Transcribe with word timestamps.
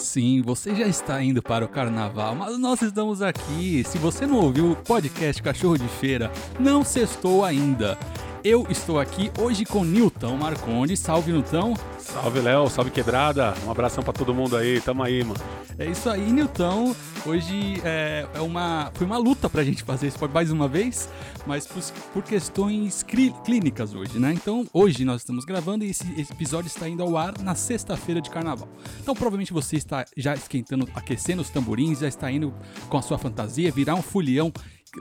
Sim, 0.00 0.40
você 0.42 0.74
já 0.74 0.86
está 0.86 1.22
indo 1.22 1.42
para 1.42 1.64
o 1.64 1.68
carnaval, 1.68 2.34
mas 2.34 2.58
nós 2.58 2.80
estamos 2.80 3.20
aqui. 3.20 3.84
Se 3.86 3.98
você 3.98 4.26
não 4.26 4.38
ouviu 4.38 4.72
o 4.72 4.76
podcast 4.76 5.42
Cachorro 5.42 5.76
de 5.76 5.86
Feira, 5.86 6.32
não 6.58 6.82
sextou 6.82 7.44
ainda. 7.44 7.98
Eu 8.42 8.66
estou 8.70 8.98
aqui 8.98 9.30
hoje 9.38 9.66
com 9.66 9.84
Nilton 9.84 10.36
Marconde. 10.38 10.96
Salve, 10.96 11.30
Nilton. 11.30 11.76
Salve, 11.98 12.40
Léo. 12.40 12.70
Salve, 12.70 12.90
Quebrada. 12.90 13.54
Um 13.66 13.70
abração 13.70 14.02
para 14.02 14.14
todo 14.14 14.34
mundo 14.34 14.56
aí. 14.56 14.80
Tamo 14.80 15.02
aí, 15.02 15.22
mano. 15.22 15.38
É 15.80 15.86
isso 15.86 16.10
aí, 16.10 16.30
Nilton. 16.30 16.94
Hoje 17.24 17.80
é, 17.82 18.28
é, 18.34 18.40
uma, 18.42 18.92
foi 18.94 19.06
uma 19.06 19.16
luta 19.16 19.48
pra 19.48 19.64
gente 19.64 19.82
fazer 19.82 20.08
isso 20.08 20.18
mais 20.28 20.50
uma 20.50 20.68
vez, 20.68 21.08
mas 21.46 21.66
por, 21.66 21.82
por 22.12 22.22
questões 22.22 23.02
clínicas 23.02 23.94
hoje, 23.94 24.18
né? 24.18 24.30
Então, 24.34 24.68
hoje 24.74 25.06
nós 25.06 25.22
estamos 25.22 25.46
gravando 25.46 25.82
e 25.82 25.88
esse, 25.88 26.04
esse 26.20 26.34
episódio 26.34 26.66
está 26.66 26.86
indo 26.86 27.02
ao 27.02 27.16
ar 27.16 27.32
na 27.38 27.54
sexta-feira 27.54 28.20
de 28.20 28.28
carnaval. 28.28 28.68
Então, 29.00 29.14
provavelmente 29.14 29.54
você 29.54 29.76
está 29.76 30.04
já 30.14 30.34
esquentando, 30.34 30.86
aquecendo 30.94 31.40
os 31.40 31.48
tamborins, 31.48 32.00
já 32.00 32.08
está 32.08 32.30
indo 32.30 32.52
com 32.90 32.98
a 32.98 33.02
sua 33.02 33.16
fantasia, 33.16 33.72
virar 33.72 33.94
um 33.94 34.02
folião 34.02 34.52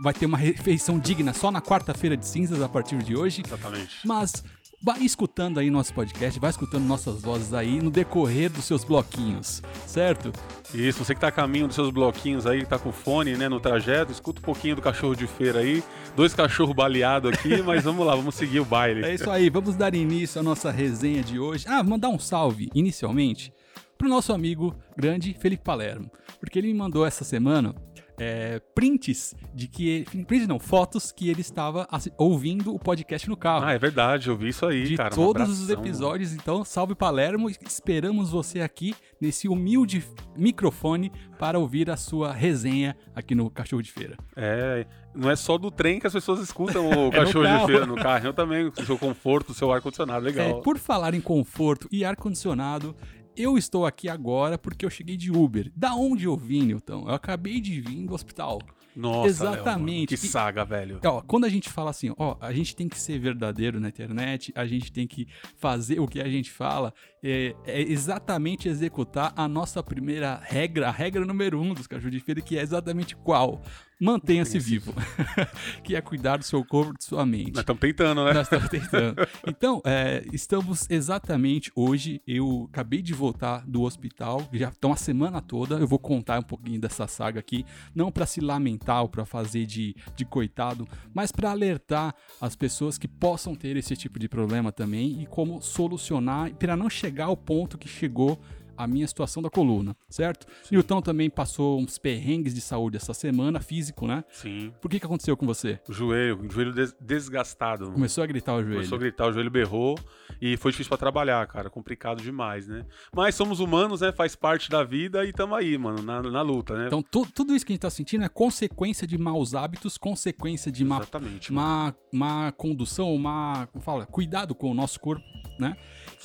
vai 0.01 0.13
ter 0.13 0.25
uma 0.25 0.37
refeição 0.37 0.99
digna 0.99 1.33
só 1.33 1.51
na 1.51 1.61
quarta-feira 1.61 2.15
de 2.15 2.25
cinzas 2.25 2.61
a 2.61 2.69
partir 2.69 3.01
de 3.03 3.15
hoje. 3.15 3.41
Exatamente. 3.45 3.97
Mas 4.05 4.43
vai 4.81 5.03
escutando 5.03 5.59
aí 5.59 5.69
nosso 5.69 5.93
podcast, 5.93 6.39
vai 6.39 6.49
escutando 6.49 6.85
nossas 6.85 7.21
vozes 7.21 7.53
aí 7.53 7.81
no 7.81 7.91
decorrer 7.91 8.49
dos 8.49 8.63
seus 8.63 8.83
bloquinhos, 8.83 9.61
certo? 9.85 10.31
Isso, 10.73 11.03
você 11.03 11.13
que 11.13 11.19
tá 11.19 11.27
a 11.27 11.31
caminho 11.31 11.67
dos 11.67 11.75
seus 11.75 11.89
bloquinhos 11.89 12.47
aí, 12.47 12.65
tá 12.65 12.79
com 12.79 12.91
fone, 12.91 13.35
né, 13.35 13.49
no 13.49 13.59
trajeto, 13.59 14.11
escuta 14.11 14.39
um 14.39 14.43
pouquinho 14.43 14.77
do 14.77 14.81
cachorro 14.81 15.15
de 15.15 15.27
feira 15.27 15.59
aí. 15.59 15.83
Dois 16.15 16.33
cachorros 16.33 16.75
baleados 16.75 17.33
aqui, 17.33 17.59
mas 17.63 17.83
vamos 17.83 18.05
lá, 18.05 18.15
vamos 18.15 18.35
seguir 18.35 18.61
o 18.61 18.65
baile. 18.65 19.03
É 19.03 19.13
isso 19.13 19.29
aí, 19.29 19.49
vamos 19.49 19.75
dar 19.75 19.93
início 19.93 20.39
à 20.39 20.43
nossa 20.43 20.71
resenha 20.71 21.21
de 21.21 21.39
hoje. 21.39 21.65
Ah, 21.67 21.83
mandar 21.83 22.09
um 22.09 22.19
salve, 22.19 22.69
inicialmente, 22.73 23.51
pro 23.97 24.07
nosso 24.07 24.31
amigo 24.31 24.73
grande 24.95 25.35
Felipe 25.37 25.63
Palermo, 25.63 26.09
porque 26.39 26.57
ele 26.57 26.67
me 26.67 26.73
mandou 26.73 27.05
essa 27.05 27.25
semana 27.25 27.75
é, 28.19 28.59
prints 28.75 29.33
de 29.53 29.67
que 29.67 29.87
ele, 29.87 30.25
prints 30.25 30.47
não, 30.47 30.59
fotos 30.59 31.11
que 31.11 31.29
ele 31.29 31.41
estava 31.41 31.87
ouvindo 32.17 32.75
o 32.75 32.79
podcast 32.79 33.27
no 33.29 33.37
carro. 33.37 33.65
Ah, 33.65 33.73
é 33.73 33.79
verdade, 33.79 34.27
eu 34.27 34.37
vi 34.37 34.49
isso 34.49 34.65
aí, 34.65 34.83
de 34.83 34.97
cara. 34.97 35.09
todos 35.09 35.61
os 35.61 35.69
episódios, 35.69 36.33
então 36.33 36.63
salve 36.65 36.93
Palermo, 36.93 37.49
esperamos 37.49 38.29
você 38.29 38.61
aqui 38.61 38.93
nesse 39.21 39.47
humilde 39.47 40.03
microfone 40.35 41.11
para 41.37 41.57
ouvir 41.57 41.89
a 41.89 41.95
sua 41.95 42.33
resenha 42.33 42.95
aqui 43.15 43.33
no 43.33 43.49
Cachorro 43.49 43.81
de 43.81 43.91
Feira. 43.91 44.17
É, 44.35 44.85
não 45.15 45.31
é 45.31 45.35
só 45.35 45.57
do 45.57 45.71
trem 45.71 45.99
que 45.99 46.07
as 46.07 46.13
pessoas 46.13 46.39
escutam 46.41 46.89
o 46.89 47.07
é 47.09 47.11
Cachorro 47.11 47.45
de 47.45 47.65
Feira, 47.65 47.85
no 47.85 47.95
carro 47.95 48.27
eu 48.27 48.33
também, 48.33 48.67
o 48.67 48.85
seu 48.85 48.97
conforto, 48.97 49.51
o 49.51 49.53
seu 49.53 49.71
ar-condicionado, 49.71 50.25
legal. 50.25 50.59
É, 50.59 50.61
por 50.61 50.77
falar 50.77 51.13
em 51.13 51.21
conforto 51.21 51.87
e 51.91 52.03
ar-condicionado, 52.03 52.95
eu 53.35 53.57
estou 53.57 53.85
aqui 53.85 54.09
agora 54.09 54.57
porque 54.57 54.85
eu 54.85 54.89
cheguei 54.89 55.17
de 55.17 55.31
Uber. 55.31 55.71
Da 55.75 55.95
onde 55.95 56.25
eu 56.25 56.35
vim, 56.35 56.63
Newton? 56.63 57.07
Eu 57.07 57.13
acabei 57.13 57.59
de 57.59 57.79
vir 57.79 58.05
do 58.05 58.13
hospital. 58.13 58.59
Nossa, 58.95 59.27
Exatamente. 59.27 60.11
Léo, 60.11 60.19
que 60.19 60.27
saga, 60.27 60.65
velho. 60.65 60.99
E, 61.01 61.07
ó, 61.07 61.21
quando 61.21 61.45
a 61.45 61.49
gente 61.49 61.69
fala 61.69 61.89
assim, 61.89 62.13
ó, 62.17 62.35
a 62.41 62.51
gente 62.51 62.75
tem 62.75 62.89
que 62.89 62.99
ser 62.99 63.17
verdadeiro 63.19 63.79
na 63.79 63.87
internet, 63.87 64.51
a 64.55 64.65
gente 64.65 64.91
tem 64.91 65.07
que 65.07 65.27
fazer 65.55 65.99
o 65.99 66.07
que 66.07 66.19
a 66.19 66.27
gente 66.27 66.51
fala, 66.51 66.93
é, 67.23 67.55
é 67.65 67.81
exatamente 67.81 68.67
executar 68.67 69.33
a 69.35 69.47
nossa 69.47 69.81
primeira 69.83 70.39
regra, 70.41 70.87
a 70.87 70.91
regra 70.91 71.25
número 71.25 71.59
um 71.61 71.73
dos 71.73 71.87
cachorros 71.87 72.11
de 72.11 72.19
feira, 72.19 72.41
que 72.41 72.57
é 72.57 72.61
exatamente 72.61 73.15
qual? 73.15 73.61
Mantenha-se 73.99 74.57
vivo. 74.57 74.93
que 75.83 75.93
é 75.93 75.99
cuidar 75.99 76.37
do 76.37 76.43
seu 76.45 76.63
corpo 76.63 76.93
e 76.93 76.97
de 76.97 77.03
sua 77.03 77.25
mente. 77.25 77.51
Nós 77.51 77.59
estamos 77.59 77.81
tentando, 77.81 78.23
né? 78.23 78.33
Nós 78.33 78.43
estamos 78.43 78.69
tentando. 78.69 79.15
Então, 79.45 79.81
é, 79.83 80.23
estamos 80.31 80.87
exatamente 80.89 81.69
hoje. 81.75 82.21
Eu 82.25 82.69
acabei 82.71 83.01
de 83.01 83.13
voltar 83.13 83.65
do 83.67 83.81
hospital, 83.81 84.47
já 84.53 84.69
estão 84.69 84.93
a 84.93 84.95
semana 84.95 85.41
toda. 85.41 85.75
Eu 85.75 85.87
vou 85.87 85.99
contar 85.99 86.39
um 86.39 86.43
pouquinho 86.43 86.79
dessa 86.79 87.07
saga 87.07 87.41
aqui, 87.41 87.65
não 87.93 88.09
para 88.09 88.25
se 88.25 88.39
lamentar 88.39 89.01
ou 89.01 89.09
para 89.09 89.25
fazer 89.25 89.65
de, 89.65 89.93
de 90.15 90.23
coitado, 90.23 90.87
mas 91.13 91.29
para 91.29 91.51
alertar 91.51 92.15
as 92.39 92.55
pessoas 92.55 92.97
que 92.97 93.07
possam 93.07 93.53
ter 93.53 93.75
esse 93.75 93.97
tipo 93.97 94.17
de 94.17 94.29
problema 94.29 94.71
também 94.71 95.21
e 95.21 95.25
como 95.25 95.61
solucionar, 95.61 96.53
para 96.55 96.77
não 96.77 96.89
chegar 96.89 97.08
ao 97.17 97.37
ponto 97.37 97.77
que 97.77 97.87
chegou 97.87 98.39
a 98.79 98.87
minha 98.87 99.05
situação 99.05 99.43
da 99.43 99.49
coluna, 99.49 99.93
certo? 100.07 100.47
Sim. 100.63 100.75
Newton 100.75 101.01
também 101.01 101.29
passou 101.29 101.81
uns 101.81 101.97
perrengues 101.97 102.55
de 102.55 102.61
saúde 102.61 102.95
essa 102.95 103.13
semana, 103.13 103.59
físico, 103.59 104.07
né? 104.07 104.23
Sim. 104.31 104.71
Por 104.79 104.89
que 104.89 105.01
que 105.01 105.05
aconteceu 105.05 105.35
com 105.35 105.45
você? 105.45 105.81
O 105.89 105.91
joelho, 105.91 106.39
o 106.39 106.49
joelho 106.49 106.71
des 106.71 106.95
desgastado. 106.97 107.91
Começou 107.91 108.23
a 108.23 108.27
gritar 108.27 108.53
o 108.53 108.61
joelho. 108.61 108.75
Começou 108.75 108.95
a 108.95 108.99
gritar, 108.99 109.27
o 109.27 109.33
joelho 109.33 109.51
berrou 109.51 109.99
e 110.41 110.55
foi 110.55 110.71
difícil 110.71 110.87
para 110.87 110.97
trabalhar, 110.97 111.45
cara, 111.47 111.69
complicado 111.69 112.23
demais, 112.23 112.69
né? 112.69 112.85
Mas 113.13 113.35
somos 113.35 113.59
humanos, 113.59 113.99
né? 113.99 114.13
Faz 114.13 114.33
parte 114.33 114.69
da 114.69 114.81
vida 114.81 115.25
e 115.25 115.33
tamo 115.33 115.55
aí, 115.55 115.77
mano, 115.77 116.01
na, 116.01 116.21
na 116.21 116.41
luta, 116.41 116.77
né? 116.77 116.87
Então, 116.87 117.01
tu, 117.01 117.27
tudo 117.35 117.53
isso 117.53 117.65
que 117.65 117.73
a 117.73 117.75
gente 117.75 117.81
tá 117.81 117.89
sentindo 117.89 118.23
é 118.23 118.29
consequência 118.29 119.05
de 119.05 119.17
maus 119.17 119.53
hábitos, 119.53 119.97
consequência 119.97 120.71
de 120.71 120.85
má, 120.85 121.01
má, 121.49 121.93
má 122.13 122.51
condução, 122.53 123.17
má, 123.17 123.67
como 123.73 123.83
fala, 123.83 124.05
cuidado 124.05 124.55
com 124.55 124.71
o 124.71 124.73
nosso 124.73 125.01
corpo, 125.01 125.21
né? 125.59 125.75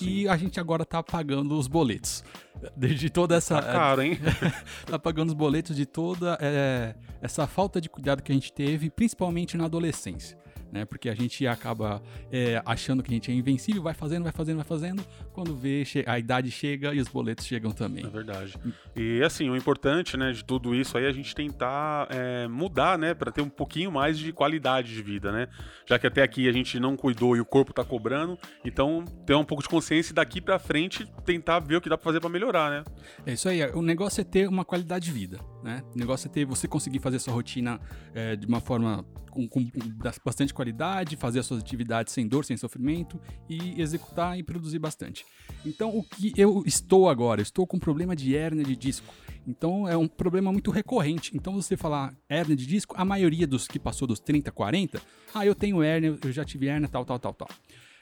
E 0.00 0.28
a 0.28 0.37
gente 0.37 0.59
agora 0.59 0.84
tá 0.84 1.03
pagando 1.03 1.59
os 1.59 1.67
boletos. 1.67 2.25
Desde 2.77 3.11
toda 3.11 3.37
essa. 3.37 3.61
Tá 3.61 3.72
caro, 3.72 4.03
hein? 4.03 4.19
tá 4.87 4.99
pagando 4.99 5.28
os 5.28 5.34
boletos 5.34 5.77
de 5.77 5.84
toda 5.84 6.39
é, 6.41 6.95
essa 7.21 7.47
falta 7.47 7.81
de 7.81 7.89
cuidado 7.89 8.23
que 8.23 8.33
a 8.33 8.34
gente 8.34 8.53
teve, 8.53 8.91
principalmente 8.91 9.56
na 9.56 9.65
adolescência 9.65 10.39
né? 10.75 10.85
Porque 10.85 11.09
a 11.09 11.15
gente 11.15 11.47
acaba 11.47 12.03
é, 12.33 12.61
achando 12.67 13.01
que 13.01 13.09
a 13.09 13.15
gente 13.15 13.31
é 13.31 13.35
invencível, 13.35 13.81
vai 13.81 13.95
fazendo, 13.95 14.25
vai 14.25 14.33
fazendo, 14.33 14.57
vai 14.57 14.65
fazendo. 14.65 15.07
Quando 15.33 15.55
vê, 15.55 15.85
a 16.05 16.19
idade 16.19 16.51
chega 16.51 16.93
e 16.93 17.01
os 17.01 17.07
boletos 17.07 17.47
chegam 17.47 17.71
também. 17.71 18.05
É 18.05 18.09
verdade. 18.09 18.59
E 18.97 19.23
assim, 19.23 19.49
o 19.49 19.57
importante, 19.57 20.17
né, 20.17 20.33
de 20.33 20.45
tudo 20.45 20.75
isso 20.75 20.99
aí 20.99 21.05
é 21.05 21.09
a 21.09 21.12
gente 21.12 21.33
tentar 21.33 22.09
é, 22.11 22.49
mudar, 22.49 22.99
né, 22.99 23.15
para 23.15 23.31
ter 23.31 23.41
um 23.41 23.49
pouquinho 23.49 23.93
mais 23.93 24.19
de 24.19 24.33
qualidade 24.33 24.93
de 24.93 25.01
vida, 25.01 25.31
né? 25.31 25.47
Já 25.87 25.97
que 25.97 26.09
até 26.09 26.23
aqui 26.23 26.49
a 26.49 26.53
gente 26.53 26.81
não 26.81 26.97
cuidou 26.97 27.37
e 27.37 27.41
o 27.41 27.45
corpo 27.45 27.73
tá 27.73 27.85
cobrando, 27.85 28.37
então 28.65 29.05
ter 29.25 29.35
um 29.35 29.45
pouco 29.45 29.62
de 29.62 29.69
consciência 29.69 30.11
e 30.11 30.15
daqui 30.15 30.41
para 30.41 30.59
frente 30.59 31.06
tentar 31.25 31.61
ver 31.61 31.77
o 31.77 31.81
que 31.81 31.89
dá 31.89 31.97
para 31.97 32.05
fazer 32.05 32.19
para 32.19 32.29
melhorar, 32.29 32.71
né? 32.71 32.85
É 33.25 33.35
isso 33.35 33.49
aí. 33.49 33.62
O 33.71 33.83
negócio 33.83 34.21
é 34.21 34.25
ter 34.25 34.49
uma 34.49 34.65
qualidade 34.65 35.05
de 35.05 35.12
vida, 35.12 35.39
né? 35.62 35.85
O 35.95 35.99
negócio 35.99 36.27
é 36.27 36.31
ter 36.33 36.45
você 36.45 36.67
conseguir 36.67 36.99
fazer 36.99 37.21
sua 37.21 37.33
rotina 37.33 37.81
é, 38.12 38.35
de 38.35 38.47
uma 38.47 38.61
forma 38.61 39.05
com, 39.34 39.49
com 39.49 39.71
bastante 40.25 40.55
qualidade, 40.55 41.17
fazer 41.17 41.41
as 41.41 41.47
suas 41.47 41.61
atividades 41.61 42.12
sem 42.12 42.27
dor, 42.27 42.45
sem 42.45 42.56
sofrimento 42.56 43.21
e 43.49 43.81
executar 43.81 44.39
e 44.39 44.43
produzir 44.43 44.78
bastante. 44.78 45.27
Então, 45.67 45.91
o 45.91 46.03
que 46.03 46.33
eu 46.37 46.62
estou 46.65 47.09
agora? 47.09 47.41
Eu 47.41 47.43
estou 47.43 47.67
com 47.67 47.78
problema 47.78 48.15
de 48.15 48.37
hérnia 48.37 48.65
de 48.65 48.77
disco. 48.77 49.12
Então, 49.47 49.87
é 49.87 49.97
um 49.97 50.09
problema 50.09 50.50
muito 50.50 50.71
recorrente. 50.71 51.37
Então, 51.37 51.55
você 51.55 51.77
falar 51.77 52.15
hérnia 52.28 52.56
de 52.56 52.67
disco, 52.67 52.94
a 52.97 53.05
maioria 53.05 53.47
dos 53.47 53.69
que 53.69 53.78
passou 53.78 54.09
dos 54.09 54.21
30, 54.21 54.50
40, 54.50 55.03
ah, 55.34 55.44
eu 55.44 55.55
tenho 55.55 55.83
hérnia, 55.83 56.17
eu 56.23 56.33
já 56.33 56.44
tive 56.44 56.69
hérnia, 56.69 56.89
tal, 56.89 57.05
tal, 57.05 57.19
tal, 57.19 57.34
tal. 57.34 57.49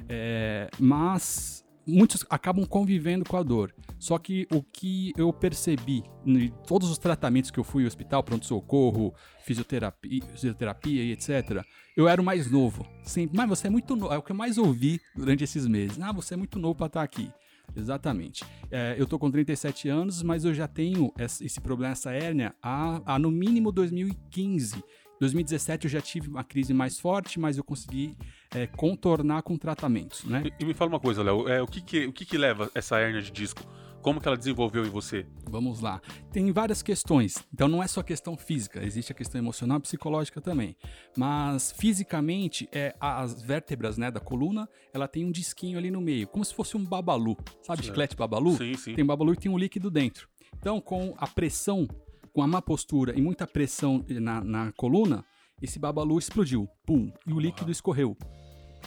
É, 0.08 0.68
mas 0.78 1.64
muitos 1.86 2.24
acabam 2.30 2.66
convivendo 2.66 3.24
com 3.24 3.36
a 3.36 3.42
dor. 3.42 3.74
Só 3.98 4.18
que 4.18 4.46
o 4.52 4.62
que 4.62 5.12
eu 5.16 5.32
percebi 5.32 6.02
em 6.24 6.48
todos 6.66 6.90
os 6.90 6.98
tratamentos 6.98 7.50
que 7.50 7.58
eu 7.58 7.64
fui 7.64 7.82
ao 7.82 7.88
hospital, 7.88 8.22
pronto-socorro, 8.22 9.14
fisioterapia, 9.44 10.22
fisioterapia 10.34 11.02
e 11.02 11.12
etc., 11.12 11.64
eu 11.96 12.08
era 12.08 12.20
o 12.20 12.24
mais 12.24 12.50
novo. 12.50 12.86
Sempre, 13.02 13.36
mas 13.36 13.48
você 13.48 13.66
é 13.66 13.70
muito 13.70 13.94
novo. 13.94 14.14
É 14.14 14.18
o 14.18 14.22
que 14.22 14.32
eu 14.32 14.36
mais 14.36 14.56
ouvi 14.58 15.00
durante 15.14 15.44
esses 15.44 15.66
meses. 15.66 16.00
Ah, 16.00 16.12
você 16.12 16.34
é 16.34 16.36
muito 16.36 16.58
novo 16.58 16.74
para 16.74 16.86
estar 16.86 17.02
aqui. 17.02 17.30
Exatamente. 17.74 18.44
É, 18.70 18.94
eu 18.98 19.06
tô 19.06 19.18
com 19.18 19.30
37 19.30 19.88
anos, 19.88 20.22
mas 20.22 20.44
eu 20.44 20.52
já 20.52 20.68
tenho 20.68 21.12
esse 21.18 21.60
problema, 21.60 21.92
essa 21.92 22.12
hérnia, 22.12 22.54
há, 22.62 23.14
há 23.14 23.18
no 23.18 23.30
mínimo 23.30 23.72
2015. 23.72 24.82
2017 25.22 25.84
eu 25.84 25.90
já 25.90 26.00
tive 26.00 26.28
uma 26.28 26.42
crise 26.42 26.74
mais 26.74 26.98
forte, 26.98 27.38
mas 27.38 27.56
eu 27.56 27.62
consegui 27.62 28.16
é, 28.52 28.66
contornar 28.66 29.42
com 29.42 29.56
tratamentos, 29.56 30.24
né? 30.24 30.42
E, 30.44 30.62
e, 30.62 30.66
me 30.66 30.74
fala 30.74 30.90
uma 30.90 31.00
coisa, 31.00 31.22
Léo, 31.22 31.48
é, 31.48 31.62
o, 31.62 31.66
que, 31.66 31.80
que, 31.80 32.06
o 32.06 32.12
que, 32.12 32.26
que 32.26 32.36
leva 32.36 32.70
essa 32.74 32.98
hérnia 32.98 33.22
de 33.22 33.30
disco? 33.30 33.62
Como 34.02 34.20
que 34.20 34.26
ela 34.26 34.36
desenvolveu 34.36 34.84
em 34.84 34.90
você? 34.90 35.24
Vamos 35.48 35.80
lá. 35.80 36.02
Tem 36.32 36.50
várias 36.50 36.82
questões. 36.82 37.36
Então 37.54 37.68
não 37.68 37.80
é 37.80 37.86
só 37.86 38.02
questão 38.02 38.36
física, 38.36 38.84
existe 38.84 39.12
a 39.12 39.14
questão 39.14 39.40
emocional 39.40 39.78
e 39.78 39.82
psicológica 39.82 40.40
também. 40.40 40.76
Mas 41.16 41.70
fisicamente, 41.70 42.68
é, 42.72 42.92
as 43.00 43.40
vértebras 43.40 43.96
né, 43.96 44.10
da 44.10 44.18
coluna, 44.18 44.68
ela 44.92 45.06
tem 45.06 45.24
um 45.24 45.30
disquinho 45.30 45.78
ali 45.78 45.88
no 45.88 46.00
meio, 46.00 46.26
como 46.26 46.44
se 46.44 46.52
fosse 46.52 46.76
um 46.76 46.84
babalu. 46.84 47.36
Sabe 47.62 47.84
chiclete 47.84 48.16
babalu? 48.16 48.56
Sim, 48.56 48.74
sim. 48.74 48.94
Tem 48.96 49.06
babalu 49.06 49.34
e 49.34 49.36
tem 49.36 49.52
um 49.52 49.56
líquido 49.56 49.88
dentro. 49.88 50.28
Então, 50.58 50.80
com 50.80 51.14
a 51.16 51.28
pressão 51.28 51.86
com 52.32 52.42
a 52.42 52.46
má 52.46 52.62
postura 52.62 53.16
e 53.16 53.22
muita 53.22 53.46
pressão 53.46 54.04
na, 54.08 54.42
na 54.42 54.72
coluna, 54.72 55.24
esse 55.60 55.78
babalu 55.78 56.18
explodiu. 56.18 56.68
Pum! 56.84 57.12
E 57.26 57.32
o 57.32 57.38
líquido 57.38 57.70
escorreu. 57.70 58.16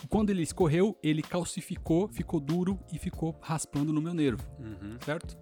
Quando 0.10 0.30
ele 0.30 0.42
escorreu, 0.42 0.98
ele 1.02 1.22
calcificou, 1.22 2.08
ficou 2.08 2.40
duro 2.40 2.80
e 2.92 2.98
ficou 2.98 3.36
raspando 3.42 3.94
no 3.94 4.02
meu 4.02 4.14
nervo. 4.14 4.44
Uhum. 4.60 4.98
Certo? 5.02 5.38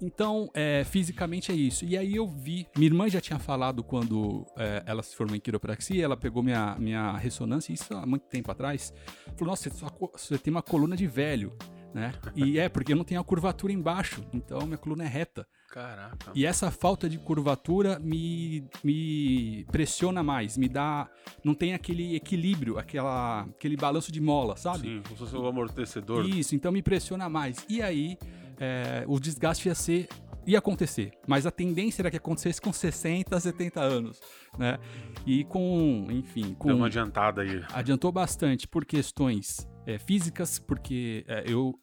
Então, 0.00 0.48
é, 0.54 0.82
fisicamente 0.84 1.52
é 1.52 1.54
isso. 1.54 1.84
E 1.84 1.98
aí 1.98 2.14
eu 2.14 2.26
vi. 2.26 2.66
Minha 2.76 2.86
irmã 2.86 3.08
já 3.08 3.20
tinha 3.20 3.38
falado 3.38 3.82
quando 3.82 4.46
é, 4.56 4.82
ela 4.86 5.02
se 5.02 5.14
formou 5.14 5.36
em 5.36 5.40
quiropraxia, 5.40 6.02
ela 6.02 6.16
pegou 6.16 6.42
minha, 6.42 6.76
minha 6.78 7.16
ressonância, 7.16 7.72
isso 7.72 7.92
há 7.94 8.06
muito 8.06 8.26
tempo 8.26 8.50
atrás. 8.50 8.94
Falou: 9.36 9.50
Nossa, 9.50 9.70
você 10.12 10.38
tem 10.38 10.50
uma 10.50 10.62
coluna 10.62 10.96
de 10.96 11.06
velho 11.06 11.52
né? 11.92 12.12
E 12.34 12.58
é 12.58 12.68
porque 12.68 12.92
eu 12.92 12.96
não 12.96 13.04
tenho 13.04 13.20
a 13.20 13.24
curvatura 13.24 13.72
embaixo, 13.72 14.24
então 14.32 14.66
minha 14.66 14.78
coluna 14.78 15.04
é 15.04 15.08
reta. 15.08 15.46
Caraca. 15.70 16.32
E 16.34 16.44
essa 16.44 16.68
falta 16.68 17.08
de 17.08 17.16
curvatura 17.16 18.00
me, 18.00 18.64
me 18.82 19.64
pressiona 19.70 20.20
mais, 20.20 20.58
me 20.58 20.68
dá. 20.68 21.08
Não 21.44 21.54
tem 21.54 21.74
aquele 21.74 22.16
equilíbrio, 22.16 22.76
aquela, 22.76 23.42
aquele 23.42 23.76
balanço 23.76 24.10
de 24.10 24.20
mola, 24.20 24.56
sabe? 24.56 24.88
Sim, 24.88 25.02
como 25.04 25.16
se 25.16 25.24
fosse 25.24 25.36
o 25.36 25.46
amortecedor. 25.46 26.28
Isso, 26.28 26.56
então 26.56 26.72
me 26.72 26.82
pressiona 26.82 27.28
mais. 27.28 27.64
E 27.68 27.80
aí, 27.80 28.18
é, 28.58 29.04
o 29.06 29.20
desgaste 29.20 29.68
ia 29.68 29.74
ser. 29.76 30.08
ia 30.44 30.58
acontecer. 30.58 31.12
Mas 31.24 31.46
a 31.46 31.52
tendência 31.52 32.02
era 32.02 32.10
que 32.10 32.16
acontecesse 32.16 32.60
com 32.60 32.72
60, 32.72 33.38
70 33.38 33.80
anos, 33.80 34.20
né? 34.58 34.76
E 35.24 35.44
com, 35.44 36.08
enfim, 36.10 36.52
com. 36.54 36.66
Deu 36.66 36.78
uma 36.78 36.86
adiantada 36.86 37.42
aí. 37.42 37.62
Adiantou 37.72 38.10
bastante 38.10 38.66
por 38.66 38.84
questões 38.84 39.68
é, 39.86 40.00
físicas, 40.00 40.58
porque 40.58 41.24
é, 41.28 41.44
eu 41.46 41.78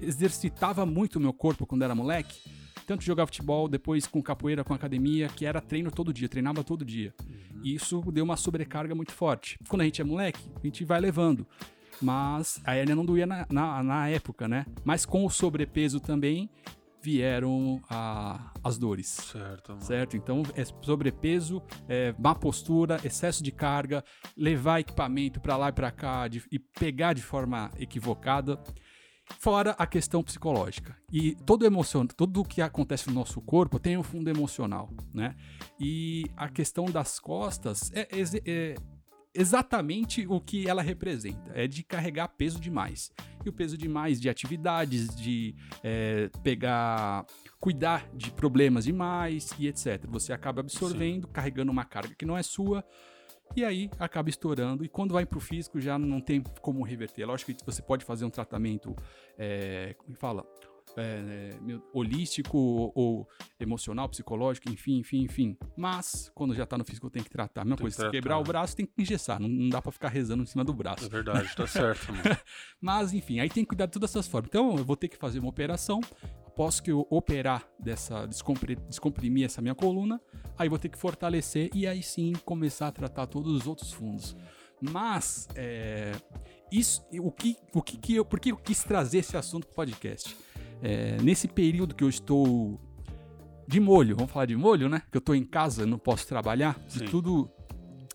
exercitava 0.00 0.86
muito 0.86 1.16
o 1.16 1.20
meu 1.20 1.34
corpo 1.34 1.66
quando 1.66 1.82
era 1.82 1.94
moleque 1.94 2.59
tanto 2.90 3.04
jogar 3.04 3.24
futebol, 3.26 3.68
depois 3.68 4.04
com 4.04 4.20
capoeira, 4.20 4.64
com 4.64 4.74
academia, 4.74 5.28
que 5.28 5.46
era 5.46 5.60
treino 5.60 5.92
todo 5.92 6.12
dia, 6.12 6.28
treinava 6.28 6.64
todo 6.64 6.84
dia. 6.84 7.14
Uhum. 7.24 7.60
E 7.62 7.72
isso 7.72 8.02
deu 8.10 8.24
uma 8.24 8.36
sobrecarga 8.36 8.96
muito 8.96 9.12
forte. 9.12 9.56
Quando 9.68 9.82
a 9.82 9.84
gente 9.84 10.00
é 10.00 10.04
moleque, 10.04 10.50
a 10.56 10.66
gente 10.66 10.84
vai 10.84 11.00
levando. 11.00 11.46
Mas 12.02 12.60
a 12.64 12.76
hernia 12.76 12.96
não 12.96 13.04
doía 13.04 13.28
na, 13.28 13.46
na, 13.48 13.80
na 13.84 14.08
época, 14.08 14.48
né? 14.48 14.66
Mas 14.82 15.06
com 15.06 15.24
o 15.24 15.30
sobrepeso 15.30 16.00
também 16.00 16.50
vieram 17.00 17.80
a, 17.88 18.52
as 18.64 18.76
dores. 18.76 19.06
Certo. 19.06 19.68
Mano. 19.68 19.84
Certo? 19.84 20.16
Então, 20.16 20.42
é 20.56 20.64
sobrepeso, 20.64 21.62
é, 21.88 22.12
má 22.18 22.34
postura, 22.34 22.98
excesso 23.04 23.40
de 23.40 23.52
carga, 23.52 24.02
levar 24.36 24.80
equipamento 24.80 25.40
para 25.40 25.56
lá 25.56 25.68
e 25.68 25.72
para 25.72 25.92
cá 25.92 26.26
de, 26.26 26.42
e 26.50 26.58
pegar 26.58 27.12
de 27.12 27.22
forma 27.22 27.70
equivocada. 27.78 28.60
Fora 29.38 29.74
a 29.78 29.86
questão 29.86 30.22
psicológica. 30.22 30.96
E 31.10 31.34
todo 31.46 31.64
emoção, 31.64 32.06
tudo 32.06 32.40
o 32.40 32.44
que 32.44 32.60
acontece 32.60 33.08
no 33.08 33.14
nosso 33.14 33.40
corpo 33.40 33.78
tem 33.78 33.96
um 33.96 34.02
fundo 34.02 34.28
emocional, 34.28 34.90
né? 35.14 35.34
E 35.78 36.24
a 36.36 36.48
questão 36.48 36.84
das 36.86 37.18
costas 37.18 37.90
é, 37.94 38.08
é, 38.10 38.22
é 38.44 38.74
exatamente 39.34 40.26
o 40.26 40.40
que 40.40 40.68
ela 40.68 40.82
representa. 40.82 41.52
É 41.54 41.66
de 41.66 41.82
carregar 41.82 42.28
peso 42.28 42.60
demais. 42.60 43.12
E 43.44 43.48
o 43.48 43.52
peso 43.52 43.78
demais 43.78 44.20
de 44.20 44.28
atividades, 44.28 45.14
de 45.14 45.54
é, 45.82 46.28
pegar, 46.42 47.24
cuidar 47.58 48.08
de 48.14 48.30
problemas 48.30 48.84
demais 48.84 49.50
e 49.58 49.66
etc. 49.66 50.04
Você 50.08 50.32
acaba 50.32 50.60
absorvendo, 50.60 51.26
Sim. 51.26 51.32
carregando 51.32 51.72
uma 51.72 51.84
carga 51.84 52.14
que 52.14 52.26
não 52.26 52.36
é 52.36 52.42
sua 52.42 52.84
e 53.56 53.64
aí 53.64 53.90
acaba 53.98 54.28
estourando. 54.28 54.84
E 54.84 54.88
quando 54.88 55.12
vai 55.12 55.26
para 55.26 55.38
o 55.38 55.40
físico 55.40 55.80
já 55.80 55.98
não 55.98 56.20
tem 56.20 56.42
como 56.60 56.82
reverter. 56.82 57.24
Lógico 57.26 57.52
que 57.52 57.64
você 57.64 57.82
pode 57.82 58.04
fazer 58.04 58.24
um 58.24 58.30
tratamento, 58.30 58.94
é, 59.38 59.94
como 59.98 60.16
fala? 60.16 60.44
É, 60.96 61.02
é, 61.02 61.80
holístico 61.92 62.58
ou, 62.58 62.92
ou, 62.96 63.28
emocional, 63.60 64.08
psicológico, 64.08 64.68
enfim, 64.68 64.98
enfim, 64.98 65.22
enfim. 65.22 65.56
Mas, 65.76 66.32
quando 66.34 66.52
já 66.52 66.66
tá 66.66 66.76
no 66.76 66.84
físico, 66.84 67.08
tem 67.08 67.22
que 67.22 67.30
tratar. 67.30 67.62
A 67.62 67.64
mesma 67.64 67.76
tem 67.76 67.84
coisa, 67.84 68.04
se 68.04 68.10
quebrar 68.10 68.38
o 68.38 68.42
braço, 68.42 68.74
tem 68.74 68.86
que 68.86 69.00
engessar. 69.00 69.40
Não, 69.40 69.48
não 69.48 69.68
dá 69.68 69.80
para 69.80 69.92
ficar 69.92 70.08
rezando 70.08 70.42
em 70.42 70.46
cima 70.46 70.64
do 70.64 70.74
braço. 70.74 71.06
É 71.06 71.08
verdade, 71.08 71.54
tá 71.54 71.66
certo. 71.66 72.12
Mas, 72.80 73.12
enfim, 73.12 73.38
aí 73.38 73.48
tem 73.48 73.62
que 73.62 73.68
cuidar 73.68 73.86
de 73.86 73.92
todas 73.92 74.10
essas 74.10 74.26
formas. 74.26 74.48
Então, 74.48 74.76
eu 74.76 74.84
vou 74.84 74.96
ter 74.96 75.06
que 75.06 75.16
fazer 75.16 75.38
uma 75.38 75.48
operação 75.48 76.00
após 76.44 76.80
que 76.80 76.90
eu 76.90 77.06
operar 77.08 77.66
dessa, 77.78 78.26
descomprimir 78.26 79.44
essa 79.44 79.62
minha 79.62 79.74
coluna, 79.74 80.20
aí 80.60 80.68
vou 80.68 80.78
ter 80.78 80.90
que 80.90 80.98
fortalecer 80.98 81.70
e 81.74 81.86
aí 81.86 82.02
sim 82.02 82.34
começar 82.44 82.88
a 82.88 82.92
tratar 82.92 83.26
todos 83.26 83.50
os 83.50 83.66
outros 83.66 83.92
fundos. 83.92 84.36
Mas, 84.78 85.48
é, 85.54 86.12
isso, 86.70 87.02
o 87.18 87.32
que, 87.32 87.56
o 87.72 87.80
que, 87.80 87.96
que 87.96 88.16
eu, 88.16 88.26
por 88.26 88.38
que 88.38 88.52
eu 88.52 88.56
quis 88.58 88.84
trazer 88.84 89.18
esse 89.18 89.38
assunto 89.38 89.66
para 89.66 89.72
o 89.72 89.76
podcast? 89.76 90.36
É, 90.82 91.16
nesse 91.22 91.48
período 91.48 91.94
que 91.94 92.04
eu 92.04 92.10
estou 92.10 92.78
de 93.66 93.80
molho, 93.80 94.14
vamos 94.14 94.30
falar 94.30 94.44
de 94.44 94.56
molho, 94.56 94.86
né? 94.86 95.02
Que 95.10 95.16
eu 95.16 95.20
estou 95.20 95.34
em 95.34 95.44
casa, 95.44 95.86
não 95.86 95.98
posso 95.98 96.26
trabalhar, 96.26 96.78
sim. 96.86 97.00
de 97.00 97.10
tudo 97.10 97.50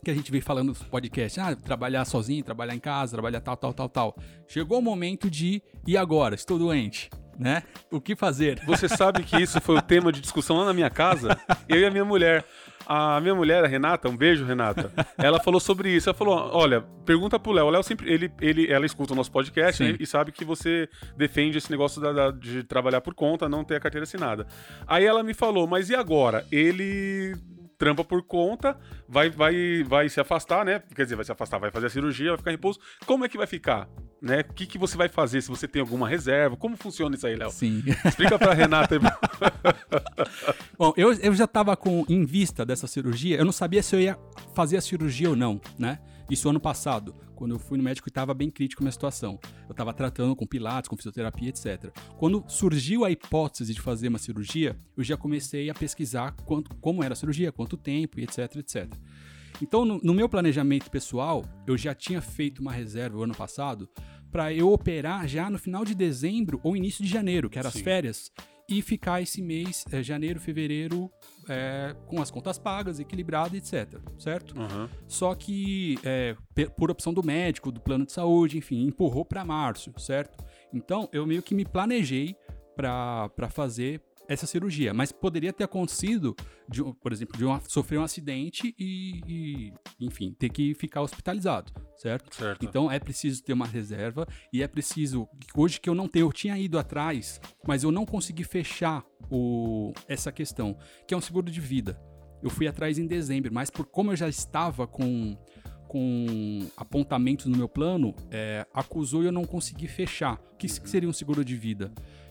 que 0.03 0.11
a 0.11 0.13
gente 0.13 0.31
vem 0.31 0.41
falando 0.41 0.67
no 0.67 0.75
podcast, 0.75 1.39
ah, 1.39 1.55
trabalhar 1.55 2.05
sozinho, 2.05 2.43
trabalhar 2.43 2.75
em 2.75 2.79
casa, 2.79 3.13
trabalhar 3.13 3.41
tal, 3.41 3.57
tal, 3.57 3.73
tal, 3.73 3.89
tal. 3.89 4.15
Chegou 4.47 4.77
o 4.77 4.81
momento 4.83 5.31
de, 5.31 5.63
e 5.87 5.97
agora? 5.97 6.35
Estou 6.35 6.59
doente 6.59 7.09
né? 7.37 7.63
O 7.91 7.99
que 8.01 8.15
fazer? 8.15 8.59
Você 8.65 8.87
sabe 8.87 9.23
que 9.23 9.37
isso 9.41 9.59
foi 9.61 9.77
o 9.77 9.81
tema 9.81 10.11
de 10.11 10.21
discussão 10.21 10.57
lá 10.57 10.65
na 10.65 10.73
minha 10.73 10.89
casa, 10.89 11.37
eu 11.67 11.79
e 11.79 11.85
a 11.85 11.91
minha 11.91 12.05
mulher. 12.05 12.45
A 12.87 13.19
minha 13.19 13.33
mulher, 13.33 13.63
a 13.63 13.67
Renata, 13.67 14.07
um 14.07 14.15
beijo, 14.15 14.45
Renata. 14.45 14.91
Ela 15.17 15.39
falou 15.39 15.59
sobre 15.59 15.89
isso. 15.89 16.07
Ela 16.07 16.13
falou: 16.15 16.51
olha, 16.53 16.81
pergunta 17.03 17.39
pro 17.39 17.51
Léo. 17.51 17.65
O 17.65 17.69
Léo 17.71 17.81
sempre. 17.81 18.11
Ele, 18.11 18.31
ele, 18.39 18.71
ela 18.71 18.85
escuta 18.85 19.13
o 19.13 19.15
nosso 19.15 19.31
podcast 19.31 19.83
né, 19.83 19.97
e 19.99 20.05
sabe 20.05 20.31
que 20.31 20.45
você 20.45 20.87
defende 21.17 21.57
esse 21.57 21.71
negócio 21.71 21.99
da, 21.99 22.11
da, 22.11 22.31
de 22.31 22.63
trabalhar 22.63 23.01
por 23.01 23.15
conta, 23.15 23.49
não 23.49 23.63
ter 23.63 23.77
a 23.77 23.79
carteira 23.79 24.03
assinada. 24.03 24.45
Aí 24.85 25.03
ela 25.03 25.23
me 25.23 25.33
falou, 25.33 25.65
mas 25.65 25.89
e 25.89 25.95
agora? 25.95 26.45
Ele 26.51 27.35
trampa 27.77 28.03
por 28.03 28.23
conta, 28.23 28.77
vai, 29.07 29.29
vai, 29.29 29.83
vai 29.83 30.09
se 30.09 30.19
afastar, 30.19 30.65
né? 30.65 30.81
Quer 30.95 31.03
dizer, 31.03 31.15
vai 31.15 31.25
se 31.25 31.31
afastar, 31.31 31.59
vai 31.59 31.71
fazer 31.71 31.87
a 31.87 31.89
cirurgia, 31.89 32.29
vai 32.29 32.37
ficar 32.37 32.51
em 32.51 32.55
repouso. 32.55 32.79
Como 33.05 33.25
é 33.25 33.29
que 33.29 33.37
vai 33.37 33.47
ficar? 33.47 33.89
Né? 34.21 34.41
O 34.41 34.53
que, 34.53 34.65
que 34.65 34.77
você 34.77 34.97
vai 34.97 35.09
fazer? 35.09 35.41
Se 35.41 35.49
você 35.49 35.67
tem 35.67 35.81
alguma 35.81 36.07
reserva? 36.07 36.55
Como 36.55 36.75
funciona 36.75 37.15
isso 37.15 37.27
aí, 37.27 37.35
Léo? 37.35 37.51
Sim. 37.51 37.83
Explica 38.05 38.39
pra 38.39 38.53
Renata. 38.53 38.95
Bom, 40.77 40.93
eu, 40.97 41.13
eu 41.13 41.33
já 41.35 41.45
tava 41.45 41.75
com, 41.75 42.05
em 42.09 42.25
vista 42.25 42.65
dessa 42.65 42.87
cirurgia, 42.87 43.37
eu 43.37 43.45
não 43.45 43.51
sabia 43.51 43.83
se 43.83 43.95
eu 43.95 44.01
ia 44.01 44.17
fazer 44.53 44.77
a 44.77 44.81
cirurgia 44.81 45.29
ou 45.29 45.35
não, 45.35 45.61
né? 45.77 45.99
Isso 46.29 46.49
ano 46.49 46.59
passado, 46.59 47.15
quando 47.35 47.51
eu 47.51 47.59
fui 47.59 47.77
no 47.77 47.83
médico 47.83 48.07
e 48.07 48.09
estava 48.09 48.33
bem 48.33 48.49
crítico 48.49 48.81
minha 48.81 48.91
situação. 48.91 49.39
Eu 49.67 49.71
estava 49.71 49.93
tratando 49.93 50.35
com 50.35 50.47
pilates, 50.47 50.87
com 50.87 50.95
fisioterapia, 50.95 51.49
etc. 51.49 51.91
Quando 52.17 52.43
surgiu 52.47 53.05
a 53.05 53.11
hipótese 53.11 53.73
de 53.73 53.81
fazer 53.81 54.07
uma 54.07 54.17
cirurgia, 54.17 54.77
eu 54.97 55.03
já 55.03 55.17
comecei 55.17 55.69
a 55.69 55.73
pesquisar 55.73 56.31
quanto, 56.45 56.73
como 56.77 57.03
era 57.03 57.13
a 57.13 57.15
cirurgia, 57.15 57.51
quanto 57.51 57.77
tempo, 57.77 58.19
etc, 58.19 58.55
etc. 58.55 58.91
Então, 59.61 59.85
no, 59.85 59.99
no 60.03 60.13
meu 60.13 60.27
planejamento 60.27 60.89
pessoal, 60.89 61.45
eu 61.67 61.77
já 61.77 61.93
tinha 61.93 62.21
feito 62.21 62.59
uma 62.59 62.71
reserva 62.71 63.17
o 63.17 63.23
ano 63.23 63.35
passado 63.35 63.89
para 64.31 64.53
eu 64.53 64.71
operar 64.71 65.27
já 65.27 65.49
no 65.49 65.57
final 65.57 65.85
de 65.85 65.95
dezembro 65.95 66.59
ou 66.63 66.75
início 66.75 67.03
de 67.03 67.09
janeiro, 67.09 67.49
que 67.49 67.57
eram 67.57 67.69
as 67.69 67.79
férias 67.79 68.31
e 68.67 68.81
ficar 68.81 69.21
esse 69.21 69.41
mês, 69.41 69.85
é, 69.91 70.01
janeiro, 70.01 70.39
fevereiro, 70.39 71.11
é, 71.47 71.95
com 72.07 72.21
as 72.21 72.31
contas 72.31 72.57
pagas, 72.57 72.99
equilibrado, 72.99 73.55
etc. 73.55 73.99
Certo? 74.17 74.57
Uhum. 74.57 74.89
Só 75.07 75.35
que, 75.35 75.99
é, 76.03 76.35
por 76.77 76.89
opção 76.89 77.13
do 77.13 77.23
médico, 77.23 77.71
do 77.71 77.79
plano 77.79 78.05
de 78.05 78.11
saúde, 78.11 78.57
enfim, 78.57 78.87
empurrou 78.87 79.23
para 79.23 79.45
março, 79.45 79.91
certo? 79.97 80.43
Então, 80.73 81.07
eu 81.13 81.25
meio 81.25 81.43
que 81.43 81.53
me 81.53 81.65
planejei 81.65 82.35
para 82.75 83.49
fazer 83.49 84.01
essa 84.27 84.45
cirurgia, 84.45 84.93
mas 84.93 85.11
poderia 85.11 85.53
ter 85.53 85.63
acontecido, 85.63 86.35
de, 86.67 86.83
por 86.83 87.11
exemplo, 87.11 87.37
de 87.37 87.45
uma, 87.45 87.61
sofrer 87.67 87.99
um 87.99 88.03
acidente 88.03 88.75
e, 88.77 89.21
e, 89.27 89.73
enfim, 89.99 90.33
ter 90.37 90.49
que 90.49 90.73
ficar 90.73 91.01
hospitalizado, 91.01 91.71
certo? 91.97 92.35
certo? 92.35 92.65
Então 92.65 92.91
é 92.91 92.99
preciso 92.99 93.43
ter 93.43 93.53
uma 93.53 93.67
reserva 93.67 94.27
e 94.51 94.63
é 94.63 94.67
preciso, 94.67 95.27
hoje 95.55 95.79
que 95.79 95.89
eu 95.89 95.95
não 95.95 96.07
tenho, 96.07 96.27
eu 96.27 96.33
tinha 96.33 96.57
ido 96.57 96.77
atrás, 96.79 97.39
mas 97.67 97.83
eu 97.83 97.91
não 97.91 98.05
consegui 98.05 98.43
fechar 98.43 99.03
o, 99.29 99.93
essa 100.07 100.31
questão, 100.31 100.77
que 101.07 101.13
é 101.13 101.17
um 101.17 101.21
seguro 101.21 101.49
de 101.49 101.59
vida. 101.59 101.99
Eu 102.43 102.49
fui 102.49 102.67
atrás 102.67 102.99
em 102.99 103.07
dezembro, 103.07 103.51
mas 103.53 103.69
por 103.69 103.85
como 103.85 104.11
eu 104.11 104.15
já 104.15 104.29
estava 104.29 104.85
com 104.85 105.35
com 105.87 106.67
apontamentos 106.75 107.45
no 107.45 107.55
meu 107.55 107.69
plano, 107.69 108.13
é, 108.29 108.65
acusou 108.73 109.23
e 109.23 109.27
eu 109.27 109.31
não 109.31 109.45
consegui 109.45 109.87
fechar. 109.87 110.33
O 110.53 110.57
que, 110.57 110.67
que 110.67 110.89
seria 110.89 111.07
um 111.07 111.13
seguro 111.13 111.45
de 111.45 111.55
vida? 111.55 111.89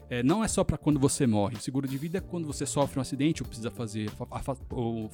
É, 0.08 0.22
não 0.22 0.44
é 0.44 0.48
só 0.48 0.62
para 0.62 0.76
quando 0.76 0.98
você 0.98 1.26
morre. 1.26 1.56
O 1.56 1.60
seguro 1.60 1.88
de 1.88 1.96
vida 1.96 2.18
é 2.18 2.20
quando 2.20 2.46
você 2.46 2.66
sofre 2.66 2.98
um 2.98 3.02
acidente 3.02 3.42
ou 3.42 3.48
precisa 3.48 3.70
fazer. 3.70 4.10
Ou, 4.70 5.10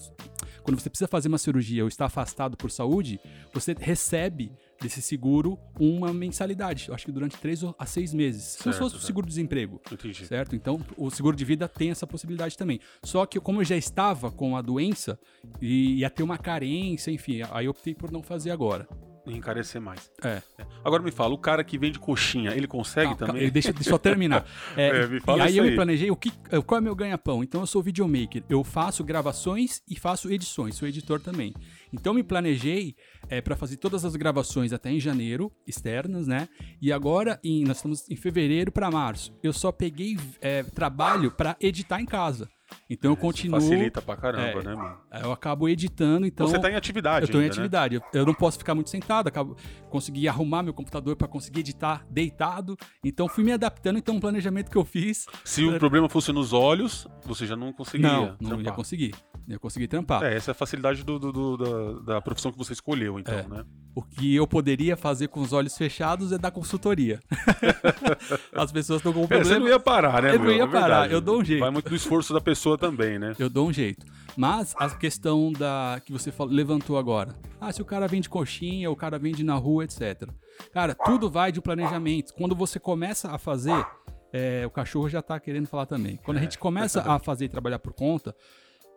quando 0.62 0.80
você 0.80 0.90
precisa 0.90 1.09
fazer 1.09 1.28
uma 1.28 1.38
cirurgia 1.38 1.82
ou 1.82 1.88
está 1.88 2.06
afastado 2.06 2.56
por 2.56 2.70
saúde, 2.70 3.20
você 3.52 3.75
recebe 3.78 4.52
desse 4.80 5.02
seguro 5.02 5.59
uma 5.78 6.12
mensalidade. 6.12 6.88
Eu 6.88 6.94
acho 6.94 7.04
que 7.04 7.12
durante 7.12 7.37
três 7.37 7.62
a 7.78 7.87
seis 7.87 8.14
meses. 8.14 8.42
Certo, 8.42 8.62
como 8.62 8.73
se 8.73 8.78
fosse 8.78 8.97
o 8.97 9.00
seguro-desemprego. 9.00 9.80
Certo? 10.26 10.56
Então, 10.56 10.80
o 10.97 11.11
seguro 11.11 11.37
de 11.37 11.44
vida 11.44 11.68
tem 11.68 11.90
essa 11.90 12.06
possibilidade 12.06 12.56
também. 12.56 12.80
Só 13.02 13.26
que, 13.26 13.38
como 13.38 13.61
eu 13.61 13.64
já 13.64 13.76
estava 13.76 14.30
com 14.30 14.56
a 14.56 14.62
doença 14.62 15.18
e 15.61 15.99
ia 15.99 16.11
ter 16.11 16.23
uma 16.23 16.38
carência, 16.38 17.11
enfim, 17.11 17.42
aí 17.50 17.66
eu 17.66 17.70
optei 17.70 17.94
por 17.94 18.11
não 18.11 18.23
fazer 18.23 18.50
agora 18.50 18.88
encarecer 19.37 19.80
mais. 19.80 20.10
É. 20.22 20.42
é. 20.58 20.66
Agora 20.84 21.02
me 21.02 21.10
fala, 21.10 21.34
o 21.34 21.38
cara 21.38 21.62
que 21.64 21.78
vende 21.78 21.99
coxinha, 21.99 22.52
ele 22.52 22.66
consegue 22.66 23.12
ah, 23.12 23.16
também? 23.16 23.50
Deixa, 23.50 23.72
deixa 23.72 23.90
eu 23.90 23.99
terminar. 23.99 24.44
É, 24.76 24.88
é, 24.88 25.06
me 25.06 25.20
fala 25.20 25.38
e 25.38 25.42
aí 25.42 25.56
eu 25.56 25.64
aí. 25.64 25.70
me 25.70 25.76
planejei 25.76 26.10
o 26.10 26.16
que, 26.16 26.30
qual 26.66 26.78
é 26.78 26.80
meu 26.80 26.94
ganha-pão. 26.94 27.42
Então 27.42 27.60
eu 27.60 27.66
sou 27.66 27.82
videomaker, 27.82 28.42
eu 28.49 28.62
faço 28.62 29.02
gravações 29.02 29.82
e 29.88 29.99
faço 29.99 30.30
edições, 30.30 30.76
sou 30.76 30.87
editor 30.87 31.20
também. 31.20 31.52
Então 31.92 32.14
me 32.14 32.22
planejei 32.22 32.94
é, 33.28 33.40
para 33.40 33.56
fazer 33.56 33.76
todas 33.76 34.04
as 34.04 34.14
gravações 34.16 34.72
até 34.72 34.90
em 34.90 35.00
janeiro, 35.00 35.52
externas, 35.66 36.26
né? 36.26 36.49
E 36.80 36.92
agora 36.92 37.38
em, 37.42 37.64
nós 37.64 37.78
estamos 37.78 38.08
em 38.08 38.16
fevereiro 38.16 38.70
para 38.70 38.90
março. 38.90 39.37
Eu 39.42 39.52
só 39.52 39.72
peguei 39.72 40.16
é, 40.40 40.62
trabalho 40.62 41.30
para 41.30 41.56
editar 41.60 42.00
em 42.00 42.06
casa. 42.06 42.49
Então 42.88 43.10
eu 43.10 43.14
Isso 43.14 43.20
continuo. 43.20 43.60
Facilita 43.60 44.02
pra 44.02 44.16
caramba, 44.16 44.60
É. 44.60 44.62
né, 44.64 44.74
mano? 44.74 44.98
Eu 45.22 45.32
acabo 45.32 45.68
editando, 45.68 46.26
então. 46.26 46.46
Você 46.46 46.58
tá 46.58 46.70
em 46.70 46.74
atividade 46.76 47.26
Eu 47.26 47.32
tô 47.32 47.38
em 47.38 47.42
ainda, 47.42 47.54
né? 47.54 47.60
atividade. 47.60 47.94
Eu- 47.96 48.02
Eu 48.20 48.26
não 48.26 48.34
posso 48.34 48.58
ficar 48.58 48.74
muito 48.74 48.90
sentado. 48.90 49.28
Acabo 49.28 49.56
consegui 49.88 50.28
arrumar 50.28 50.62
meu 50.62 50.72
computador 50.74 51.16
para 51.16 51.26
conseguir 51.28 51.60
editar 51.60 52.04
deitado. 52.10 52.76
Então 53.04 53.28
fui 53.28 53.44
me 53.44 53.52
adaptando. 53.52 53.98
Então 53.98 54.14
um 54.16 54.20
planejamento 54.20 54.70
que 54.70 54.76
eu 54.78 54.84
fiz. 54.84 55.26
Se 55.44 55.64
o 55.64 55.78
problema 55.78 56.08
fosse 56.08 56.32
nos 56.32 56.52
olhos, 56.52 57.06
você 57.24 57.46
já 57.46 57.56
não 57.56 57.72
conseguiria. 57.72 58.10
não, 58.10 58.20
não 58.40 58.50
ia 58.50 58.56
trampar. 58.56 58.74
conseguir. 58.74 59.14
Não 59.46 59.54
ia 59.54 59.58
conseguir 59.58 59.88
trampar. 59.88 60.22
É, 60.22 60.36
essa 60.36 60.50
é 60.50 60.52
a 60.52 60.54
facilidade 60.54 61.02
do, 61.04 61.18
do- 61.18 61.32
do- 61.32 61.56
da, 61.56 62.14
da 62.14 62.20
profissão 62.20 62.52
que 62.52 62.58
você 62.58 62.72
escolheu, 62.72 63.18
então, 63.18 63.34
É. 63.34 63.42
né? 63.48 63.64
O 63.94 64.02
que 64.02 64.35
eu 64.37 64.47
poderia 64.47 64.97
fazer 64.97 65.26
com 65.28 65.40
os 65.40 65.52
olhos 65.52 65.76
fechados 65.76 66.30
é 66.30 66.38
dar 66.38 66.50
consultoria. 66.52 67.18
As 68.54 68.70
pessoas 68.70 68.99
estão 69.00 69.12
com 69.12 69.20
um 69.20 69.25
É, 69.25 69.26
você 69.26 69.37
não 69.37 69.42
problema. 69.44 69.68
ia 69.70 69.80
parar, 69.80 70.23
né, 70.23 70.35
Eu 70.35 70.38
não 70.38 70.44
meu? 70.47 70.54
ia 70.56 70.62
É 70.62 70.66
parar, 70.66 71.11
eu 71.11 71.20
dou 71.20 71.40
um 71.40 71.44
jeito. 71.44 71.61
Vai 71.61 71.70
muito 71.70 71.88
do 71.88 71.97
esforço 71.97 72.32
da 72.32 72.40
pessoa 72.40 72.78
também, 72.78 73.18
né? 73.18 73.35
Eu 73.38 73.50
dou 73.50 73.68
um 73.68 73.73
jeito. 73.73 74.06
Mas 74.37 74.75
a 74.78 74.88
questão 74.90 75.52
da 75.52 76.00
que 76.04 76.12
você 76.12 76.32
levantou 76.49 76.97
agora. 76.99 77.35
Ah, 77.61 77.73
se 77.73 77.82
o 77.82 77.85
cara 77.85 78.06
vende 78.06 78.28
coxinha, 78.28 78.88
o 78.90 78.97
cara 78.97 79.18
vende 79.18 79.42
na 79.42 79.54
rua, 79.54 79.85
etc. 79.85 80.28
Cara, 80.73 80.94
tudo 80.94 81.28
vai 81.28 81.50
de 81.50 81.61
planejamento. 81.61 82.32
Quando 82.35 82.54
você 82.54 82.78
começa 82.78 83.30
a 83.32 83.38
fazer, 83.38 83.85
é, 84.32 84.64
o 84.64 84.70
cachorro 84.70 85.09
já 85.09 85.20
tá 85.20 85.38
querendo 85.40 85.66
falar 85.66 85.87
também. 85.87 86.16
Quando 86.25 86.37
a 86.38 86.40
gente 86.40 86.59
começa 86.59 87.02
a 87.02 87.18
fazer 87.18 87.47
e 87.47 87.49
trabalhar 87.49 87.80
por 87.80 87.92
conta, 87.92 88.35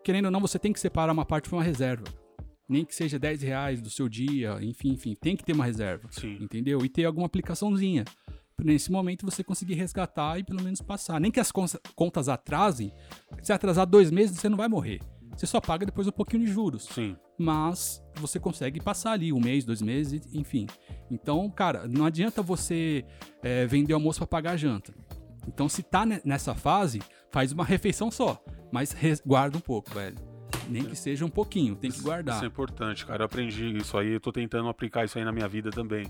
querendo 0.04 0.26
ou 0.26 0.30
não, 0.30 0.40
você 0.40 0.58
tem 0.58 0.72
que 0.72 0.78
separar 0.78 1.12
uma 1.12 1.24
parte 1.24 1.48
para 1.48 1.58
uma 1.58 1.64
reserva. 1.64 2.04
Nem 2.68 2.84
que 2.84 2.94
seja 2.94 3.18
10 3.18 3.42
reais 3.42 3.82
do 3.82 3.90
seu 3.90 4.08
dia, 4.08 4.56
enfim, 4.62 4.92
enfim, 4.92 5.14
tem 5.14 5.36
que 5.36 5.44
ter 5.44 5.52
uma 5.52 5.64
reserva. 5.66 6.08
Sim. 6.10 6.38
Entendeu? 6.40 6.84
E 6.84 6.88
ter 6.88 7.04
alguma 7.04 7.26
aplicaçãozinha. 7.26 8.04
Nesse 8.62 8.90
momento 8.90 9.26
você 9.26 9.42
conseguir 9.44 9.74
resgatar 9.74 10.38
e 10.38 10.44
pelo 10.44 10.62
menos 10.62 10.80
passar. 10.80 11.20
Nem 11.20 11.30
que 11.30 11.40
as 11.40 11.50
contas 11.52 12.28
atrasem. 12.28 12.92
Se 13.42 13.52
atrasar 13.52 13.86
dois 13.86 14.10
meses, 14.10 14.38
você 14.38 14.48
não 14.48 14.56
vai 14.56 14.68
morrer. 14.68 15.00
Você 15.36 15.46
só 15.46 15.60
paga 15.60 15.84
depois 15.84 16.06
um 16.06 16.12
pouquinho 16.12 16.44
de 16.46 16.52
juros. 16.52 16.84
Sim. 16.84 17.16
Mas 17.36 18.00
você 18.14 18.38
consegue 18.38 18.80
passar 18.80 19.10
ali 19.12 19.32
um 19.32 19.40
mês, 19.40 19.64
dois 19.64 19.82
meses, 19.82 20.22
enfim. 20.32 20.66
Então, 21.10 21.50
cara, 21.50 21.88
não 21.88 22.06
adianta 22.06 22.40
você 22.40 23.04
é, 23.42 23.66
vender 23.66 23.92
almoço 23.92 24.20
para 24.20 24.28
pagar 24.28 24.52
a 24.52 24.56
janta. 24.56 24.94
Então, 25.48 25.68
se 25.68 25.82
tá 25.82 26.06
ne- 26.06 26.22
nessa 26.24 26.54
fase, 26.54 27.02
faz 27.32 27.50
uma 27.50 27.64
refeição 27.64 28.10
só. 28.10 28.42
Mas 28.72 28.94
guarda 29.26 29.58
um 29.58 29.60
pouco, 29.60 29.92
velho. 29.92 30.16
Nem 30.68 30.84
que 30.84 30.96
seja 30.96 31.24
um 31.24 31.30
pouquinho, 31.30 31.74
tem 31.74 31.90
que 31.90 32.00
guardar. 32.00 32.36
Isso 32.36 32.44
é 32.44 32.48
importante, 32.48 33.04
cara. 33.04 33.22
Eu 33.22 33.26
aprendi 33.26 33.76
isso 33.76 33.96
aí, 33.96 34.12
eu 34.12 34.20
tô 34.20 34.32
tentando 34.32 34.68
aplicar 34.68 35.04
isso 35.04 35.18
aí 35.18 35.24
na 35.24 35.32
minha 35.32 35.48
vida 35.48 35.70
também. 35.70 36.06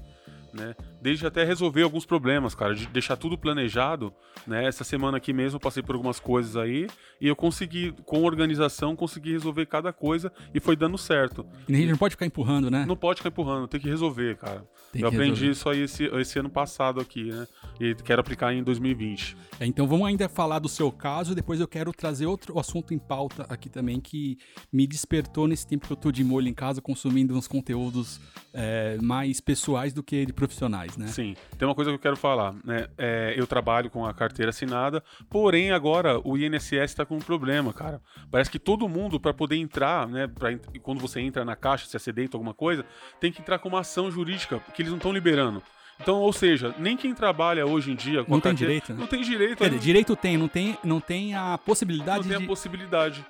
Né? 0.53 0.75
Desde 1.05 1.27
até 1.27 1.45
resolver 1.45 1.83
alguns 1.83 2.07
problemas, 2.07 2.55
cara, 2.55 2.75
de 2.75 2.87
deixar 2.87 3.15
tudo 3.15 3.37
planejado, 3.37 4.11
né? 4.47 4.65
Essa 4.65 4.85
semana 4.85 5.19
aqui 5.19 5.35
mesmo 5.35 5.57
eu 5.57 5.61
passei 5.61 5.83
por 5.83 5.95
algumas 5.95 6.19
coisas 6.19 6.57
aí 6.57 6.87
e 7.21 7.29
eu 7.29 7.37
consegui, 7.37 7.93
com 8.07 8.23
organização, 8.23 8.97
consegui 8.97 9.33
resolver 9.33 9.67
cada 9.67 9.93
coisa 9.93 10.33
e 10.55 10.61
foi 10.61 10.75
dando 10.75 10.97
certo. 10.97 11.45
E 11.69 11.75
a 11.75 11.77
gente 11.77 11.91
não 11.91 11.99
pode 11.99 12.13
ficar 12.13 12.25
empurrando, 12.25 12.71
né? 12.71 12.87
Não 12.87 12.97
pode 12.97 13.19
ficar 13.19 13.29
empurrando, 13.29 13.69
tem 13.69 13.79
que 13.79 13.87
resolver, 13.87 14.39
cara. 14.39 14.67
Tem 14.93 15.03
eu 15.03 15.09
aprendi 15.09 15.47
resolver. 15.47 15.51
isso 15.51 15.69
aí 15.69 15.81
esse, 15.83 16.05
esse 16.21 16.39
ano 16.39 16.49
passado 16.49 16.99
aqui, 17.03 17.25
né? 17.25 17.47
E 17.79 17.95
quero 17.97 18.23
aplicar 18.23 18.55
em 18.55 18.63
2020. 18.63 19.37
É, 19.61 19.67
Então 19.67 19.87
vamos 19.87 20.07
ainda 20.09 20.27
falar 20.27 20.59
do 20.59 20.71
seu 20.71 20.91
caso 20.91 21.35
depois 21.35 21.61
eu 21.61 21.69
quero 21.69 21.93
trazer 21.93 22.25
outro 22.25 22.59
assunto 22.59 22.95
em 22.95 22.99
pauta 22.99 23.45
aqui 23.51 23.69
também 23.69 24.01
que 24.01 24.39
me 24.73 24.87
despertou 24.87 25.47
nesse 25.47 25.67
tempo 25.67 25.87
que 25.87 25.93
eu 25.93 25.97
tô 25.99 26.11
de 26.11 26.25
molho 26.25 26.49
em 26.49 26.55
casa 26.55 26.81
consumindo 26.81 27.37
uns 27.37 27.47
conteúdos 27.47 28.21
é, 28.55 28.97
mais 29.03 29.41
pessoais 29.41 29.93
do 29.93 30.03
que 30.03 30.25
de 30.25 30.33
profissionais, 30.33 30.94
né? 30.97 31.07
Sim, 31.09 31.37
tem 31.59 31.67
uma 31.67 31.75
coisa 31.75 31.91
que 31.91 31.95
eu 31.95 32.01
quero 32.01 32.17
falar, 32.17 32.55
né? 32.65 32.87
É, 32.97 33.35
eu 33.37 33.47
trabalho 33.47 33.91
com 33.91 34.05
a 34.05 34.15
carteira 34.15 34.51
assinada, 34.51 35.03
porém 35.29 35.71
agora 35.71 36.21
o 36.27 36.37
INSS 36.37 36.73
está 36.73 37.05
com 37.05 37.17
um 37.17 37.21
problema, 37.21 37.73
cara. 37.73 38.01
Parece 38.31 38.51
que 38.51 38.59
todo 38.59 38.89
mundo, 38.89 39.19
para 39.19 39.33
poder 39.33 39.57
entrar, 39.57 40.09
né? 40.09 40.27
Pra, 40.27 40.57
quando 40.83 41.01
você 41.01 41.21
entra 41.21 41.45
na 41.45 41.57
caixa, 41.57 41.87
se 41.87 41.97
acidenta 41.97 42.37
alguma 42.37 42.55
coisa, 42.55 42.85
tem 43.21 43.33
que 43.33 43.41
entrar 43.41 43.59
com 43.59 43.69
uma 43.69 43.81
ação 43.81 44.11
jurídica, 44.11 44.61
que 44.75 44.83
eles 44.83 44.91
não 44.91 44.99
estão 44.99 45.13
liberando. 45.13 45.63
Então, 46.01 46.17
ou 46.17 46.33
seja, 46.33 46.75
nem 46.79 46.97
quem 46.97 47.15
trabalha 47.15 47.67
hoje 47.67 47.93
em 47.93 47.95
dia 47.95 48.25
com 48.25 48.31
Não 48.33 48.39
a 48.39 48.41
tem 48.41 48.53
carteira, 48.53 48.73
direito, 48.73 48.93
né? 48.93 49.01
Não 49.01 49.07
tem 49.07 49.23
direito. 49.23 49.59
Quer 49.59 49.69
dizer, 49.71 49.81
direito 49.81 50.17
tem, 50.17 50.37
não 50.37 50.49
tem, 50.49 50.79
não 50.83 51.01
tem 51.01 51.35
a 51.35 51.51
não 51.51 51.59
possibilidade 51.59 52.29
tem 52.29 52.39
de. 52.39 52.45
a 52.45 52.47
possibilidade. 52.47 53.25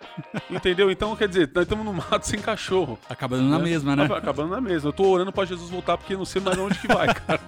Entendeu? 0.50 0.90
Então, 0.90 1.14
quer 1.14 1.28
dizer, 1.28 1.50
nós 1.54 1.64
estamos 1.64 1.84
no 1.84 1.92
mato 1.92 2.26
sem 2.26 2.40
cachorro. 2.40 2.98
Acaba 3.08 3.36
dando 3.36 3.50
na 3.50 3.58
né? 3.58 3.64
mesma, 3.64 3.94
né? 3.94 4.04
Acabando 4.04 4.50
na 4.50 4.60
mesma. 4.60 4.88
Eu 4.88 4.92
tô 4.92 5.04
orando 5.06 5.32
pra 5.32 5.44
Jesus 5.44 5.70
voltar 5.70 5.98
porque 5.98 6.16
não 6.16 6.24
sei 6.24 6.40
mais 6.40 6.58
onde 6.58 6.78
que 6.78 6.88
vai, 6.88 7.12
cara. 7.14 7.40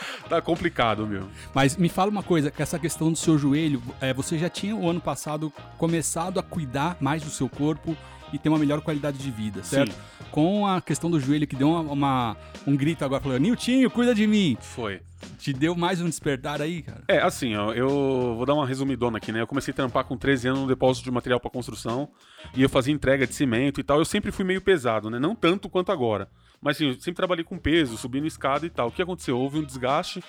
tá 0.28 0.40
complicado, 0.40 1.06
meu. 1.06 1.26
Mas 1.54 1.76
me 1.76 1.88
fala 1.88 2.10
uma 2.10 2.22
coisa, 2.22 2.50
que 2.50 2.62
essa 2.62 2.78
questão 2.78 3.10
do 3.10 3.16
seu 3.18 3.38
joelho, 3.38 3.82
é, 4.00 4.12
você 4.12 4.38
já 4.38 4.48
tinha 4.48 4.74
o 4.76 4.88
ano 4.88 5.00
passado 5.00 5.52
começado 5.78 6.38
a 6.38 6.42
cuidar 6.42 6.96
mais 7.00 7.22
do 7.22 7.30
seu 7.30 7.48
corpo 7.48 7.96
e 8.32 8.38
ter 8.38 8.48
uma 8.48 8.58
melhor 8.58 8.80
qualidade 8.80 9.18
de 9.18 9.30
vida, 9.30 9.62
certo? 9.62 9.92
Sim. 9.92 9.98
Com 10.32 10.66
a 10.66 10.80
questão 10.80 11.08
do 11.10 11.18
joelho 11.20 11.46
que 11.46 11.54
deu 11.54 11.70
uma, 11.70 11.80
uma- 11.92 12.36
um 12.66 12.76
grito 12.76 13.04
agora, 13.04 13.22
falando, 13.22 13.40
Niltinho, 13.40 13.90
cuida 13.90 14.14
de 14.14 14.26
mim. 14.26 14.56
Foi. 14.60 15.00
Te 15.38 15.52
deu 15.52 15.74
mais 15.74 16.00
um 16.00 16.06
despertar 16.08 16.60
aí, 16.60 16.82
cara? 16.82 17.02
É, 17.08 17.18
assim, 17.20 17.54
ó, 17.56 17.72
eu 17.72 17.88
vou 18.36 18.44
dar 18.44 18.54
uma 18.54 18.66
resumidona 18.66 19.18
aqui, 19.18 19.30
né? 19.32 19.40
Eu 19.40 19.46
comecei 19.46 19.70
a 19.72 19.74
trampar 19.74 20.04
com 20.04 20.16
13 20.16 20.48
anos 20.48 20.60
no 20.62 20.66
depósito 20.66 21.04
de 21.04 21.10
material 21.10 21.38
para 21.40 21.50
construção 21.50 22.08
e 22.54 22.62
eu 22.62 22.68
fazia 22.68 22.92
entrega 22.92 23.26
de 23.26 23.34
cimento 23.34 23.80
e 23.80 23.84
tal. 23.84 23.98
Eu 23.98 24.04
sempre 24.04 24.30
fui 24.32 24.44
meio 24.44 24.60
pesado, 24.60 25.08
né? 25.08 25.18
Não 25.18 25.34
tanto 25.34 25.68
quanto 25.68 25.90
agora. 25.92 26.28
Mas 26.60 26.76
assim, 26.76 26.88
eu 26.88 26.94
sempre 26.94 27.14
trabalhei 27.14 27.44
com 27.44 27.58
peso, 27.58 27.96
subindo 27.96 28.26
escada 28.26 28.66
e 28.66 28.70
tal. 28.70 28.88
O 28.88 28.90
que 28.90 29.02
aconteceu? 29.02 29.38
Houve 29.38 29.58
um 29.58 29.64
desgaste 29.64 30.22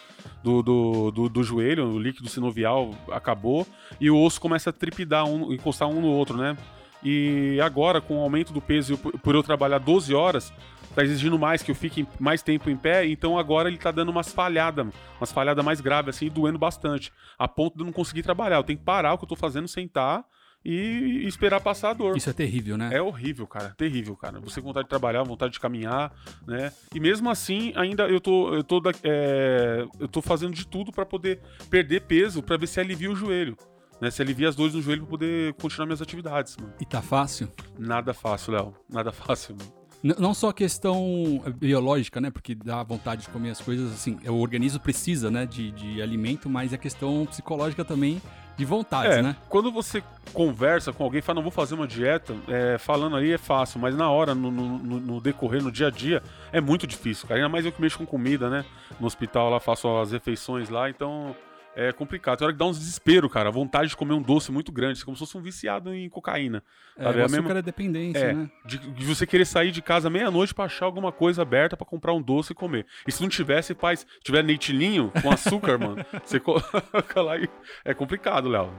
do, 0.43 0.62
do, 0.62 1.12
do, 1.12 1.29
do 1.29 1.43
joelho, 1.43 1.88
o 1.88 2.00
líquido 2.00 2.29
sinovial 2.29 2.91
acabou 3.12 3.65
e 4.00 4.10
o 4.10 4.22
osso 4.22 4.39
começa 4.39 4.69
a 4.69 4.74
tripidar, 4.74 5.25
um, 5.25 5.51
encostar 5.53 5.88
um 5.88 6.01
no 6.01 6.07
outro, 6.07 6.38
né? 6.38 6.57
E 7.03 7.60
agora, 7.62 8.01
com 8.01 8.17
o 8.17 8.22
aumento 8.22 8.51
do 8.51 8.62
peso, 8.62 8.98
por 8.98 9.36
eu 9.36 9.43
trabalhar 9.43 9.77
12 9.77 10.13
horas, 10.13 10.51
tá 10.96 11.03
exigindo 11.03 11.38
mais 11.38 11.62
que 11.62 11.69
eu 11.69 11.75
fique 11.75 12.07
mais 12.19 12.41
tempo 12.41 12.69
em 12.69 12.75
pé, 12.75 13.05
então 13.05 13.38
agora 13.38 13.69
ele 13.69 13.77
tá 13.77 13.91
dando 13.91 14.10
umas 14.10 14.34
falhadas, 14.34 14.88
umas 15.19 15.31
falhadas 15.31 15.63
mais 15.63 15.79
graves, 15.79 16.15
assim, 16.15 16.27
doendo 16.27 16.57
bastante. 16.57 17.13
A 17.38 17.48
ponto 17.48 17.75
de 17.75 17.81
eu 17.81 17.86
não 17.86 17.93
conseguir 17.93 18.24
trabalhar. 18.24 18.57
Eu 18.57 18.63
tenho 18.63 18.79
que 18.79 18.86
parar 18.86 19.13
o 19.13 19.17
que 19.17 19.24
eu 19.24 19.29
tô 19.29 19.36
fazendo, 19.36 19.67
sentar 19.67 20.25
e, 20.69 21.25
esperar 21.25 21.62
passar 21.62 21.91
a 21.91 21.93
dor. 21.93 22.17
Isso 22.17 22.29
é 22.29 22.33
terrível, 22.33 22.77
né? 22.77 22.89
É 22.91 23.01
horrível, 23.01 23.47
cara. 23.47 23.74
Terrível, 23.77 24.17
cara. 24.17 24.39
Você 24.41 24.59
com 24.59 24.67
vontade 24.67 24.83
de 24.86 24.89
trabalhar, 24.89 25.24
vontade 25.24 25.53
de 25.53 25.59
caminhar, 25.62 26.12
né? 26.45 26.74
E 26.93 27.00
mesmo 27.00 27.29
assim, 27.29 27.71
ainda 27.77 28.07
eu 28.09 28.19
tô, 28.19 28.53
eu 28.53 28.63
tô, 28.63 28.81
é, 29.01 29.86
eu 29.97 30.09
tô 30.09 30.21
fazendo 30.21 30.53
de 30.53 30.67
tudo 30.67 30.91
pra 30.91 31.05
poder 31.05 31.39
perder 31.69 32.01
peso, 32.01 32.43
pra 32.43 32.57
ver 32.57 32.67
se 32.67 32.81
alivia 32.81 33.09
o 33.09 33.15
joelho. 33.15 33.55
Né? 34.01 34.12
Se 34.12 34.21
alivia 34.21 34.50
as 34.50 34.55
dores 34.57 34.74
no 34.74 34.81
joelho 34.81 35.03
pra 35.03 35.12
poder 35.12 35.53
continuar 35.53 35.86
minhas 35.86 36.01
atividades, 36.01 36.57
mano. 36.57 36.74
E 36.81 36.86
tá 36.86 37.01
fácil? 37.01 37.50
Nada 37.79 38.13
fácil, 38.13 38.51
Léo. 38.51 38.74
Nada 38.89 39.13
fácil, 39.13 39.55
mano. 39.57 39.74
Não 40.19 40.33
só 40.33 40.50
a 40.50 40.53
questão 40.53 41.41
biológica, 41.57 42.21
né? 42.21 42.29
Porque 42.29 42.53
dá 42.53 42.83
vontade 42.83 43.24
de 43.24 43.29
comer 43.29 43.51
as 43.51 43.62
coisas, 43.62 43.91
assim, 43.91 44.19
o 44.27 44.36
organismo 44.36 44.79
precisa, 44.79 45.31
né, 45.31 45.45
de, 45.45 45.71
de 45.71 46.01
alimento, 46.01 46.47
mas 46.47 46.71
a 46.71 46.77
questão 46.77 47.25
psicológica 47.25 47.83
também 47.83 48.21
de 48.57 48.65
vontades, 48.65 49.17
É, 49.17 49.21
né? 49.21 49.35
quando 49.47 49.71
você 49.71 50.03
conversa 50.33 50.91
com 50.91 51.03
alguém, 51.03 51.21
fala, 51.21 51.35
não 51.35 51.43
vou 51.43 51.51
fazer 51.51 51.75
uma 51.75 51.87
dieta, 51.87 52.35
é, 52.47 52.77
falando 52.77 53.15
aí 53.15 53.31
é 53.31 53.37
fácil, 53.37 53.79
mas 53.79 53.95
na 53.95 54.09
hora, 54.09 54.33
no, 54.35 54.49
no- 54.51 54.77
no- 54.99 55.21
decorrer, 55.21 55.61
no 55.63 55.71
dia 55.71 55.87
a 55.87 55.91
dia, 55.91 56.21
é 56.51 56.59
muito 56.59 56.85
difícil, 56.87 57.27
cara. 57.27 57.39
Ainda 57.39 57.49
mais 57.49 57.65
eu 57.65 57.71
que 57.71 57.79
mexo 57.79 57.97
com 57.99 58.05
comida, 58.05 58.49
né? 58.49 58.65
No 58.99 59.05
hospital 59.07 59.49
lá, 59.51 59.59
faço 59.59 59.87
as 59.99 60.11
refeições 60.11 60.69
lá, 60.69 60.89
então 60.89 61.35
é 61.77 61.91
complicado. 61.91 62.38
Tem 62.39 62.46
hora 62.46 62.53
que 62.53 62.60
dá 62.60 62.65
uns 62.65 62.79
desespero, 62.79 63.29
cara. 63.29 63.50
A 63.50 63.51
vontade 63.51 63.89
de 63.89 63.96
comer 63.98 64.13
um 64.13 64.22
doce 64.22 64.51
muito 64.51 64.72
grande, 64.72 65.03
como 65.05 65.15
se 65.15 65.19
fosse 65.19 65.38
um 65.38 65.41
viciado 65.41 65.93
em 65.93 66.10
cocaína. 66.10 66.63
É, 66.98 67.03
sabe? 67.03 67.17
o 67.17 67.22
É 67.22 67.24
açúcar 67.25 67.41
mesma- 67.43 67.60
é 67.60 67.62
dependência, 67.62 68.19
É, 68.19 68.34
né? 68.34 68.50
de, 68.65 68.77
de 68.79 69.05
você 69.05 69.27
querer 69.27 69.46
sair 69.46 69.72
de 69.72 69.81
casa 69.81 70.10
meia-noite 70.10 70.53
pra 70.53 70.65
achar 70.65 70.86
alguma 70.86 71.12
coisa 71.12 71.43
aberta 71.43 71.77
pra 71.77 71.86
comprar 71.86 72.13
um 72.13 72.22
doce 72.22 72.53
e 72.53 72.55
comer. 72.55 72.86
E 73.07 73.12
se 73.12 73.22
não 73.22 73.29
tivesse, 73.29 73.75
faz, 73.75 74.00
se 74.00 74.05
tiver 74.24 74.43
neitilhinho 74.43 75.12
com 75.22 75.29
açúcar, 75.31 75.77
mano, 75.79 76.03
você 76.25 76.39
coloca 76.39 77.22
lá 77.22 77.38
e. 77.38 77.48
É 77.86 77.93
complicado, 77.93 78.50
Léo. 78.50 78.72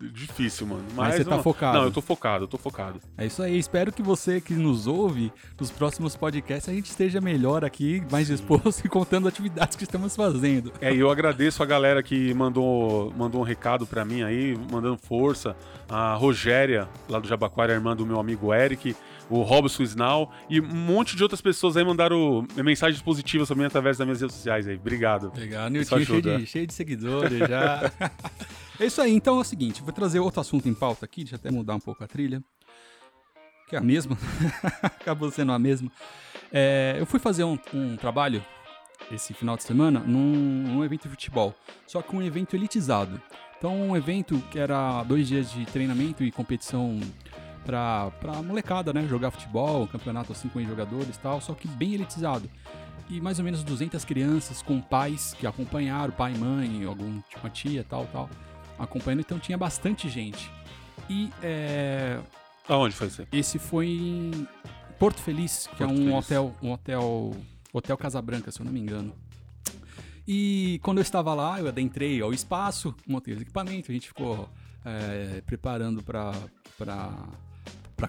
Difícil, 0.00 0.66
mano. 0.66 0.84
Mas, 0.94 1.16
você 1.16 1.24
tá 1.24 1.30
mano, 1.30 1.42
focado. 1.42 1.78
Não, 1.78 1.84
eu 1.84 1.90
tô 1.90 2.00
focado, 2.00 2.44
eu 2.44 2.48
tô 2.48 2.58
focado. 2.58 3.00
É 3.18 3.26
isso 3.26 3.42
aí. 3.42 3.58
Espero 3.58 3.92
que 3.92 4.02
você 4.02 4.40
que 4.40 4.54
nos 4.54 4.86
ouve, 4.86 5.32
nos 5.58 5.70
próximos 5.70 6.16
podcasts, 6.16 6.68
a 6.68 6.72
gente 6.72 6.86
esteja 6.90 7.20
melhor 7.20 7.64
aqui, 7.64 8.02
mais 8.10 8.28
disposto 8.28 8.84
e 8.84 8.88
contando 8.88 9.26
atividades 9.28 9.76
que 9.76 9.84
estamos 9.84 10.14
fazendo. 10.14 10.72
É, 10.80 10.92
e 10.94 10.98
eu 11.00 11.10
agradeço 11.10 11.62
a 11.62 11.66
galera 11.66 12.02
que 12.02 12.19
mandou, 12.34 13.12
mandou 13.16 13.40
um 13.40 13.44
recado 13.44 13.86
pra 13.86 14.04
mim 14.04 14.22
aí, 14.22 14.56
mandando 14.70 14.96
força. 14.96 15.56
A 15.88 16.14
Rogéria, 16.14 16.88
lá 17.08 17.18
do 17.18 17.26
Jabaquara, 17.26 17.72
a 17.72 17.76
irmã 17.76 17.96
do 17.96 18.06
meu 18.06 18.20
amigo 18.20 18.54
Eric, 18.54 18.94
o 19.28 19.42
Robson 19.42 19.82
Snau 19.84 20.32
e 20.48 20.60
um 20.60 20.66
monte 20.66 21.16
de 21.16 21.22
outras 21.22 21.40
pessoas 21.40 21.76
aí 21.76 21.84
mandaram 21.84 22.46
mensagens 22.56 23.00
positivas 23.00 23.48
também 23.48 23.66
através 23.66 23.96
das 23.96 24.06
minhas 24.06 24.20
redes 24.20 24.36
sociais 24.36 24.68
aí. 24.68 24.76
Obrigado. 24.76 25.32
Isso 25.80 25.96
Nilton 25.96 26.04
cheio 26.04 26.22
de, 26.22 26.46
cheio 26.46 26.66
de 26.66 26.74
seguidores 26.74 27.38
já. 27.38 27.92
é 28.78 28.86
isso 28.86 29.00
aí, 29.00 29.12
então 29.12 29.38
é 29.38 29.40
o 29.40 29.44
seguinte, 29.44 29.82
vou 29.82 29.92
trazer 29.92 30.18
outro 30.18 30.40
assunto 30.40 30.68
em 30.68 30.74
pauta 30.74 31.04
aqui, 31.04 31.22
deixa 31.22 31.36
eu 31.36 31.38
até 31.38 31.50
mudar 31.50 31.74
um 31.74 31.80
pouco 31.80 32.02
a 32.02 32.06
trilha. 32.06 32.42
Que 33.68 33.76
é 33.76 33.78
a 33.78 33.82
mesma, 33.82 34.18
acabou 34.82 35.30
sendo 35.30 35.52
a 35.52 35.58
mesma. 35.58 35.90
É, 36.52 36.96
eu 36.98 37.06
fui 37.06 37.20
fazer 37.20 37.44
um, 37.44 37.56
um 37.72 37.96
trabalho 37.96 38.44
esse 39.10 39.34
final 39.34 39.56
de 39.56 39.62
semana 39.62 40.00
num, 40.00 40.32
num 40.66 40.84
evento 40.84 41.02
de 41.04 41.08
futebol, 41.10 41.54
só 41.86 42.00
que 42.02 42.14
um 42.14 42.22
evento 42.22 42.54
elitizado. 42.54 43.20
Então, 43.58 43.74
um 43.90 43.96
evento 43.96 44.38
que 44.50 44.58
era 44.58 45.02
dois 45.04 45.28
dias 45.28 45.50
de 45.52 45.66
treinamento 45.66 46.24
e 46.24 46.30
competição 46.32 46.98
pra, 47.64 48.10
pra 48.20 48.42
molecada, 48.42 48.92
né? 48.92 49.06
Jogar 49.06 49.30
futebol, 49.30 49.86
campeonato 49.86 50.32
assim 50.32 50.48
com 50.48 50.62
jogadores 50.62 51.16
e 51.16 51.18
tal, 51.20 51.40
só 51.40 51.52
que 51.54 51.68
bem 51.68 51.94
elitizado. 51.94 52.48
E 53.08 53.20
mais 53.20 53.38
ou 53.38 53.44
menos 53.44 53.62
200 53.64 54.04
crianças 54.04 54.62
com 54.62 54.80
pais 54.80 55.34
que 55.38 55.46
acompanharam, 55.46 56.12
pai, 56.12 56.32
mãe, 56.34 56.84
algum 56.84 57.20
tipo 57.28 57.40
uma 57.42 57.50
tia, 57.50 57.84
tal, 57.88 58.06
tal, 58.06 58.30
acompanhando. 58.78 59.20
Então 59.20 59.38
tinha 59.38 59.58
bastante 59.58 60.08
gente. 60.08 60.50
E 61.08 61.28
é, 61.42 62.18
Aonde 62.68 62.94
foi 62.94 63.08
isso? 63.08 63.22
aí? 63.22 63.28
esse 63.32 63.58
foi 63.58 63.88
em 63.88 64.46
Porto 64.98 65.20
Feliz, 65.20 65.66
que 65.66 65.78
Porto 65.78 65.90
é 65.90 65.92
um 65.92 65.96
Feliz. 65.96 66.14
hotel, 66.14 66.54
um 66.62 66.72
hotel, 66.72 67.30
Hotel 67.72 67.96
Casabranca, 67.96 68.50
se 68.50 68.60
eu 68.60 68.64
não 68.64 68.72
me 68.72 68.80
engano. 68.80 69.14
E 70.26 70.78
quando 70.82 70.98
eu 70.98 71.02
estava 71.02 71.34
lá, 71.34 71.58
eu 71.60 71.68
adentrei 71.68 72.20
ao 72.20 72.32
espaço, 72.32 72.94
montei 73.06 73.34
os 73.34 73.40
equipamentos, 73.40 73.90
a 73.90 73.92
gente 73.92 74.08
ficou 74.08 74.48
é, 74.84 75.40
preparando 75.44 76.02
para 76.02 76.32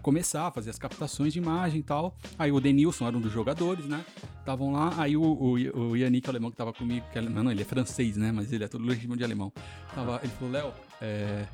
começar 0.01 0.51
fazer 0.51 0.69
as 0.69 0.77
captações 0.77 1.33
de 1.33 1.39
imagem 1.39 1.79
e 1.79 1.83
tal. 1.83 2.15
Aí 2.37 2.51
o 2.51 2.59
Denilson 2.59 3.07
era 3.07 3.17
um 3.17 3.21
dos 3.21 3.31
jogadores, 3.31 3.85
né? 3.85 4.05
Estavam 4.39 4.71
lá, 4.71 4.93
aí 4.97 5.17
o, 5.17 5.23
o, 5.23 5.53
o 5.89 5.95
Yannick, 5.95 6.27
o 6.27 6.31
alemão 6.31 6.51
que 6.51 6.57
tava 6.57 6.73
comigo, 6.73 7.05
que 7.11 7.17
é 7.17 7.21
não, 7.21 7.51
ele 7.51 7.61
é 7.61 7.65
francês, 7.65 8.17
né? 8.17 8.31
Mas 8.31 8.51
ele 8.51 8.63
é 8.63 8.67
todo 8.67 8.85
legítimo 8.85 9.17
de 9.17 9.23
alemão. 9.23 9.51
Tava, 9.93 10.19
ele 10.23 10.31
falou, 10.33 10.53
Léo, 10.53 10.73
é, 11.01 11.45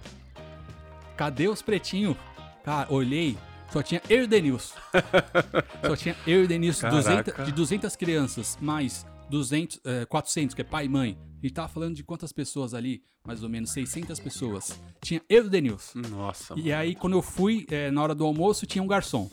cadê 1.15 1.47
os 1.47 1.61
pretinhos? 1.61 2.17
Cara, 2.63 2.91
olhei, 2.91 3.37
só 3.71 3.83
tinha 3.83 4.01
eu 4.09 4.21
e 4.21 4.24
o 4.24 4.27
Denilson. 4.27 4.75
só 5.86 5.95
tinha 5.95 6.15
eu 6.25 6.41
e 6.41 6.45
o 6.45 6.47
Denilson, 6.47 6.89
Caraca. 6.89 7.31
200, 7.31 7.45
de 7.45 7.51
200 7.51 7.95
crianças, 7.95 8.57
mais 8.62 9.05
200, 9.29 9.79
é, 9.83 10.05
400, 10.05 10.55
que 10.55 10.62
é 10.62 10.63
pai 10.63 10.86
e 10.86 10.89
mãe. 10.89 11.17
Gente 11.41 11.53
tava 11.53 11.67
falando 11.67 11.95
de 11.95 12.03
quantas 12.03 12.31
pessoas 12.31 12.74
ali? 12.74 13.03
Mais 13.25 13.43
ou 13.43 13.50
menos 13.50 13.71
600 13.71 14.19
pessoas. 14.19 14.79
Tinha 15.01 15.21
eu 15.29 15.43
e 15.43 15.47
o 15.47 15.50
Denilson. 15.50 16.00
Nossa, 16.09 16.55
E 16.57 16.71
aí, 16.71 16.95
quando 16.95 17.13
eu 17.13 17.21
fui, 17.21 17.65
é, 17.69 17.91
na 17.91 18.01
hora 18.01 18.15
do 18.15 18.25
almoço, 18.25 18.65
tinha 18.65 18.81
um 18.81 18.88
garçom. 18.88 19.29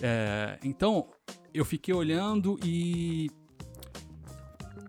É, 0.00 0.58
então, 0.62 1.08
eu 1.52 1.64
fiquei 1.64 1.92
olhando 1.92 2.58
e. 2.64 3.28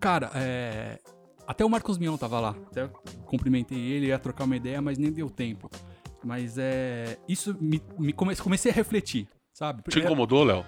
Cara, 0.00 0.30
é, 0.34 0.98
até 1.46 1.64
o 1.64 1.68
Marcos 1.68 1.98
Mion 1.98 2.16
tava 2.16 2.38
lá. 2.38 2.50
Até 2.50 2.88
cumprimentei 3.26 3.78
ele, 3.78 4.06
ia 4.06 4.18
trocar 4.18 4.44
uma 4.44 4.56
ideia, 4.56 4.80
mas 4.80 4.96
nem 4.96 5.10
deu 5.10 5.28
tempo. 5.28 5.68
Mas 6.24 6.56
é. 6.58 7.18
Isso 7.28 7.56
me, 7.60 7.80
me 7.98 8.12
come- 8.12 8.36
comecei 8.36 8.70
a 8.70 8.74
refletir, 8.74 9.26
sabe? 9.52 9.82
Te 9.88 10.00
incomodou, 10.00 10.44
Léo? 10.44 10.64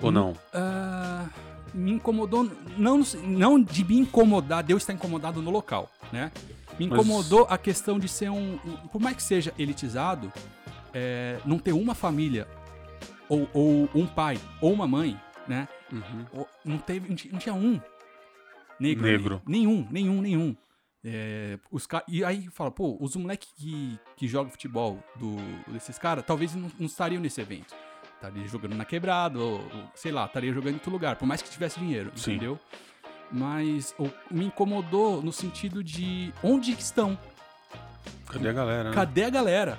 Ou 0.00 0.10
não? 0.10 0.36
ah, 0.52 1.26
me 1.72 1.92
incomodou, 1.92 2.50
não, 2.76 3.00
não 3.24 3.62
de 3.62 3.84
me 3.84 3.96
incomodar, 3.98 4.62
de 4.64 4.72
eu 4.72 4.76
estar 4.76 4.92
incomodado 4.92 5.40
no 5.40 5.50
local, 5.50 5.88
né? 6.12 6.32
Me 6.78 6.88
Mas- 6.88 6.98
incomodou 6.98 7.46
a 7.48 7.56
questão 7.56 7.98
de 7.98 8.08
ser 8.08 8.28
um, 8.30 8.54
um- 8.64 8.76
Por 8.88 9.00
mais 9.00 9.14
que 9.16 9.22
seja 9.22 9.54
elitizado, 9.56 10.32
é, 10.92 11.38
não 11.44 11.58
ter 11.58 11.72
uma 11.72 11.94
família, 11.94 12.48
ou, 13.28 13.48
ou 13.54 13.88
um 13.94 14.06
pai, 14.06 14.38
ou 14.60 14.72
uma 14.72 14.86
mãe, 14.88 15.18
né? 15.46 15.68
Uhum. 15.92 16.26
Ou- 16.34 16.48
Não, 16.64 16.78
teve, 16.78 17.08
não 17.08 17.38
tinha- 17.38 17.54
um 17.54 17.80
negro. 18.80 19.04
Negro. 19.06 19.42
Nenhum, 19.46 19.86
nenhum, 19.90 20.20
nenhum. 20.20 20.56
É, 21.04 21.58
os 21.70 21.88
E 22.08 22.24
aí 22.24 22.48
fala, 22.52 22.70
pô, 22.70 22.96
os 23.00 23.16
moleques 23.16 23.52
que, 23.56 23.98
que 24.16 24.28
jogam 24.28 24.50
futebol 24.50 25.02
do, 25.16 25.36
desses 25.72 25.98
caras, 25.98 26.24
talvez 26.24 26.54
não, 26.54 26.70
não 26.78 26.86
estariam 26.86 27.20
nesse 27.20 27.40
evento. 27.40 27.74
Estaria 28.14 28.46
jogando 28.46 28.76
na 28.76 28.84
quebrada, 28.84 29.38
ou, 29.38 29.58
ou, 29.60 29.90
sei 29.96 30.12
lá, 30.12 30.26
estaria 30.26 30.52
jogando 30.52 30.70
em 30.72 30.74
outro 30.74 30.92
lugar, 30.92 31.16
por 31.16 31.26
mais 31.26 31.42
que 31.42 31.50
tivesse 31.50 31.80
dinheiro, 31.80 32.12
Sim. 32.14 32.32
entendeu? 32.34 32.58
Mas 33.32 33.94
o- 33.98 34.10
me 34.30 34.44
incomodou 34.44 35.20
no 35.22 35.32
sentido 35.32 35.82
de 35.82 36.32
onde 36.42 36.70
estão? 36.72 37.18
Cadê 38.26 38.48
a 38.48 38.52
galera? 38.52 38.88
né? 38.90 38.94
Cadê 38.94 39.24
a 39.24 39.30
galera? 39.30 39.78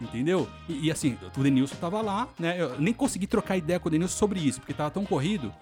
Entendeu? 0.00 0.48
E, 0.68 0.86
e, 0.86 0.90
assim, 0.92 1.18
o 1.36 1.42
Denilson 1.42 1.76
tava 1.76 2.00
lá, 2.02 2.28
né? 2.38 2.60
Eu 2.60 2.78
nem 2.78 2.92
consegui 2.92 3.26
trocar 3.26 3.56
ideia 3.56 3.80
com 3.80 3.88
o 3.88 3.90
Denilson 3.90 4.16
sobre 4.16 4.38
isso, 4.38 4.60
porque 4.60 4.74
tava 4.74 4.90
tão 4.90 5.04
corrido. 5.04 5.52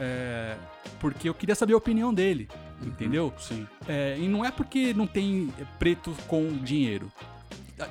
É, 0.00 0.56
porque 1.00 1.28
eu 1.28 1.34
queria 1.34 1.54
saber 1.54 1.74
a 1.74 1.76
opinião 1.76 2.12
dele, 2.12 2.48
entendeu? 2.82 3.32
Sim. 3.38 3.66
É, 3.86 4.16
e 4.18 4.28
não 4.28 4.44
é 4.44 4.50
porque 4.50 4.92
não 4.94 5.06
tem 5.06 5.52
preto 5.78 6.14
com 6.26 6.46
dinheiro. 6.58 7.10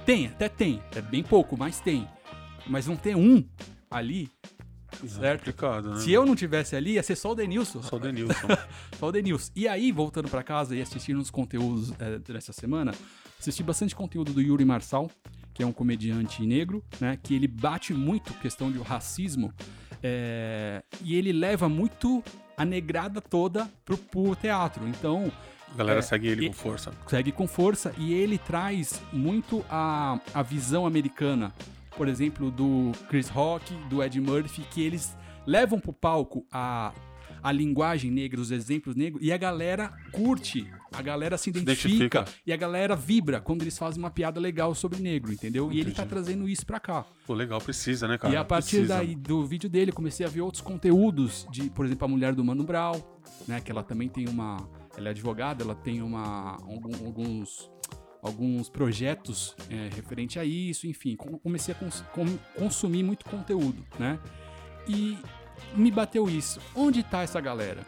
Tem, 0.06 0.28
até 0.28 0.50
tem. 0.50 0.82
É 0.96 1.02
bem 1.02 1.24
pouco, 1.24 1.58
mas 1.58 1.80
tem. 1.80 2.08
Mas 2.66 2.86
não 2.88 2.98
tem 2.98 3.16
um 3.16 3.46
ali, 3.90 4.30
É 5.04 5.08
certo? 5.08 5.40
complicado, 5.40 5.90
né? 5.92 6.00
Se 6.02 6.12
eu 6.12 6.26
não 6.26 6.36
tivesse 6.36 6.76
ali, 6.76 6.94
ia 6.94 7.04
ser 7.04 7.16
só 7.16 7.32
o 7.32 7.36
Denilson. 7.36 7.82
Só 7.82 7.96
o 7.96 8.00
Denilson. 8.00 8.48
Só 9.00 9.08
o 9.08 9.12
Denilson. 9.12 9.52
E 9.56 9.68
aí, 9.68 9.92
voltando 9.92 10.28
pra 10.28 10.44
casa 10.44 10.76
e 10.76 10.82
assistindo 10.82 11.20
os 11.20 11.30
conteúdos 11.30 11.94
é, 12.00 12.18
dessa 12.20 12.52
semana, 12.52 12.94
assisti 13.40 13.64
bastante 13.64 13.96
conteúdo 13.96 14.34
do 14.34 14.42
Yuri 14.42 14.66
Marçal, 14.66 15.10
que 15.58 15.64
é 15.64 15.66
um 15.66 15.74
comediante 15.74 16.46
negro, 16.46 16.84
né? 17.02 17.18
Que 17.24 17.34
ele 17.34 17.48
bate 17.48 17.92
muito 17.92 18.32
questão 18.36 18.72
de 18.72 18.78
racismo 18.78 19.52
é, 20.04 20.84
e 21.04 21.16
ele 21.16 21.32
leva 21.34 21.68
muito 21.68 22.24
a 22.56 22.64
negrada 22.64 23.20
toda 23.20 23.68
pro, 23.84 23.98
pro 23.98 24.36
teatro. 24.36 24.88
Então, 24.88 25.32
A 25.74 25.78
galera 25.78 25.98
É, 25.98 26.02
segue 26.04 26.28
ele 26.28 26.46
e- 26.46 26.48
com 26.50 26.54
força. 26.54 26.92
segue 27.08 27.32
com 27.32 27.48
força 27.48 27.92
e 27.98 28.14
ele 28.14 28.38
traz 28.38 29.02
muito 29.12 29.66
a, 29.68 30.20
a 30.32 30.44
visão 30.44 30.86
americana, 30.86 31.52
por 31.98 32.08
exemplo, 32.08 32.52
do 32.52 32.92
Chris 33.10 33.28
Rock, 33.28 33.74
do 33.90 34.04
Ed 34.04 34.22
Murphy, 34.22 34.62
que 34.70 34.82
eles 34.84 35.18
levam 35.46 35.80
pro 35.80 35.92
palco 35.92 36.46
a, 36.52 36.94
a 37.48 37.52
linguagem 37.52 38.12
negra, 38.12 38.42
os 38.42 38.52
exemplos 38.52 38.96
negros, 38.96 39.24
e 39.26 39.32
a 39.32 39.38
galera 39.38 39.94
curte, 40.12 40.68
a 40.92 41.02
galera 41.02 41.38
se 41.38 41.50
identifica, 41.50 42.20
identifica. 42.20 42.26
e 42.46 42.52
a 42.52 42.58
galera 42.58 42.96
vibra 42.96 43.40
quando 43.40 43.62
eles 43.62 43.78
fazem 43.78 44.00
uma 44.04 44.12
piada 44.12 44.40
legal 44.40 44.76
sobre 44.76 45.00
negro, 45.02 45.32
entendeu? 45.32 45.72
E 45.72 45.80
ele 45.80 45.92
tá 45.92 46.04
Entendi. 46.04 46.10
trazendo 46.10 46.50
isso 46.50 46.66
pra 46.66 46.80
cá. 46.80 47.06
Pô, 47.26 47.34
legal, 47.34 47.62
precisa, 47.62 48.08
né, 48.08 48.18
cara? 48.18 48.34
E 48.34 48.38
a 48.38 48.44
partir 48.44 48.78
Precisa. 48.78 48.96
daí 48.96 49.16
do 49.16 49.46
vídeo 49.46 49.70
dele, 49.70 49.92
eu 49.92 49.96
comecei 49.96 50.26
a 50.26 50.30
ver 50.30 50.42
outros 50.42 50.62
conteúdos 50.62 51.48
de, 51.52 51.70
por 51.70 51.86
exemplo, 51.86 52.06
a 52.06 52.08
mulher 52.08 52.36
do 52.36 52.44
Mano 52.44 52.64
Brown, 52.64 53.02
né? 53.48 53.62
Que 53.62 53.72
ela 53.72 53.84
também 53.84 54.10
tem 54.10 54.28
uma. 54.28 54.58
Ela 54.98 55.10
é 55.10 55.12
advogada, 55.12 55.64
ela 55.64 55.76
tem 55.76 56.02
uma. 56.02 56.58
alguns. 57.06 57.70
Alguns 58.22 58.68
projetos 58.68 59.56
é, 59.70 59.90
referente 59.96 60.40
a 60.40 60.44
isso, 60.44 60.88
enfim, 60.88 61.16
com- 61.16 61.38
comecei 61.38 61.74
a 61.74 61.78
cons- 61.78 62.04
consumir 62.58 63.04
muito 63.04 63.24
conteúdo, 63.24 63.86
né? 64.00 64.20
E 64.88 65.18
me 65.76 65.92
bateu 65.92 66.30
isso. 66.30 66.60
Onde 66.76 67.04
tá 67.04 67.22
essa 67.22 67.40
galera? 67.40 67.86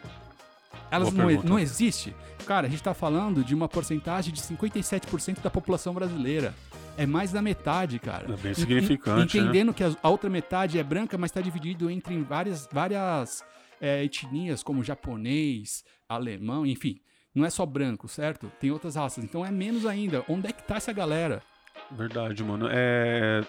Elas 0.90 1.12
não, 1.12 1.30
não 1.42 1.58
existe? 1.58 2.14
Cara, 2.46 2.66
a 2.66 2.70
gente 2.70 2.82
tá 2.82 2.94
falando 2.94 3.44
de 3.44 3.54
uma 3.54 3.68
porcentagem 3.68 4.32
de 4.32 4.40
57% 4.40 5.40
da 5.40 5.50
população 5.50 5.94
brasileira. 5.94 6.54
É 6.96 7.06
mais 7.06 7.32
da 7.32 7.40
metade, 7.40 7.98
cara. 7.98 8.32
É 8.32 8.36
bem 8.36 8.54
significante, 8.54 9.36
né? 9.36 9.44
Entendendo 9.44 9.72
que 9.72 9.84
a 9.84 9.94
a 10.02 10.08
outra 10.08 10.28
metade 10.28 10.78
é 10.78 10.82
branca, 10.82 11.16
mas 11.16 11.30
está 11.30 11.40
dividido 11.40 11.90
entre 11.90 12.20
várias, 12.22 12.68
várias 12.70 13.44
é, 13.80 14.04
etnias, 14.04 14.62
como 14.62 14.84
japonês, 14.84 15.84
alemão, 16.08 16.66
enfim. 16.66 17.00
Não 17.34 17.44
é 17.44 17.50
só 17.50 17.64
branco, 17.64 18.08
certo? 18.08 18.50
Tem 18.60 18.70
outras 18.70 18.96
raças. 18.96 19.22
Então 19.22 19.46
é 19.46 19.50
menos 19.50 19.86
ainda. 19.86 20.24
Onde 20.28 20.48
é 20.48 20.52
que 20.52 20.62
tá 20.64 20.76
essa 20.76 20.92
galera? 20.92 21.42
Verdade, 21.92 22.42
mano. 22.42 22.68
É... 22.70 23.42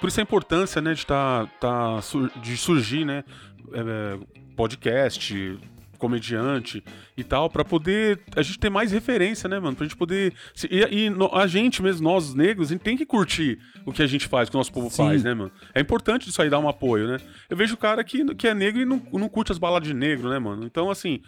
Por 0.00 0.08
isso 0.08 0.20
a 0.20 0.22
importância, 0.22 0.80
né, 0.80 0.94
de, 0.94 1.04
tá, 1.06 1.46
tá, 1.60 1.98
de 2.42 2.56
surgir, 2.56 3.04
né, 3.04 3.24
é, 3.72 4.18
podcast, 4.56 5.58
comediante 5.98 6.82
e 7.16 7.24
tal, 7.24 7.50
pra 7.50 7.64
poder 7.64 8.20
a 8.36 8.42
gente 8.42 8.58
ter 8.60 8.70
mais 8.70 8.92
referência, 8.92 9.48
né, 9.48 9.58
mano? 9.58 9.74
Pra 9.76 9.84
gente 9.84 9.96
poder. 9.96 10.32
E, 10.70 11.06
e 11.06 11.10
no- 11.10 11.34
a 11.34 11.46
gente 11.48 11.82
mesmo, 11.82 12.04
nós 12.08 12.34
negros, 12.34 12.68
a 12.68 12.72
gente 12.74 12.82
tem 12.82 12.96
que 12.96 13.04
curtir 13.04 13.58
o 13.84 13.92
que 13.92 14.00
a 14.02 14.06
gente 14.06 14.28
faz, 14.28 14.46
o 14.48 14.52
que 14.52 14.56
o 14.56 14.60
nosso 14.60 14.72
povo 14.72 14.88
Sim. 14.88 14.96
faz, 14.98 15.24
né, 15.24 15.34
mano? 15.34 15.50
É 15.74 15.80
importante 15.80 16.28
isso 16.30 16.40
aí 16.40 16.48
dar 16.48 16.60
um 16.60 16.68
apoio, 16.68 17.08
né? 17.08 17.16
Eu 17.50 17.56
vejo 17.56 17.74
o 17.74 17.76
cara 17.76 18.04
que, 18.04 18.24
que 18.36 18.46
é 18.46 18.54
negro 18.54 18.80
e 18.80 18.84
não, 18.84 19.02
não 19.12 19.28
curte 19.28 19.50
as 19.50 19.58
baladas 19.58 19.88
de 19.88 19.94
negro, 19.94 20.28
né, 20.30 20.38
mano? 20.38 20.64
Então, 20.64 20.88
assim. 20.88 21.20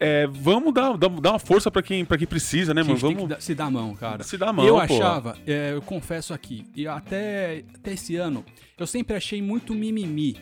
É, 0.00 0.26
vamos 0.26 0.72
dar, 0.74 0.96
dar, 0.96 1.08
dar 1.08 1.30
uma 1.32 1.38
força 1.38 1.70
pra 1.70 1.82
quem, 1.82 2.04
pra 2.04 2.18
quem 2.18 2.26
precisa, 2.26 2.74
né, 2.74 2.82
mano? 2.82 2.96
Vamos 2.96 3.28
dar- 3.28 3.40
se 3.40 3.54
dar 3.54 3.66
a 3.66 3.70
mão, 3.70 3.94
cara. 3.94 4.22
se 4.24 4.36
dar 4.36 4.48
a 4.48 4.52
mão, 4.52 4.66
eu 4.66 4.74
pô. 4.74 4.80
achava, 4.80 5.36
é, 5.46 5.72
eu 5.74 5.82
confesso 5.82 6.32
aqui, 6.34 6.64
e 6.74 6.86
até, 6.86 7.64
até 7.74 7.92
esse 7.92 8.16
ano, 8.16 8.44
eu 8.78 8.86
sempre 8.86 9.16
achei 9.16 9.40
muito 9.40 9.74
mimimi. 9.74 10.36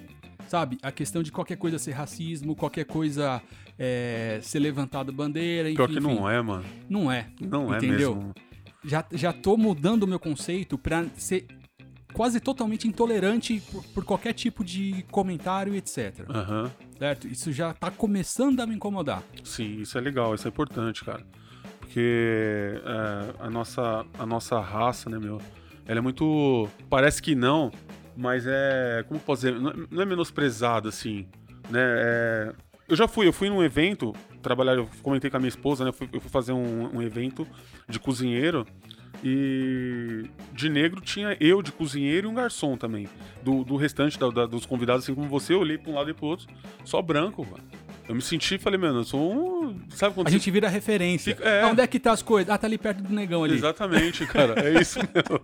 Sabe? 0.49 0.77
A 0.83 0.93
questão 0.93 1.23
de 1.23 1.33
qualquer 1.33 1.57
coisa 1.57 1.79
ser 1.79 1.93
racismo, 1.93 2.55
qualquer 2.55 2.85
coisa 2.85 3.41
é, 3.79 4.38
ser 4.43 4.59
levantado 4.59 5.11
bandeira, 5.12 5.69
enfim. 5.69 5.77
Pior 5.77 5.88
que 5.88 5.99
não 6.01 6.12
enfim. 6.12 6.29
é, 6.29 6.43
mano. 6.43 6.65
Não 6.91 7.11
é. 7.11 7.27
Não 7.41 7.75
Entendeu? 7.75 8.12
é 8.12 8.15
mesmo. 8.17 8.35
já, 8.85 9.03
já 9.12 9.33
tô 9.33 9.57
mudando 9.57 10.03
o 10.03 10.07
meu 10.07 10.19
conceito 10.19 10.77
pra 10.77 11.07
ser 11.17 11.47
quase 12.12 12.40
totalmente 12.40 12.87
intolerante 12.87 13.61
por, 13.70 13.85
por 13.85 14.05
qualquer 14.05 14.33
tipo 14.33 14.64
de 14.64 15.05
comentário, 15.11 15.75
etc. 15.75 16.25
Aham. 16.29 16.70
Certo? 16.98 17.27
Isso 17.27 17.53
já 17.53 17.72
tá 17.75 17.90
começando 17.90 18.61
a 18.61 18.66
me 18.66 18.75
incomodar. 18.75 19.22
Sim, 19.42 19.81
isso 19.81 19.98
é 19.98 20.01
legal, 20.01 20.35
isso 20.35 20.46
é 20.46 20.51
importante, 20.51 21.05
cara. 21.05 21.25
Porque 21.81 22.81
é, 22.85 23.35
a, 23.40 23.51
nossa, 23.51 24.07
a 24.18 24.25
nossa 24.25 24.61
raça, 24.61 25.11
né, 25.11 25.18
meu? 25.18 25.40
Ela 25.87 25.98
é 25.98 26.01
muito. 26.01 26.68
Parece 26.88 27.20
que 27.20 27.35
não, 27.35 27.70
mas 28.16 28.44
é. 28.46 29.05
Como 29.09 29.18
posso 29.20 29.42
dizer? 29.42 29.61
Não 29.61 29.70
é, 29.70 29.75
não 29.90 30.03
é 30.03 30.05
menosprezado, 30.07 30.88
assim. 30.88 31.27
Né? 31.68 31.81
É, 31.81 32.53
Eu 32.88 32.96
já 32.96 33.09
fui, 33.09 33.27
eu 33.27 33.33
fui 33.33 33.48
num 33.48 33.62
evento, 33.62 34.14
trabalhar, 34.40 34.75
eu 34.77 34.88
comentei 35.03 35.29
com 35.31 35.37
a 35.37 35.40
minha 35.40 35.48
esposa, 35.48 35.85
né? 35.85 35.90
Eu 35.90 35.94
fui, 35.94 36.09
eu 36.12 36.20
fui 36.20 36.31
fazer 36.31 36.53
um, 36.53 36.96
um 36.96 37.03
evento 37.03 37.46
de 37.88 37.98
cozinheiro. 37.98 38.66
E 39.24 40.24
de 40.52 40.68
negro 40.68 41.00
tinha 41.00 41.37
eu 41.40 41.62
de 41.62 41.70
cozinheiro 41.72 42.26
e 42.26 42.30
um 42.30 42.35
garçom 42.35 42.76
também. 42.76 43.08
Do, 43.42 43.64
do 43.64 43.76
restante 43.76 44.18
da, 44.18 44.28
da, 44.30 44.46
dos 44.46 44.66
convidados, 44.66 45.04
assim 45.04 45.14
como 45.14 45.28
você, 45.28 45.52
eu 45.54 45.61
olhei 45.61 45.78
pra 45.78 45.90
um 45.90 45.94
lado 45.94 46.11
e 46.11 46.14
pro 46.14 46.26
outro, 46.26 46.46
só 46.85 47.00
branco, 47.00 47.44
mano. 47.48 47.62
Eu 48.08 48.16
me 48.16 48.20
senti 48.20 48.56
e 48.56 48.58
falei, 48.58 48.78
mano, 48.80 48.98
eu 49.00 49.04
sou 49.04 49.32
um. 49.32 49.80
Sabe 49.90 50.14
quando 50.14 50.26
A 50.26 50.30
você- 50.30 50.37
gente 50.37 50.50
vira 50.50 50.68
referência. 50.68 51.37
Fica- 51.37 51.48
é. 51.48 51.64
Onde 51.66 51.80
é 51.80 51.87
que 51.87 52.00
tá 52.00 52.11
as 52.12 52.20
coisas? 52.20 52.52
Ah, 52.52 52.58
tá 52.58 52.66
ali 52.66 52.76
perto 52.76 53.00
do 53.02 53.14
negão 53.14 53.44
ali. 53.44 53.54
Exatamente, 53.54 54.26
cara. 54.26 54.61
É 54.61 54.80
isso 54.80 54.98
mesmo. 55.14 55.40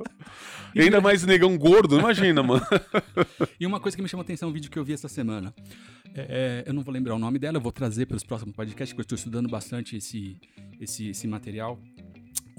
E 0.74 0.80
ainda 0.82 1.00
mais 1.00 1.24
negão 1.24 1.56
gordo, 1.56 1.98
imagina, 1.98 2.42
mano. 2.42 2.60
E 3.60 3.64
uma 3.64 3.78
coisa 3.78 3.96
que 3.96 4.02
me 4.02 4.08
chamou 4.08 4.22
a 4.22 4.24
atenção, 4.24 4.48
um 4.48 4.52
vídeo 4.52 4.70
que 4.70 4.78
eu 4.78 4.84
vi 4.84 4.92
essa 4.92 5.08
semana. 5.08 5.54
É, 6.14 6.64
é, 6.66 6.68
eu 6.68 6.74
não 6.74 6.82
vou 6.82 6.92
lembrar 6.92 7.14
o 7.14 7.18
nome 7.18 7.38
dela, 7.38 7.56
eu 7.58 7.60
vou 7.60 7.70
trazer 7.72 8.06
para 8.06 8.16
os 8.16 8.24
próximos 8.24 8.54
podcasts, 8.54 8.92
porque 8.92 9.00
eu 9.00 9.04
estou 9.04 9.16
estudando 9.16 9.48
bastante 9.48 9.96
esse, 9.96 10.36
esse, 10.80 11.10
esse 11.10 11.28
material. 11.28 11.78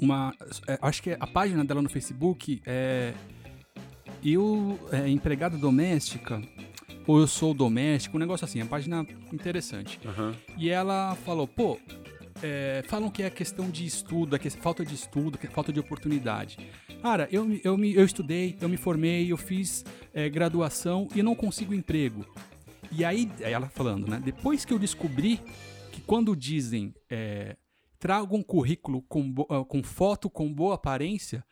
Uma, 0.02 0.34
é, 0.68 0.78
acho 0.82 1.02
que 1.04 1.12
a 1.20 1.28
página 1.28 1.64
dela 1.66 1.82
no 1.82 1.90
Facebook 1.90 2.62
é 2.66 3.14
Eu, 4.24 4.78
é, 4.92 5.08
empregada 5.10 5.58
doméstica, 5.58 6.42
ou 7.08 7.20
eu 7.20 7.28
sou 7.28 7.54
doméstico, 7.54 8.18
um 8.18 8.20
negócio 8.20 8.46
assim, 8.46 8.60
é 8.60 8.64
uma 8.64 8.70
página 8.70 9.06
interessante. 9.32 10.00
Aham. 10.06 10.36
E 10.58 10.70
ela 10.70 11.16
falou, 11.26 11.48
pô, 11.48 11.80
é, 12.44 12.84
falam 12.88 13.10
que 13.10 13.24
é 13.24 13.30
questão 13.30 13.70
de 13.70 13.86
estudo, 13.86 14.36
é 14.36 14.40
que- 14.40 14.50
falta 14.50 14.86
de 14.86 14.94
estudo, 14.94 15.38
que 15.38 15.48
é 15.48 15.50
falta 15.50 15.72
de 15.72 15.80
oportunidade. 15.80 16.58
Cara, 17.02 17.28
eu, 17.32 17.60
eu, 17.64 17.78
me, 17.78 17.94
eu 17.94 18.04
estudei, 18.04 18.58
eu 18.60 18.68
me 18.68 18.76
formei, 18.78 19.32
eu 19.32 19.38
fiz 19.38 19.86
é, 20.14 20.28
graduação 20.30 21.08
e 21.16 21.24
não 21.24 21.34
consigo 21.36 21.74
emprego. 21.74 22.26
E 22.92 23.06
aí, 23.06 23.30
aí 23.44 23.54
ela 23.54 23.68
falando, 23.70 24.08
né? 24.08 24.22
Depois 24.24 24.66
que 24.66 24.74
eu 24.74 24.80
descobri 24.80 25.40
que 25.92 26.02
quando 26.02 26.36
dizem 26.36 26.94
é, 27.10 27.56
traga 28.00 28.34
um 28.36 28.42
currículo 28.42 29.02
com, 29.04 29.34
ah, 29.50 29.64
com 29.66 29.84
foto 29.84 30.30
com 30.30 30.52
boa 30.52 30.76
aparência, 30.76 31.44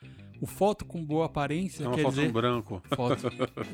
o 0.42 0.48
foto 0.48 0.86
com 0.86 1.04
boa 1.04 1.26
aparência 1.26 1.84
É 1.84 1.88
uma 1.88 1.96
quer 1.96 2.04
foto 2.04 2.16
dizer 2.16 2.32
branco. 2.32 2.82
foto, 2.96 3.24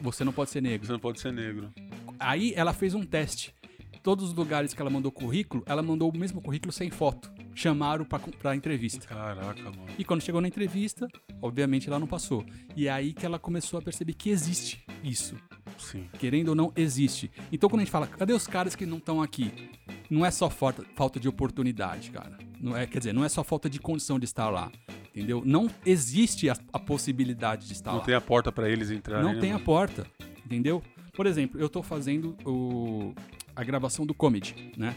você 0.02 0.24
não 0.24 0.34
pode 0.34 0.50
ser 0.50 0.62
negro. 0.62 0.88
Você 0.88 0.92
não 0.94 1.00
pode 1.00 1.20
ser 1.20 1.32
negro. 1.32 1.72
Aí 2.20 2.54
ela 2.56 2.74
fez 2.74 2.94
um 2.94 3.06
teste. 3.06 3.54
Todos 4.02 4.30
os 4.30 4.34
lugares 4.34 4.74
que 4.74 4.82
ela 4.82 4.90
mandou 4.90 5.12
currículo, 5.12 5.64
ela 5.66 5.82
mandou 5.82 6.10
o 6.10 6.18
mesmo 6.18 6.42
currículo 6.42 6.74
sem 6.74 6.90
foto. 6.90 7.32
Chamaram 7.56 8.04
pra, 8.04 8.20
pra 8.20 8.56
entrevista. 8.56 9.08
Caraca, 9.08 9.64
mano. 9.64 9.86
E 9.98 10.04
quando 10.04 10.22
chegou 10.22 10.42
na 10.42 10.48
entrevista, 10.48 11.08
obviamente 11.42 11.88
ela 11.88 12.00
não 12.00 12.08
passou. 12.08 12.44
E 12.76 12.88
é 12.88 12.92
aí 12.92 13.14
que 13.14 13.26
ela 13.26 13.40
começou 13.40 13.80
a 13.80 13.82
perceber 13.82 14.14
que 14.14 14.30
existe 14.30 14.84
isso. 15.04 15.38
Sim. 15.78 16.08
Querendo 16.20 16.50
ou 16.50 16.56
não, 16.56 16.72
existe. 16.76 17.32
Então 17.52 17.70
quando 17.70 17.82
a 17.82 17.84
gente 17.84 17.92
fala, 17.92 18.08
cadê 18.08 18.34
os 18.34 18.48
caras 18.48 18.76
que 18.76 18.86
não 18.86 18.98
estão 18.98 19.22
aqui? 19.22 19.70
Não 20.10 20.26
é 20.26 20.32
só 20.32 20.50
falta, 20.50 20.84
falta 20.96 21.20
de 21.20 21.28
oportunidade, 21.28 22.12
cara. 22.12 22.38
Não 22.60 22.76
é, 22.78 22.86
quer 22.86 23.00
dizer, 23.00 23.14
não 23.14 23.24
é 23.26 23.30
só 23.30 23.44
falta 23.44 23.70
de 23.70 23.80
condição 23.80 24.18
de 24.20 24.26
estar 24.26 24.50
lá. 24.50 24.72
Entendeu? 25.16 25.44
Não 25.46 25.70
existe 25.86 26.50
a, 26.50 26.56
a 26.72 26.80
possibilidade 26.80 27.68
de 27.68 27.74
estar 27.74 27.92
Não 27.92 28.00
lá 28.00 28.04
tem 28.06 28.16
a 28.16 28.22
porta 28.22 28.52
pra 28.52 28.68
eles 28.70 28.90
entrarem. 28.90 29.24
não 29.26 29.34
né, 29.34 29.40
tem 29.40 29.52
a 29.52 29.60
porta, 29.60 30.08
entendeu? 30.46 30.82
Por 31.16 31.28
exemplo, 31.28 31.60
eu 31.60 31.70
tô 31.70 31.84
fazendo 31.84 32.36
o- 32.46 33.14
a 33.56 33.64
gravação 33.64 34.06
do 34.08 34.14
comedy, 34.16 34.72
né? 34.76 34.96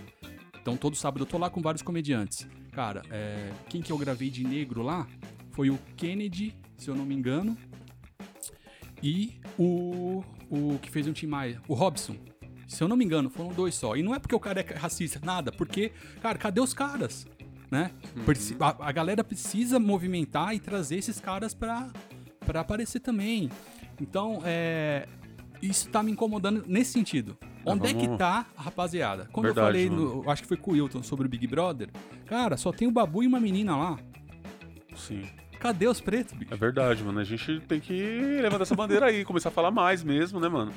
Então 0.61 0.77
todo 0.77 0.97
sábado 0.97 1.23
eu 1.23 1.27
tô 1.27 1.37
lá 1.37 1.51
com 1.51 1.61
vários 1.61 1.83
comediantes. 1.83 2.49
Cara, 2.73 3.03
é, 3.11 3.51
quem 3.69 3.83
que 3.83 3.93
eu 3.93 3.99
gravei 3.99 4.31
de 4.31 4.43
negro 4.43 4.83
lá 4.83 5.07
foi 5.51 5.69
o 5.71 5.79
Kennedy, 5.97 6.55
se 6.79 6.89
eu 6.89 6.95
não 6.95 7.05
me 7.05 7.15
engano, 7.15 7.57
e 9.03 9.35
o, 9.59 10.23
o 10.51 10.79
que 10.81 10.91
fez 10.91 11.07
um 11.07 11.13
Tim 11.13 11.27
Maia, 11.27 11.61
o 11.69 11.75
Robson. 11.75 12.17
Se 12.67 12.83
eu 12.83 12.89
não 12.89 12.97
me 12.97 13.05
engano, 13.05 13.31
foram 13.31 13.51
dois 13.53 13.75
só. 13.75 13.95
E 13.97 14.03
não 14.03 14.15
é 14.15 14.19
porque 14.19 14.35
o 14.35 14.41
cara 14.41 14.61
é 14.61 14.75
racista, 14.75 15.21
nada, 15.25 15.53
porque, 15.53 15.93
cara, 16.21 16.37
cadê 16.37 16.61
os 16.61 16.75
caras? 16.75 17.27
Né? 17.71 17.91
Preci- 18.25 18.57
A, 18.61 18.89
a 18.89 18.93
galera 18.93 19.23
precisa 19.25 19.79
movimentar 19.79 20.55
e 20.55 20.59
trazer 20.61 20.97
esses 20.97 21.21
caras 21.21 21.55
pra, 21.55 21.91
pra 22.41 22.61
aparecer 22.61 23.01
também. 23.01 23.51
Então, 24.01 24.41
é, 24.45 25.07
isso 25.63 25.89
tá 25.91 26.03
me 26.03 26.11
incomodando 26.13 26.65
nesse 26.67 26.93
sentido. 26.93 27.37
Ah, 27.65 27.73
Onde 27.73 27.89
é 27.89 27.95
que 27.95 28.03
vamos- 28.05 28.19
tá 28.19 28.47
a 28.57 28.63
rapaziada? 28.63 29.29
Quando 29.33 29.47
Verdade, 29.47 29.79
eu 29.81 29.89
falei, 29.91 29.91
no, 29.91 30.31
acho 30.31 30.43
que 30.43 30.49
foi 30.49 30.57
com 30.57 30.71
o 30.73 30.75
Wilton, 30.75 31.03
sobre 31.03 31.27
o 31.27 31.29
Big 31.29 31.47
Brother, 31.47 31.89
cara, 32.27 32.57
só 32.57 32.71
tem 32.73 32.87
o 32.87 32.93
Babu 32.93 33.23
e 33.23 33.27
uma 33.27 33.41
menina 33.41 33.77
lá. 33.77 33.99
Sim. 34.95 35.25
Cadê 35.59 35.87
os 35.89 36.01
pretos, 36.01 36.35
bicho? 36.35 36.53
É 36.53 36.57
verdade, 36.57 37.03
mano. 37.03 37.19
A 37.19 37.25
gente 37.25 37.61
tem 37.61 37.81
que 37.81 38.39
levantar 38.41 38.63
essa 38.63 38.75
bandeira 38.75 39.07
aí, 39.07 39.25
começar 39.25 39.49
a 39.49 39.53
falar 39.53 39.71
mais 39.71 40.03
mesmo, 40.05 40.39
né, 40.39 40.49
mano? 40.49 40.73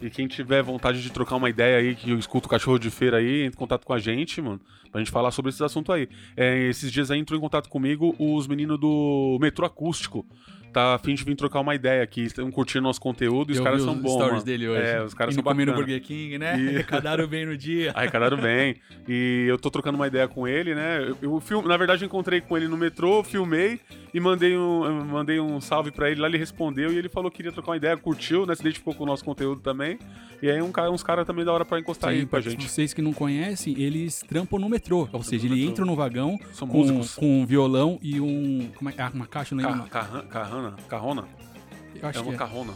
E 0.00 0.10
quem 0.10 0.26
tiver 0.26 0.62
vontade 0.62 1.02
de 1.02 1.10
trocar 1.10 1.36
uma 1.36 1.48
ideia 1.48 1.78
aí, 1.78 1.94
que 1.94 2.10
eu 2.10 2.18
escuto 2.18 2.46
o 2.46 2.50
cachorro 2.50 2.78
de 2.78 2.90
feira 2.90 3.18
aí, 3.18 3.42
entre 3.42 3.56
em 3.56 3.58
contato 3.58 3.86
com 3.86 3.92
a 3.92 3.98
gente, 3.98 4.40
mano, 4.42 4.60
pra 4.90 5.00
gente 5.00 5.10
falar 5.10 5.30
sobre 5.30 5.50
esses 5.50 5.62
assuntos 5.62 5.94
aí. 5.94 6.08
É, 6.36 6.68
esses 6.68 6.90
dias 6.90 7.10
aí 7.10 7.18
entrou 7.18 7.38
em 7.38 7.40
contato 7.40 7.68
comigo 7.68 8.14
os 8.18 8.46
meninos 8.46 8.78
do 8.78 9.38
Metrô 9.40 9.64
Acústico. 9.64 10.26
Tá 10.74 10.94
a 10.96 10.98
fim 10.98 11.14
de 11.14 11.22
vir 11.24 11.36
trocar 11.36 11.60
uma 11.60 11.74
ideia 11.74 12.02
aqui. 12.02 12.22
Estão 12.22 12.50
curtindo 12.50 12.82
nosso 12.82 13.00
conteúdo 13.00 13.50
e 13.50 13.52
os 13.54 13.60
caras 13.60 13.80
são 13.82 13.94
bons. 13.94 14.10
stories 14.12 14.32
mano. 14.32 14.44
dele 14.44 14.68
hoje. 14.68 14.82
É, 14.82 15.02
os 15.02 15.14
caras 15.14 15.32
Indo 15.34 15.42
são 15.44 15.52
no 15.52 15.56
bacanas. 15.56 15.74
Burger 15.76 16.02
King, 16.02 16.36
né? 16.36 16.58
E- 16.60 16.68
Arrecadaram 16.74 17.26
bem 17.28 17.46
no 17.46 17.56
dia. 17.56 17.92
Arrecadaram 17.94 18.36
bem. 18.36 18.76
E 19.08 19.46
eu 19.48 19.56
tô 19.56 19.70
trocando 19.70 19.96
uma 19.96 20.06
ideia 20.08 20.26
com 20.26 20.46
ele, 20.48 20.74
né? 20.74 21.00
Eu, 21.08 21.16
eu 21.22 21.40
film- 21.40 21.64
na 21.66 21.76
verdade, 21.76 22.02
eu 22.02 22.06
encontrei 22.06 22.40
com 22.40 22.56
ele 22.56 22.66
no 22.66 22.76
metrô, 22.76 23.22
filmei 23.22 23.78
e 24.12 24.18
mandei 24.18 24.56
um, 24.58 25.04
mandei 25.04 25.38
um 25.38 25.60
salve 25.60 25.90
pra 25.92 26.10
ele 26.10 26.20
lá. 26.20 26.26
Ele 26.28 26.38
respondeu 26.38 26.92
e 26.92 26.98
ele 26.98 27.08
falou 27.08 27.30
que 27.30 27.36
queria 27.36 27.52
trocar 27.52 27.70
uma 27.70 27.76
ideia, 27.76 27.96
curtiu, 27.96 28.44
né? 28.44 28.54
Se 28.56 28.60
identificou 28.62 28.94
com 28.94 29.04
o 29.04 29.06
nosso 29.06 29.24
conteúdo 29.24 29.60
também. 29.60 29.98
E 30.42 30.50
aí, 30.50 30.60
um 30.60 30.72
cara, 30.72 30.90
uns 30.90 31.02
caras 31.02 31.24
também 31.26 31.44
da 31.44 31.52
hora 31.52 31.64
pra 31.64 31.78
encostar 31.78 32.10
aí 32.10 32.20
Sim, 32.20 32.26
com 32.26 32.36
a 32.36 32.40
pra 32.40 32.50
gente. 32.50 32.68
vocês 32.68 32.92
que 32.92 33.00
não 33.00 33.12
conhecem, 33.12 33.80
eles 33.80 34.20
trampam 34.28 34.58
no 34.58 34.68
metrô. 34.68 35.08
Ou 35.12 35.22
seja, 35.22 35.48
metrô. 35.48 35.70
entram 35.70 35.86
no 35.86 35.94
vagão 35.96 36.38
São 36.52 36.66
com, 36.68 36.78
músicos. 36.78 37.14
com 37.14 37.42
um 37.42 37.46
violão 37.46 37.98
e 38.02 38.20
um. 38.20 38.68
Como 38.76 38.90
é, 38.90 38.94
ah, 38.98 39.10
uma 39.14 39.26
caixa, 39.26 39.54
não 39.54 39.64
lembro. 39.64 39.88
Ca- 39.88 40.22
carran- 40.28 40.63
Carrona? 40.88 41.24
eu 41.94 42.08
acho 42.08 42.18
É 42.18 42.22
que 42.22 42.28
uma 42.28 42.34
é. 42.34 42.38
carrona. 42.38 42.72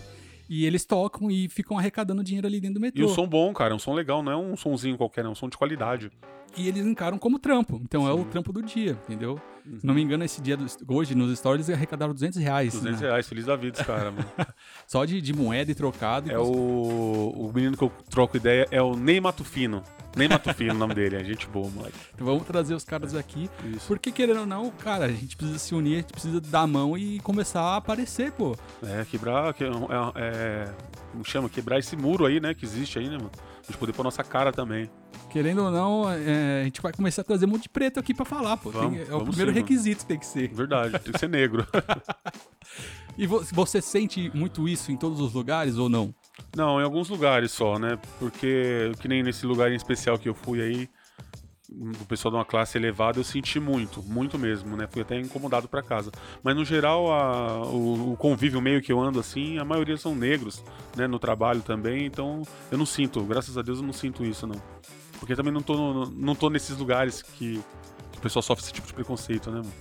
E 0.49 0.65
eles 0.65 0.85
tocam 0.87 1.31
e 1.31 1.49
ficam 1.49 1.77
arrecadando 1.79 2.25
dinheiro 2.25 2.47
ali 2.47 2.59
dentro 2.61 2.75
do 2.81 2.87
E 2.87 2.89
metrô. 2.89 3.05
um 3.05 3.09
som 3.15 3.29
bom, 3.29 3.53
cara. 3.53 3.75
Um 3.75 3.79
som 3.79 3.93
legal, 3.93 4.23
não 4.23 4.33
é 4.33 4.37
um 4.37 4.57
sonzinho 4.57 4.97
qualquer, 4.97 5.25
é 5.25 5.29
um 5.29 5.35
som 5.35 5.49
de 5.49 5.59
qualidade. 5.59 6.11
E 6.57 6.67
eles 6.67 6.87
encaram 6.87 7.19
como 7.19 7.39
trampo. 7.39 7.79
Então 7.85 8.09
é 8.09 8.13
o 8.13 8.25
trampo 8.25 8.51
do 8.53 8.63
dia, 8.63 8.93
entendeu? 9.07 9.39
Se 9.81 9.87
não 9.87 9.95
me 9.95 10.03
engano, 10.03 10.25
esse 10.25 10.41
dia, 10.41 10.57
do- 10.57 10.67
hoje, 10.89 11.15
nos 11.15 11.37
stories, 11.39 11.69
eles 11.69 11.77
arrecadaram 11.79 12.15
200 12.15 12.39
reais. 12.39 12.73
200 12.73 13.01
né? 13.01 13.09
reais, 13.09 13.29
feliz 13.29 13.47
da 13.47 13.57
vida 13.57 13.77
esse 13.77 13.85
cara, 13.85 14.11
mano. 14.11 14.25
Só 14.87 15.05
de, 15.05 15.21
de 15.21 15.33
moeda 15.33 15.71
e 15.71 15.75
trocado. 15.75 16.31
e 16.31 16.33
É 16.33 16.39
o, 16.39 16.43
o 16.45 17.53
menino 17.55 17.77
que 17.77 17.85
eu 17.85 17.93
troco 18.11 18.37
ideia 18.37 18.67
é 18.71 18.81
o 18.83 18.97
Ney 18.97 19.21
Matufino. 19.21 19.83
Ney 20.17 20.29
Matufino 20.29 20.75
o 20.75 20.79
nome 20.79 20.95
dele, 20.95 21.17
é 21.17 21.25
gente 21.25 21.47
boa, 21.47 21.69
moleque. 21.71 21.97
Então 22.15 22.27
vamos 22.27 22.45
trazer 22.47 22.75
os 22.75 22.85
caras 22.85 23.15
aqui. 23.15 23.49
Isso. 23.65 23.87
Porque, 23.87 24.11
querendo 24.11 24.41
ou 24.41 24.47
não, 24.47 24.71
cara, 24.71 25.05
a 25.05 25.13
gente 25.13 25.37
precisa 25.37 25.59
se 25.59 25.75
unir, 25.75 25.95
a 25.95 26.01
gente 26.01 26.13
precisa 26.13 26.41
dar 26.41 26.63
a 26.63 26.67
mão 26.67 26.97
e 26.97 27.21
começar 27.21 27.61
a 27.61 27.77
aparecer, 27.77 28.33
pô. 28.33 28.57
É, 28.83 29.05
quebrar. 29.05 29.53
Que, 29.55 29.65
é, 29.65 29.69
é, 30.17 30.69
como 31.13 31.25
chama? 31.25 31.49
Quebrar 31.49 31.79
esse 31.79 31.97
muro 31.97 32.27
aí, 32.27 32.41
né? 32.41 32.55
Que 32.55 32.65
existe 32.65 32.99
aí, 32.99 33.09
né, 33.09 33.17
mano? 33.17 33.31
A 33.69 33.73
gente 33.73 33.79
poder 33.79 33.93
pôr 33.93 34.03
nossa 34.03 34.25
cara 34.25 34.51
também. 34.51 34.91
Querendo 35.31 35.63
ou 35.63 35.71
não, 35.71 36.11
é, 36.11 36.63
a 36.63 36.65
gente 36.65 36.81
vai 36.81 36.91
começar 36.93 37.21
a 37.21 37.25
trazer 37.25 37.45
um 37.45 37.51
monte 37.51 37.65
de 37.65 37.69
preto 37.69 38.01
aqui 38.01 38.15
pra 38.15 38.25
falar, 38.25 38.57
pô. 38.57 38.71
Tem- 38.73 38.81
Vamos, 38.81 39.11
é 39.11 39.15
o 39.15 39.25
primeiro 39.27 39.51
sim, 39.53 39.59
requisito 39.59 40.01
que 40.03 40.07
tem 40.07 40.19
que 40.19 40.25
ser. 40.27 40.49
Verdade, 40.55 40.99
tem 41.01 41.13
que 41.13 41.19
ser 41.19 41.29
negro. 41.29 41.67
E 43.17 43.27
vo- 43.27 43.45
você 43.53 43.81
sente 43.83 44.31
muito 44.33 44.69
isso 44.69 44.93
em 44.93 44.97
todos 44.97 45.19
os 45.21 45.33
lugares 45.35 45.77
ou 45.77 45.89
não? 45.89 46.15
Não, 46.57 46.81
em 46.81 46.85
alguns 46.85 47.09
lugares 47.09 47.51
só, 47.51 47.77
né? 47.77 47.99
Porque, 48.21 48.93
que 49.01 49.09
nem 49.09 49.25
nesse 49.25 49.45
lugar 49.45 49.73
em 49.73 49.75
especial 49.75 50.17
que 50.17 50.29
eu 50.29 50.35
fui 50.35 50.61
aí, 50.63 50.89
do 51.71 52.05
pessoal 52.07 52.33
de 52.33 52.39
uma 52.39 52.45
classe 52.47 52.79
elevada, 52.79 53.19
eu 53.19 53.25
senti 53.25 53.61
muito, 53.61 54.03
muito 54.03 54.39
mesmo, 54.39 54.75
né? 54.77 54.87
Fui 54.91 55.03
até 55.03 55.21
incomodado 55.21 55.69
pra 55.69 55.83
casa. 55.83 56.11
Mas 56.43 56.57
no 56.57 56.65
geral, 56.65 57.13
a- 57.13 57.63
o, 57.67 58.13
o 58.13 58.17
convívio 58.17 58.61
meio 58.61 58.81
que 58.81 58.91
eu 58.91 58.99
ando 59.01 59.21
assim, 59.21 59.59
a 59.59 59.65
maioria 59.65 59.97
são 59.99 60.15
negros, 60.15 60.65
né? 60.97 61.07
No 61.07 61.19
trabalho 61.19 61.61
também, 61.61 62.07
então 62.07 62.43
eu 62.71 62.79
não 62.79 62.87
sinto, 62.87 63.23
graças 63.23 63.59
a 63.59 63.63
Deus 63.63 63.81
eu 63.81 63.85
não 63.85 63.93
sinto 63.93 64.25
isso, 64.25 64.47
não. 64.47 64.61
Porque 65.21 65.37
também 65.37 65.53
não 65.53 65.61
tô, 65.61 65.75
no- 65.77 66.11
não 66.11 66.35
tô 66.35 66.49
nesses 66.49 66.77
lugares 66.79 67.21
que, 67.23 67.61
que 68.13 68.19
o 68.19 68.21
pessoal 68.23 68.43
sofre 68.43 68.65
esse 68.65 68.73
tipo 68.73 68.87
de 68.87 68.95
preconceito, 68.95 69.51
né? 69.51 69.59
mano? 69.59 69.73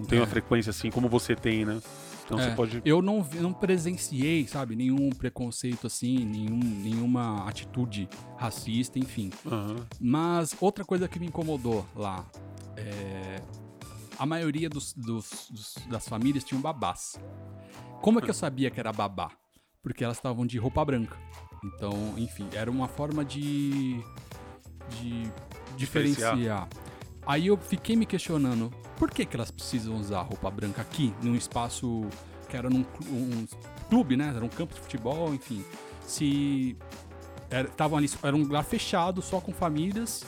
Não 0.00 0.04
tem 0.06 0.18
É. 0.18 0.22
uma 0.22 0.26
frequência 0.26 0.70
assim 0.70 0.90
como 0.90 1.08
você 1.08 1.36
tem, 1.36 1.64
né? 1.64 1.80
Então 2.26 2.38
É, 2.40 2.50
você 2.50 2.56
pode. 2.56 2.82
Eu 2.84 3.00
não, 3.00 3.24
não 3.40 3.52
presenciei, 3.52 4.46
sabe, 4.48 4.74
nenhum 4.76 5.10
preconceito 5.10 5.86
assim, 5.86 6.24
nenhum, 6.24 6.58
nenhuma 6.58 7.48
atitude 7.48 8.08
racista, 8.36 8.98
enfim. 8.98 9.30
Aham. 9.46 9.76
Mas 10.00 10.54
outra 10.60 10.84
coisa 10.84 11.06
que 11.08 11.18
me 11.20 11.26
incomodou 11.26 11.86
lá 11.94 12.26
é. 12.76 13.40
A 14.18 14.24
maioria 14.26 14.68
dos, 14.68 14.92
dos- 14.94 15.48
dos- 15.50 15.74
das 15.88 16.08
famílias 16.08 16.42
tinham 16.42 16.60
babás. 16.60 17.20
Como 18.02 18.18
é 18.18 18.22
que 18.22 18.30
eu 18.30 18.34
sabia 18.34 18.70
que 18.70 18.80
era 18.80 18.92
babá? 18.92 19.30
Porque 19.82 20.02
elas 20.02 20.16
estavam 20.16 20.44
de 20.46 20.58
roupa 20.58 20.84
branca. 20.84 21.16
Então, 21.62 22.14
enfim, 22.16 22.48
era 22.52 22.70
uma 22.70 22.88
forma 22.88 23.24
de. 23.24 24.00
de 24.98 25.30
Diferenciar. 25.76 26.34
diferenciar. 26.34 26.68
Aí 27.26 27.48
eu 27.48 27.56
fiquei 27.56 27.96
me 27.96 28.06
questionando, 28.06 28.70
por 28.96 29.10
que, 29.10 29.26
que 29.26 29.36
elas 29.36 29.50
precisam 29.50 29.96
usar 29.96 30.22
roupa 30.22 30.50
branca 30.50 30.80
aqui, 30.82 31.12
num 31.22 31.34
espaço 31.34 32.06
que 32.48 32.56
era 32.56 32.70
num 32.70 32.84
um 33.10 33.46
clube, 33.88 34.16
né? 34.16 34.32
Era 34.34 34.44
um 34.44 34.48
campo 34.48 34.74
de 34.74 34.80
futebol, 34.80 35.34
enfim. 35.34 35.64
Se 36.02 36.76
era, 37.50 37.68
tavam 37.68 37.98
ali, 37.98 38.08
era 38.22 38.36
um 38.36 38.42
lugar 38.42 38.62
fechado, 38.64 39.20
só 39.20 39.40
com 39.40 39.52
famílias. 39.52 40.24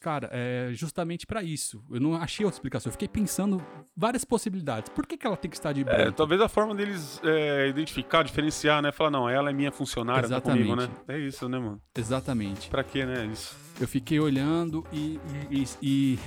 Cara, 0.00 0.30
é 0.32 0.70
justamente 0.74 1.26
pra 1.26 1.42
isso. 1.42 1.84
Eu 1.90 2.00
não 2.00 2.14
achei 2.14 2.46
outra 2.46 2.56
explicação. 2.56 2.88
Eu 2.88 2.92
fiquei 2.92 3.08
pensando 3.08 3.60
várias 3.96 4.24
possibilidades. 4.24 4.90
Por 4.90 5.04
que, 5.04 5.16
que 5.18 5.26
ela 5.26 5.36
tem 5.36 5.50
que 5.50 5.56
estar 5.56 5.72
de 5.72 5.80
É, 5.80 5.84
branco? 5.84 6.12
talvez 6.12 6.40
a 6.40 6.48
forma 6.48 6.72
deles 6.74 7.20
é, 7.24 7.66
identificar, 7.68 8.22
diferenciar, 8.22 8.80
né? 8.80 8.92
Falar, 8.92 9.10
não, 9.10 9.28
ela 9.28 9.50
é 9.50 9.52
minha 9.52 9.72
funcionária, 9.72 10.28
tá 10.28 10.40
comigo, 10.40 10.76
né? 10.76 10.84
Exatamente. 10.84 11.10
É 11.10 11.18
isso, 11.18 11.48
né, 11.48 11.58
mano? 11.58 11.82
Exatamente. 11.96 12.70
Pra 12.70 12.84
quê, 12.84 13.04
né? 13.04 13.26
Isso. 13.26 13.56
Eu 13.80 13.86
fiquei 13.86 14.18
olhando 14.18 14.84
e, 14.92 15.20
e, 15.50 15.62
e, 15.62 15.68
e, 15.82 16.18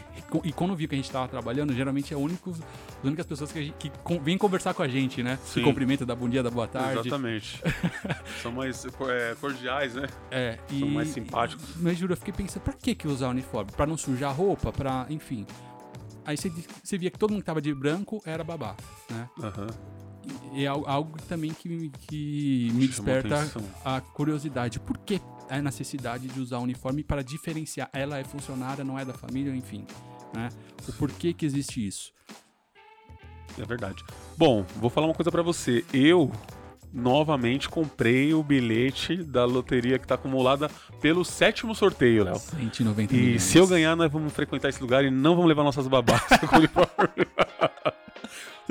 e 0.45 0.53
quando 0.53 0.73
vi 0.73 0.87
que 0.87 0.95
a 0.95 0.97
gente 0.97 1.11
tava 1.11 1.27
trabalhando, 1.27 1.73
geralmente 1.73 2.13
é 2.13 2.17
único, 2.17 2.51
as 2.51 2.59
únicas 3.03 3.25
pessoas 3.25 3.51
que, 3.51 3.63
gente, 3.65 3.73
que 3.77 3.89
con- 4.03 4.19
vêm 4.21 4.37
conversar 4.37 4.73
com 4.73 4.81
a 4.81 4.87
gente, 4.87 5.21
né? 5.21 5.37
Se 5.43 5.55
Sim. 5.55 5.63
cumprimenta, 5.63 6.05
dá 6.05 6.15
bom 6.15 6.29
dia, 6.29 6.41
dá 6.41 6.49
boa 6.49 6.67
tarde. 6.67 6.99
Exatamente. 7.01 7.61
São 8.41 8.53
mais 8.53 8.85
é, 8.85 9.35
cordiais, 9.35 9.95
né? 9.95 10.07
É, 10.31 10.57
São 10.79 10.87
mais 10.87 11.09
simpáticos. 11.09 11.65
Mas 11.75 11.97
juro, 11.97 12.13
eu 12.13 12.17
fiquei 12.17 12.33
pensando, 12.33 12.63
pra 12.63 12.71
que 12.73 12.95
que 12.95 13.05
usar 13.07 13.27
uniforme? 13.27 13.69
Pra 13.71 13.85
não 13.85 13.97
sujar 13.97 14.29
a 14.29 14.33
roupa, 14.33 14.71
pra, 14.71 15.05
enfim. 15.09 15.45
Aí 16.25 16.37
você, 16.37 16.49
você 16.81 16.97
via 16.97 17.11
que 17.11 17.19
todo 17.19 17.31
mundo 17.31 17.41
que 17.41 17.45
tava 17.47 17.61
de 17.61 17.73
branco 17.73 18.21
era 18.25 18.43
babá, 18.45 18.75
né? 19.09 19.27
Aham. 19.43 19.67
E 20.53 20.63
é 20.63 20.67
al- 20.67 20.87
algo 20.87 21.17
também 21.27 21.51
que, 21.51 21.67
me- 21.67 21.89
que 21.89 22.69
me 22.73 22.87
Chamou 22.87 22.87
desperta 23.15 23.35
atenção. 23.39 23.63
a 23.83 23.99
curiosidade. 23.99 24.79
Por 24.79 24.97
que 24.99 25.19
a 25.57 25.61
necessidade 25.61 26.27
de 26.27 26.39
usar 26.39 26.59
uniforme 26.59 27.03
para 27.03 27.23
diferenciar? 27.23 27.89
Ela 27.93 28.17
é 28.19 28.23
funcionária, 28.23 28.83
não 28.83 28.97
é 28.97 29.05
da 29.05 29.13
família, 29.13 29.53
enfim. 29.55 29.85
Né? 30.33 30.49
O 30.87 30.93
porquê 30.93 31.33
que 31.33 31.45
existe 31.45 31.85
isso? 31.85 32.11
É 33.59 33.65
verdade. 33.65 34.03
Bom, 34.37 34.65
vou 34.77 34.89
falar 34.89 35.07
uma 35.07 35.13
coisa 35.13 35.29
pra 35.29 35.41
você. 35.41 35.83
Eu 35.93 36.31
novamente 36.93 37.69
comprei 37.69 38.33
o 38.33 38.41
bilhete 38.43 39.17
da 39.23 39.45
loteria 39.45 39.97
que 39.99 40.07
tá 40.07 40.15
acumulada 40.15 40.69
pelo 41.01 41.23
sétimo 41.23 41.73
sorteio, 41.75 42.23
Léo. 42.23 42.35
190 42.39 43.13
E 43.13 43.17
milhões. 43.17 43.43
se 43.43 43.57
eu 43.57 43.67
ganhar, 43.67 43.95
nós 43.95 44.11
vamos 44.11 44.31
frequentar 44.33 44.69
esse 44.69 44.81
lugar 44.81 45.03
e 45.03 45.09
não 45.11 45.35
vamos 45.35 45.47
levar 45.49 45.63
nossas 45.63 45.87
babás 45.87 46.21
com 46.49 46.55
uniforme. 46.57 47.27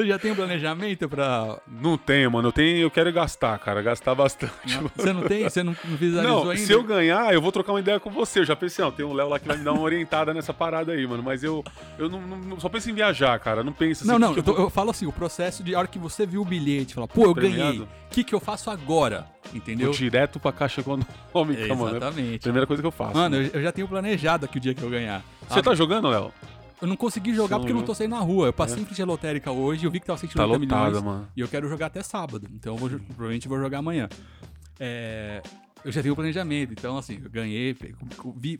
Você 0.00 0.06
já 0.08 0.18
tem 0.18 0.32
um 0.32 0.34
planejamento 0.34 1.08
pra. 1.08 1.58
Não 1.68 1.98
tenho, 1.98 2.30
mano. 2.30 2.48
Eu 2.48 2.52
tenho, 2.52 2.78
eu 2.78 2.90
quero 2.90 3.12
gastar, 3.12 3.58
cara. 3.58 3.82
Gastar 3.82 4.14
bastante. 4.14 4.52
Você 4.96 5.12
não 5.12 5.22
tem? 5.22 5.42
Você 5.44 5.62
não 5.62 5.76
não 5.84 5.96
visualizou 5.96 6.44
Não, 6.44 6.50
ainda? 6.50 6.62
se 6.64 6.72
eu 6.72 6.82
ganhar, 6.82 7.32
eu 7.34 7.40
vou 7.42 7.52
trocar 7.52 7.72
uma 7.72 7.80
ideia 7.80 8.00
com 8.00 8.10
você. 8.10 8.40
Eu 8.40 8.44
já 8.44 8.56
pensei, 8.56 8.84
não, 8.84 8.90
tem 8.92 9.04
um 9.04 9.12
Léo 9.12 9.28
lá 9.28 9.38
que 9.38 9.46
vai 9.46 9.56
me 9.56 9.64
dar 9.64 9.72
uma 9.72 9.82
orientada 9.82 10.32
nessa 10.32 10.52
parada 10.54 10.92
aí, 10.92 11.06
mano. 11.06 11.22
Mas 11.22 11.44
eu, 11.44 11.62
eu 11.98 12.08
não, 12.08 12.20
não- 12.20 12.38
não- 12.38 12.60
só 12.60 12.68
penso 12.68 12.90
em 12.90 12.94
viajar, 12.94 13.38
cara. 13.38 13.62
Não 13.62 13.72
penso 13.72 14.02
assim. 14.02 14.10
Não, 14.10 14.18
não, 14.18 14.34
eu, 14.36 14.42
tô- 14.42 14.56
eu 14.56 14.70
falo 14.70 14.90
assim, 14.90 15.06
o 15.06 15.12
processo 15.12 15.62
de 15.62 15.74
a 15.74 15.78
hora 15.78 15.88
que 15.88 15.98
você 15.98 16.24
viu 16.26 16.42
o 16.42 16.44
bilhete, 16.44 16.94
fala, 16.94 17.06
pô, 17.06 17.24
eu 17.24 17.34
ganhei. 17.34 17.50
Premiado. 17.56 17.84
O 17.84 18.10
que, 18.12 18.24
que 18.24 18.34
eu 18.34 18.40
faço 18.40 18.70
agora? 18.70 19.26
Entendeu? 19.54 19.86
Vou 19.88 19.94
direto 19.96 20.40
pra 20.40 20.50
caixa 20.52 20.80
econômica, 20.80 21.74
mano. 21.74 21.94
É 21.94 21.96
Exatamente. 21.98 22.40
primeira 22.40 22.66
coisa 22.66 22.82
que 22.82 22.86
eu 22.86 22.90
faço. 22.92 23.16
Mano, 23.16 23.36
eu, 23.36 23.50
eu 23.54 23.62
já 23.62 23.70
tenho 23.72 23.86
planejado 23.86 24.44
aqui 24.46 24.58
o 24.58 24.60
dia 24.60 24.74
que 24.74 24.82
eu 24.82 24.90
ganhar. 24.90 25.22
Você 25.42 25.54
sabe? 25.54 25.62
tá 25.62 25.74
jogando, 25.74 26.08
Léo? 26.08 26.32
Eu 26.80 26.88
não 26.88 26.96
consegui 26.96 27.34
jogar 27.34 27.58
porque 27.58 27.72
eu 27.72 27.76
não 27.76 27.82
tô 27.84 27.94
saindo 27.94 28.12
na 28.14 28.20
rua. 28.20 28.46
Eu 28.46 28.52
passei 28.52 28.80
em 28.80 28.84
frente 28.86 29.02
à 29.02 29.04
lotérica 29.04 29.50
hoje, 29.52 29.84
eu 29.84 29.90
vi 29.90 30.00
que 30.00 30.06
tava 30.06 30.18
180 30.18 30.40
Tá 30.52 30.58
milhões. 30.58 30.70
lotada, 30.94 31.00
mano. 31.00 31.28
E 31.36 31.40
eu 31.40 31.48
quero 31.48 31.68
jogar 31.68 31.86
até 31.86 32.02
sábado. 32.02 32.48
Então 32.54 32.74
eu 32.74 32.78
vou, 32.78 32.88
provavelmente 32.88 33.46
vou 33.48 33.58
jogar 33.58 33.78
amanhã. 33.78 34.08
É, 34.78 35.42
eu 35.84 35.92
já 35.92 36.00
tenho 36.00 36.12
o 36.14 36.16
planejamento. 36.16 36.72
Então, 36.72 36.96
assim, 36.96 37.20
eu 37.22 37.30
ganhei, 37.30 37.76
vi 38.36 38.58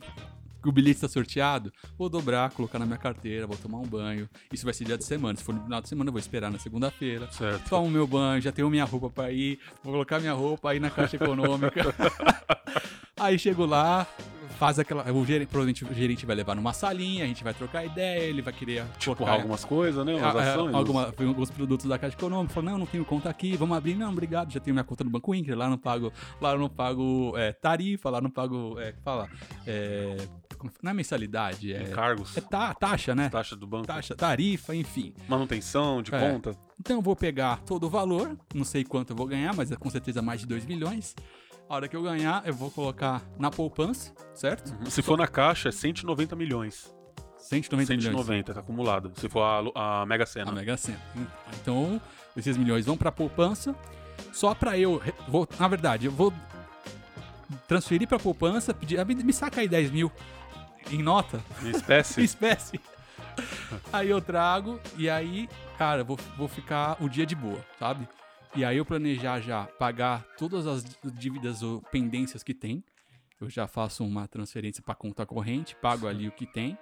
que 0.61 0.69
o 0.69 0.71
bilhete 0.71 0.97
está 0.97 1.07
sorteado, 1.07 1.73
vou 1.97 2.07
dobrar, 2.07 2.51
colocar 2.51 2.77
na 2.77 2.85
minha 2.85 2.97
carteira, 2.97 3.47
vou 3.47 3.57
tomar 3.57 3.79
um 3.79 3.87
banho. 3.87 4.29
Isso 4.53 4.63
vai 4.63 4.73
ser 4.75 4.85
dia 4.85 4.95
de 4.95 5.03
semana. 5.03 5.35
Se 5.35 5.43
for 5.43 5.55
no 5.55 5.63
final 5.63 5.81
de 5.81 5.89
semana, 5.89 6.09
eu 6.09 6.11
vou 6.13 6.19
esperar 6.19 6.51
na 6.51 6.59
segunda-feira. 6.59 7.27
Certo. 7.31 7.67
Tomo 7.67 7.89
meu 7.89 8.05
banho, 8.05 8.39
já 8.39 8.51
tenho 8.51 8.69
minha 8.69 8.85
roupa 8.85 9.09
pra 9.09 9.31
ir, 9.31 9.57
vou 9.83 9.93
colocar 9.93 10.19
minha 10.19 10.33
roupa 10.33 10.69
aí 10.69 10.79
na 10.79 10.91
caixa 10.91 11.15
econômica. 11.15 11.81
aí 13.19 13.39
chego 13.39 13.65
lá, 13.65 14.05
faz 14.57 14.77
aquela. 14.79 15.09
O 15.11 15.25
gerente, 15.25 15.47
provavelmente 15.49 15.83
o 15.85 15.93
gerente 15.93 16.25
vai 16.25 16.35
levar 16.35 16.55
numa 16.55 16.73
salinha, 16.73 17.23
a 17.23 17.27
gente 17.27 17.43
vai 17.43 17.53
trocar 17.53 17.85
ideia, 17.85 18.19
ele 18.23 18.41
vai 18.41 18.53
querer 18.53 18.85
Empurrar 19.07 19.35
algumas 19.35 19.65
coisas, 19.65 20.05
né? 20.05 20.15
Umas 20.15 20.35
é, 20.35 20.49
ações. 20.53 20.73
alguma- 20.75 21.05
alguns 21.27 21.49
produtos 21.49 21.85
da 21.87 21.97
Caixa 21.97 22.15
Econômica, 22.15 22.53
falou, 22.53 22.71
não, 22.71 22.77
não 22.79 22.85
tenho 22.85 23.03
conta 23.05 23.29
aqui, 23.29 23.55
vamos 23.57 23.75
abrir. 23.77 23.95
Não, 23.95 24.11
obrigado, 24.11 24.51
já 24.51 24.59
tenho 24.59 24.73
minha 24.73 24.83
conta 24.83 25.03
no 25.03 25.09
Banco 25.09 25.33
Inter, 25.35 25.57
lá 25.57 25.69
não 25.69 25.77
pago, 25.77 26.11
lá 26.39 26.51
eu 26.53 26.59
não 26.59 26.69
pago 26.69 27.33
é, 27.37 27.51
tarifa, 27.51 28.09
lá 28.09 28.21
não 28.21 28.29
pago, 28.29 28.79
é, 28.79 28.93
fala, 29.03 29.27
é, 29.65 30.17
não 30.81 30.91
é 30.91 30.93
mensalidade, 30.93 31.73
é, 31.73 31.83
Encargos. 31.83 32.35
é 32.37 32.41
ta- 32.41 32.73
taxa, 32.73 33.15
né? 33.15 33.29
Taxa 33.29 33.55
do 33.55 33.65
banco. 33.67 33.87
Taxa, 33.87 34.15
tarifa, 34.15 34.75
enfim. 34.75 35.13
Manutenção 35.27 36.01
de 36.01 36.13
É. 36.13 36.19
conta. 36.19 36.55
Então 36.79 36.95
eu 36.97 37.01
vou 37.01 37.15
pegar 37.15 37.61
todo 37.61 37.85
o 37.85 37.89
valor, 37.89 38.37
não 38.55 38.63
sei 38.65 38.83
quanto 38.83 39.11
eu 39.11 39.15
vou 39.15 39.27
ganhar, 39.27 39.53
mas 39.55 39.71
é 39.71 39.75
com 39.75 39.89
certeza 39.89 40.21
mais 40.21 40.41
de 40.41 40.47
2 40.47 40.65
milhões. 40.65 41.15
A 41.71 41.75
hora 41.75 41.87
que 41.87 41.95
eu 41.95 42.03
ganhar, 42.03 42.45
eu 42.45 42.53
vou 42.53 42.69
colocar 42.69 43.21
na 43.39 43.49
poupança, 43.49 44.11
certo? 44.35 44.75
Se 44.91 45.01
for 45.01 45.17
na 45.17 45.25
caixa, 45.25 45.69
é 45.69 45.71
190 45.71 46.35
milhões. 46.35 46.93
190 47.37 47.93
milhões. 47.93 48.03
190, 48.13 48.53
tá 48.53 48.59
acumulado. 48.59 49.13
Se 49.15 49.29
for 49.29 49.41
a, 49.41 50.01
a 50.01 50.05
Mega 50.05 50.25
Sena. 50.25 50.51
A 50.51 50.53
Mega 50.53 50.75
Sena. 50.75 50.99
Então, 51.61 52.01
esses 52.35 52.57
milhões 52.57 52.85
vão 52.85 52.97
pra 52.97 53.09
poupança. 53.09 53.73
Só 54.33 54.53
pra 54.53 54.77
eu. 54.77 55.01
Vou, 55.29 55.47
na 55.57 55.65
verdade, 55.69 56.07
eu 56.07 56.11
vou 56.11 56.33
transferir 57.69 58.05
pra 58.05 58.19
poupança, 58.19 58.73
pedir. 58.73 58.99
ah, 58.99 59.05
Me, 59.05 59.31
saca 59.31 59.61
aí 59.61 59.67
10 59.69 59.91
mil 59.91 60.11
em 60.91 61.01
nota, 61.01 61.39
Em 61.63 61.67
em 61.69 61.71
espécie. 61.71 62.21
espécie. 62.21 62.81
aí 63.93 64.09
eu 64.09 64.19
trago 64.19 64.77
e 64.97 65.09
aí, 65.09 65.47
cara, 65.77 66.03
vou, 66.03 66.19
vou 66.37 66.49
ficar 66.49 66.97
o 66.99 67.07
dia 67.07 67.25
de 67.25 67.33
boa, 67.33 67.65
sabe? 67.79 68.05
E 68.55 68.65
aí 68.65 68.77
eu 68.77 68.85
planejar 68.85 69.39
já 69.39 69.63
pagar 69.63 70.25
todas 70.37 70.67
as 70.67 70.83
dívidas 71.13 71.63
ou 71.63 71.81
pendências 71.91 72.43
que 72.43 72.53
tem. 72.53 72.83
Eu 73.39 73.49
já 73.49 73.65
faço 73.65 74.03
uma 74.05 74.27
transferência 74.27 74.83
pra 74.83 74.93
conta 74.93 75.25
corrente, 75.25 75.75
pago 75.75 76.07
ali 76.07 76.27
o 76.27 76.31
que 76.31 76.45
tem. 76.45 76.77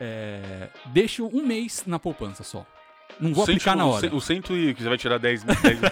É, 0.00 0.68
deixo 0.86 1.26
um 1.26 1.44
mês 1.46 1.84
na 1.86 1.98
poupança 1.98 2.42
só. 2.42 2.66
Não 3.20 3.32
vou 3.32 3.46
Cento- 3.46 3.54
aplicar 3.56 3.76
na 3.76 3.86
o 3.86 3.90
hora. 3.90 4.08
ce- 4.08 4.14
O 4.14 4.20
cento 4.20 4.52
e... 4.56 4.74
que 4.74 4.82
você 4.82 4.88
vai 4.88 4.98
tirar 4.98 5.16
10 5.18 5.44
mil. 5.44 5.54
10 5.54 5.80
mil. 5.80 5.90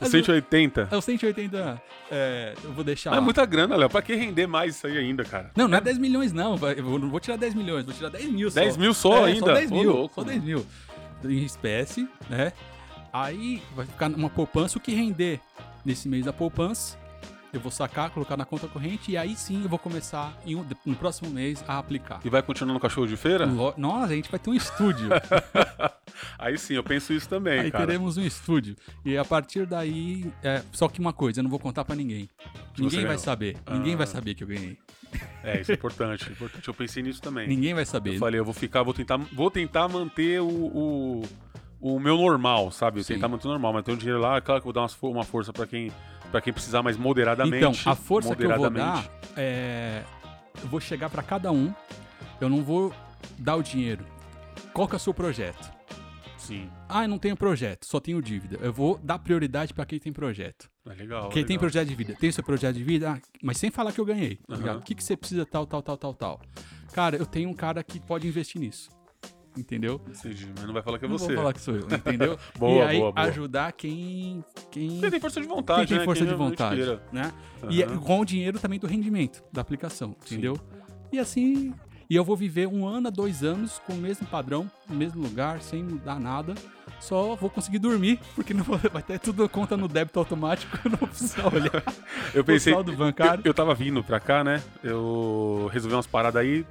o 0.00 0.06
180. 0.06 0.88
É 0.90 0.96
os 0.96 1.04
180, 1.04 1.82
é, 2.10 2.54
eu 2.62 2.72
vou 2.72 2.84
deixar 2.84 3.10
Mas 3.10 3.16
é 3.16 3.20
lá. 3.20 3.24
muita 3.24 3.46
grana, 3.46 3.76
Léo. 3.76 3.88
Pra 3.88 4.02
que 4.02 4.14
render 4.14 4.46
mais 4.48 4.74
isso 4.76 4.86
aí 4.86 4.98
ainda, 4.98 5.24
cara? 5.24 5.52
Não, 5.56 5.68
não 5.68 5.78
é 5.78 5.80
10 5.80 5.96
milhões 5.98 6.32
não, 6.32 6.56
eu 6.76 6.98
não 6.98 7.08
vou 7.08 7.20
tirar 7.20 7.36
10 7.36 7.54
milhões, 7.54 7.84
vou 7.84 7.94
tirar 7.94 8.10
10 8.10 8.30
mil 8.30 8.50
só. 8.50 8.60
10 8.60 8.76
mil 8.76 8.92
só 8.92 9.26
É, 9.26 9.30
ainda? 9.30 9.46
Só 9.46 9.52
10 9.54 9.70
Ô, 9.70 9.74
mil, 9.76 9.92
louco, 9.92 10.14
só 10.16 10.20
mano. 10.22 10.32
10 10.32 10.42
mil. 10.44 10.66
Em 11.24 11.44
espécie, 11.44 12.06
né? 12.28 12.52
Aí 13.22 13.62
vai 13.74 13.86
ficar 13.86 14.08
numa 14.08 14.28
poupança, 14.28 14.76
o 14.78 14.80
que 14.80 14.92
render 14.94 15.40
nesse 15.84 16.08
mês 16.08 16.24
da 16.26 16.32
poupança, 16.32 16.98
eu 17.52 17.60
vou 17.60 17.70
sacar, 17.70 18.10
colocar 18.10 18.36
na 18.36 18.44
conta 18.44 18.66
corrente 18.68 19.12
e 19.12 19.16
aí 19.16 19.34
sim 19.36 19.62
eu 19.62 19.68
vou 19.68 19.78
começar 19.78 20.36
em 20.44 20.54
um- 20.56 20.66
no 20.84 20.94
próximo 20.94 21.30
mês 21.30 21.64
a 21.66 21.78
aplicar. 21.78 22.20
E 22.24 22.28
vai 22.28 22.42
continuar 22.42 22.74
no 22.74 22.80
cachorro 22.80 23.06
de 23.06 23.16
feira? 23.16 23.46
Lo- 23.46 23.72
Nossa, 23.78 24.12
a 24.12 24.16
gente 24.16 24.30
vai 24.30 24.38
ter 24.38 24.50
um 24.50 24.54
estúdio. 24.54 25.08
Aí 26.38 26.56
sim, 26.58 26.74
eu 26.74 26.82
penso 26.82 27.12
isso 27.12 27.28
também, 27.28 27.60
aí 27.60 27.70
cara. 27.70 27.86
teremos 27.86 28.16
um 28.16 28.22
estúdio. 28.22 28.74
E 29.04 29.18
a 29.18 29.24
partir 29.24 29.66
daí, 29.66 30.30
é, 30.42 30.62
só 30.72 30.88
que 30.88 30.98
uma 30.98 31.12
coisa, 31.12 31.40
eu 31.40 31.42
não 31.42 31.50
vou 31.50 31.58
contar 31.58 31.84
pra 31.84 31.94
ninguém. 31.94 32.28
Ninguém 32.78 33.04
vai 33.04 33.18
saber. 33.18 33.56
Ninguém 33.70 33.96
vai 33.96 34.04
Ah. 34.04 34.06
saber 34.06 34.34
que 34.34 34.42
eu 34.42 34.48
ganhei. 34.48 34.78
É, 35.44 35.60
isso 35.60 35.72
é 35.72 35.74
importante. 35.74 36.26
é 36.28 36.32
importante. 36.32 36.66
Eu 36.66 36.72
pensei 36.74 37.02
nisso 37.02 37.20
também. 37.20 37.46
Ninguém 37.46 37.74
vai 37.74 37.84
saber. 37.84 38.14
Eu 38.14 38.18
falei, 38.18 38.40
eu 38.40 38.44
vou 38.46 38.54
ficar, 38.54 38.82
vou 38.82 38.94
tentar, 38.94 39.18
vou 39.18 39.50
tentar 39.50 39.88
manter 39.88 40.40
o, 40.40 40.46
o, 40.48 41.22
o 41.94 42.00
meu 42.00 42.16
normal, 42.16 42.70
sabe? 42.70 43.00
Eu 43.00 43.04
Sim. 43.04 43.14
tentar 43.14 43.28
manter 43.28 43.46
o 43.46 43.50
normal, 43.50 43.72
mas 43.72 43.84
tem 43.84 43.94
um 43.94 43.98
dinheiro 43.98 44.20
lá, 44.20 44.40
claro 44.40 44.60
que 44.60 44.68
eu 44.68 44.72
vou 44.72 44.88
dar 44.88 44.88
uma 45.02 45.24
força 45.24 45.52
pra 45.52 45.66
quem, 45.66 45.92
pra 46.30 46.40
quem 46.40 46.52
precisar, 46.52 46.82
mas 46.82 46.96
moderadamente. 46.96 47.56
Então, 47.80 47.92
a 47.92 47.94
força 47.94 48.34
que 48.34 48.42
eu 48.44 48.48
vou 48.48 48.58
dar 48.58 48.70
moderadamente. 48.70 49.10
é. 49.36 50.02
Eu 50.62 50.68
vou 50.68 50.80
chegar 50.80 51.10
pra 51.10 51.22
cada 51.22 51.52
um. 51.52 51.72
Eu 52.40 52.48
não 52.48 52.62
vou 52.62 52.92
dar 53.38 53.56
o 53.56 53.62
dinheiro. 53.62 54.04
Qual 54.72 54.88
que 54.88 54.94
é 54.94 54.96
o 54.96 55.00
seu 55.00 55.12
projeto? 55.14 55.70
Sim, 56.38 56.70
Ah, 56.88 57.02
eu 57.04 57.08
não 57.08 57.18
tenho 57.18 57.36
projeto, 57.36 57.84
só 57.86 57.98
tenho 57.98 58.22
dívida. 58.22 58.56
Eu 58.62 58.72
vou 58.72 58.98
dar 59.02 59.18
prioridade 59.18 59.74
pra 59.74 59.84
quem 59.84 59.98
tem 59.98 60.12
projeto. 60.12 60.70
é 60.88 60.94
legal. 60.94 61.28
Quem 61.30 61.42
tem 61.44 61.56
legal. 61.56 61.60
projeto 61.60 61.88
de 61.88 61.94
vida, 61.96 62.14
tem 62.14 62.30
seu 62.30 62.44
projeto 62.44 62.76
de 62.76 62.84
vida, 62.84 63.10
ah, 63.10 63.20
mas 63.42 63.58
sem 63.58 63.68
falar 63.70 63.90
que 63.90 64.00
eu 64.00 64.04
ganhei. 64.04 64.38
tá 64.46 64.54
ligado? 64.54 64.78
O 64.78 64.82
que, 64.82 64.94
que 64.94 65.02
você 65.02 65.16
precisa, 65.16 65.44
tal, 65.44 65.66
tal, 65.66 65.82
tal, 65.82 65.96
tal, 65.96 66.14
tal. 66.14 66.40
Cara, 66.92 67.16
eu 67.16 67.26
tenho 67.26 67.48
um 67.50 67.54
cara 67.54 67.82
que 67.82 67.98
pode 67.98 68.28
investir 68.28 68.60
nisso. 68.60 68.88
Entendeu? 69.56 70.00
Entendi, 70.06 70.48
mas 70.54 70.64
não 70.66 70.74
vai 70.74 70.82
falar 70.82 70.98
que 70.98 71.04
é 71.06 71.08
Não 71.08 71.16
você. 71.18 71.28
vou 71.28 71.36
falar 71.36 71.52
que 71.54 71.60
sou 71.60 71.74
eu, 71.74 71.86
entendeu? 71.90 72.38
Boa, 72.58 72.72
e 72.84 72.88
aí, 72.88 72.98
boa, 72.98 73.12
boa. 73.12 73.26
ajudar 73.28 73.72
quem. 73.72 74.44
Quem, 74.70 75.00
Quem 75.00 75.10
tem 75.10 75.20
força 75.20 75.40
de 75.40 75.46
vontade, 75.46 75.80
quem 75.80 75.88
tem 75.88 75.98
né? 75.98 76.04
força 76.04 76.22
Quem 76.24 76.30
de 76.32 76.38
vontade. 76.38 76.76
queira. 76.76 77.02
Né? 77.12 77.32
E 77.70 77.82
é 77.82 77.86
Aham. 77.86 77.98
com 77.98 78.20
o 78.20 78.24
dinheiro 78.24 78.58
também 78.58 78.78
do 78.78 78.86
rendimento 78.86 79.42
da 79.52 79.62
aplicação, 79.62 80.14
Sim. 80.24 80.34
entendeu? 80.34 80.58
E 81.10 81.18
assim, 81.18 81.72
e 82.10 82.14
eu 82.14 82.22
vou 82.24 82.36
viver 82.36 82.66
um 82.68 82.86
ano 82.86 83.08
a 83.08 83.10
dois 83.10 83.42
anos 83.42 83.78
com 83.86 83.94
o 83.94 83.96
mesmo 83.96 84.26
padrão, 84.26 84.70
no 84.88 84.94
mesmo 84.94 85.22
lugar, 85.22 85.60
sem 85.62 85.82
mudar 85.82 86.20
nada. 86.20 86.54
Só 87.00 87.34
vou 87.34 87.48
conseguir 87.50 87.78
dormir, 87.78 88.18
porque 88.34 88.52
não 88.54 88.62
vou- 88.64 88.78
vai 88.92 89.02
ter 89.02 89.18
tudo 89.20 89.48
conta 89.48 89.76
no 89.76 89.88
débito 89.88 90.18
automático, 90.18 90.78
eu 90.84 90.90
não 90.90 90.98
vou 90.98 91.08
precisar 91.08 91.46
olhar 91.52 91.82
Eu 92.34 92.44
pensei. 92.44 92.72
o 92.72 92.76
saldo 92.76 92.92
bancário. 92.94 93.40
Eu, 93.44 93.50
eu 93.50 93.54
tava 93.54 93.74
vindo 93.74 94.02
pra 94.04 94.20
cá, 94.20 94.42
né? 94.44 94.62
Eu 94.82 95.68
resolvi 95.72 95.94
umas 95.94 96.06
paradas 96.06 96.40
aí. 96.42 96.64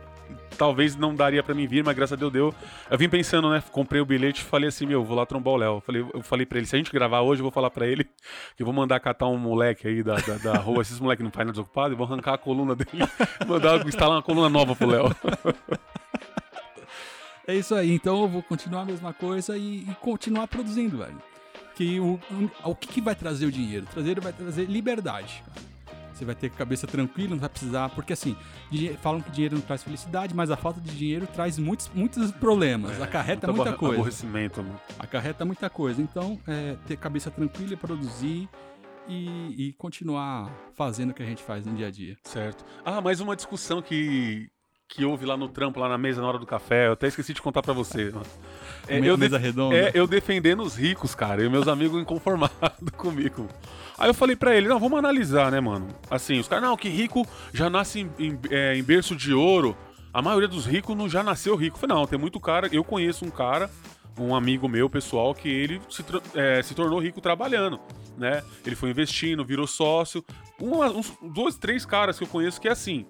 Talvez 0.57 0.95
não 0.95 1.13
daria 1.13 1.43
pra 1.43 1.53
mim 1.53 1.67
vir, 1.67 1.83
mas 1.83 1.95
graças 1.95 2.13
a 2.13 2.15
Deus 2.15 2.31
deu. 2.31 2.55
Eu 2.89 2.97
vim 2.97 3.09
pensando, 3.09 3.49
né? 3.49 3.63
Comprei 3.71 4.01
o 4.01 4.05
bilhete 4.05 4.41
e 4.41 4.43
falei 4.43 4.69
assim, 4.69 4.85
meu, 4.85 5.03
vou 5.03 5.15
lá 5.15 5.25
trombar 5.25 5.53
o 5.53 5.57
Léo. 5.57 5.81
Falei, 5.81 6.05
eu 6.13 6.21
falei 6.23 6.45
pra 6.45 6.57
ele, 6.57 6.67
se 6.67 6.75
a 6.75 6.77
gente 6.77 6.91
gravar 6.91 7.21
hoje, 7.21 7.41
eu 7.41 7.43
vou 7.43 7.51
falar 7.51 7.69
pra 7.69 7.87
ele 7.87 8.03
que 8.55 8.63
eu 8.63 8.65
vou 8.65 8.73
mandar 8.73 8.99
catar 8.99 9.27
um 9.27 9.37
moleque 9.37 9.87
aí 9.87 10.01
da, 10.01 10.15
da, 10.15 10.37
da 10.37 10.53
rua, 10.57 10.81
esses 10.81 10.99
moleques 10.99 11.23
não 11.23 11.31
fazem 11.31 11.51
desocupado, 11.51 11.93
e 11.93 11.97
vou 11.97 12.05
arrancar 12.05 12.33
a 12.33 12.37
coluna 12.37 12.75
dele, 12.75 13.03
mandar 13.47 13.85
instalar 13.85 14.17
uma 14.17 14.23
coluna 14.23 14.49
nova 14.49 14.75
pro 14.75 14.87
Léo. 14.87 15.15
É 17.47 17.53
isso 17.53 17.75
aí, 17.75 17.91
então 17.91 18.23
eu 18.23 18.27
vou 18.27 18.41
continuar 18.41 18.81
a 18.81 18.85
mesma 18.85 19.13
coisa 19.13 19.55
e, 19.55 19.81
e 19.81 19.95
continuar 20.01 20.47
produzindo, 20.47 20.97
velho. 20.97 21.21
Que 21.75 21.99
o, 21.99 22.19
o, 22.31 22.71
o 22.71 22.75
que, 22.75 22.87
que 22.87 23.01
vai 23.01 23.13
trazer 23.13 23.45
o 23.45 23.51
dinheiro? 23.51 23.85
Trazer 23.85 24.19
vai 24.19 24.33
trazer 24.33 24.65
liberdade, 24.65 25.43
cara. 25.45 25.74
Você 26.15 26.25
vai 26.25 26.33
ter 26.33 26.49
cabeça 26.49 26.87
tranquila, 26.87 27.31
não 27.31 27.39
vai 27.39 27.49
precisar. 27.49 27.89
Porque 27.89 28.13
assim, 28.13 28.35
falam 29.01 29.21
que 29.21 29.29
dinheiro 29.31 29.55
não 29.55 29.61
traz 29.61 29.83
felicidade, 29.83 30.33
mas 30.33 30.49
a 30.49 30.55
falta 30.55 30.79
de 30.79 30.95
dinheiro 30.95 31.27
traz 31.27 31.59
muitos, 31.59 31.89
muitos 31.93 32.31
problemas. 32.31 32.99
É, 32.99 33.03
acarreta 33.03 33.51
muita 33.51 33.73
coisa. 33.73 33.95
Aborrecimento, 33.95 34.63
mano. 34.63 34.79
Acarreta 34.97 35.43
muita 35.43 35.69
coisa. 35.69 36.01
Então, 36.01 36.39
é, 36.47 36.77
ter 36.87 36.97
cabeça 36.97 37.29
tranquila 37.29 37.73
e 37.73 37.77
produzir. 37.77 38.49
E, 39.07 39.67
e, 39.67 39.73
continuar 39.73 40.51
fazendo 40.73 41.11
o 41.11 41.13
que 41.13 41.21
a 41.21 41.25
gente 41.27 41.43
faz 41.43 41.63
no 41.63 41.75
dia 41.75 41.89
a 41.89 41.91
dia. 41.91 42.17
Certo. 42.23 42.65
Ah, 42.83 42.99
mais 43.01 43.19
uma 43.19 43.35
discussão 43.35 43.79
que, 43.79 44.49
que 44.87 45.03
houve 45.03 45.25
lá 45.25 45.35
no 45.35 45.49
trampo, 45.49 45.79
lá 45.79 45.89
na 45.89 45.97
mesa, 45.97 46.21
na 46.21 46.27
hora 46.27 46.39
do 46.39 46.45
café. 46.45 46.87
Eu 46.87 46.93
até 46.93 47.07
esqueci 47.07 47.33
de 47.33 47.41
contar 47.41 47.61
para 47.61 47.73
você. 47.73 48.13
É, 48.87 48.99
eu 48.99 49.17
mesa 49.17 49.37
redonda? 49.37 49.75
É, 49.75 49.91
eu 49.93 50.07
defendendo 50.07 50.61
os 50.61 50.75
ricos, 50.75 51.15
cara, 51.15 51.43
e 51.43 51.49
meus 51.49 51.67
amigos 51.67 52.01
inconformados 52.01 52.55
comigo. 52.95 53.47
Aí 53.97 54.09
eu 54.09 54.13
falei 54.13 54.35
para 54.35 54.55
ele, 54.55 54.67
não, 54.67 54.79
vamos 54.79 54.99
analisar, 54.99 55.51
né, 55.51 55.59
mano? 55.59 55.87
Assim, 56.09 56.39
os 56.39 56.47
caras, 56.47 56.63
não, 56.63 56.77
que 56.77 56.89
rico 56.89 57.25
já 57.53 57.69
nasce 57.69 58.01
em, 58.01 58.11
em, 58.19 58.39
é, 58.49 58.75
em 58.75 58.83
berço 58.83 59.15
de 59.15 59.33
ouro. 59.33 59.75
A 60.13 60.21
maioria 60.21 60.47
dos 60.47 60.65
ricos 60.65 60.95
não 60.95 61.09
já 61.09 61.23
nasceu 61.23 61.55
rico. 61.55 61.75
Eu 61.75 61.81
falei, 61.81 61.95
não, 61.95 62.07
tem 62.07 62.19
muito 62.19 62.39
cara. 62.39 62.69
Eu 62.71 62.83
conheço 62.83 63.25
um 63.25 63.29
cara, 63.29 63.69
um 64.17 64.35
amigo 64.35 64.69
meu, 64.69 64.89
pessoal, 64.89 65.33
que 65.33 65.49
ele 65.49 65.81
se, 65.89 66.03
é, 66.35 66.61
se 66.61 66.73
tornou 66.73 66.99
rico 66.99 67.19
trabalhando, 67.19 67.79
né? 68.17 68.43
Ele 68.65 68.75
foi 68.75 68.91
investindo, 68.91 69.43
virou 69.43 69.67
sócio. 69.67 70.23
Um, 70.61 70.81
uns 70.83 71.17
dois, 71.21 71.57
três 71.57 71.85
caras 71.85 72.17
que 72.17 72.23
eu 72.23 72.27
conheço 72.29 72.61
que 72.61 72.67
é 72.67 72.71
assim, 72.71 73.05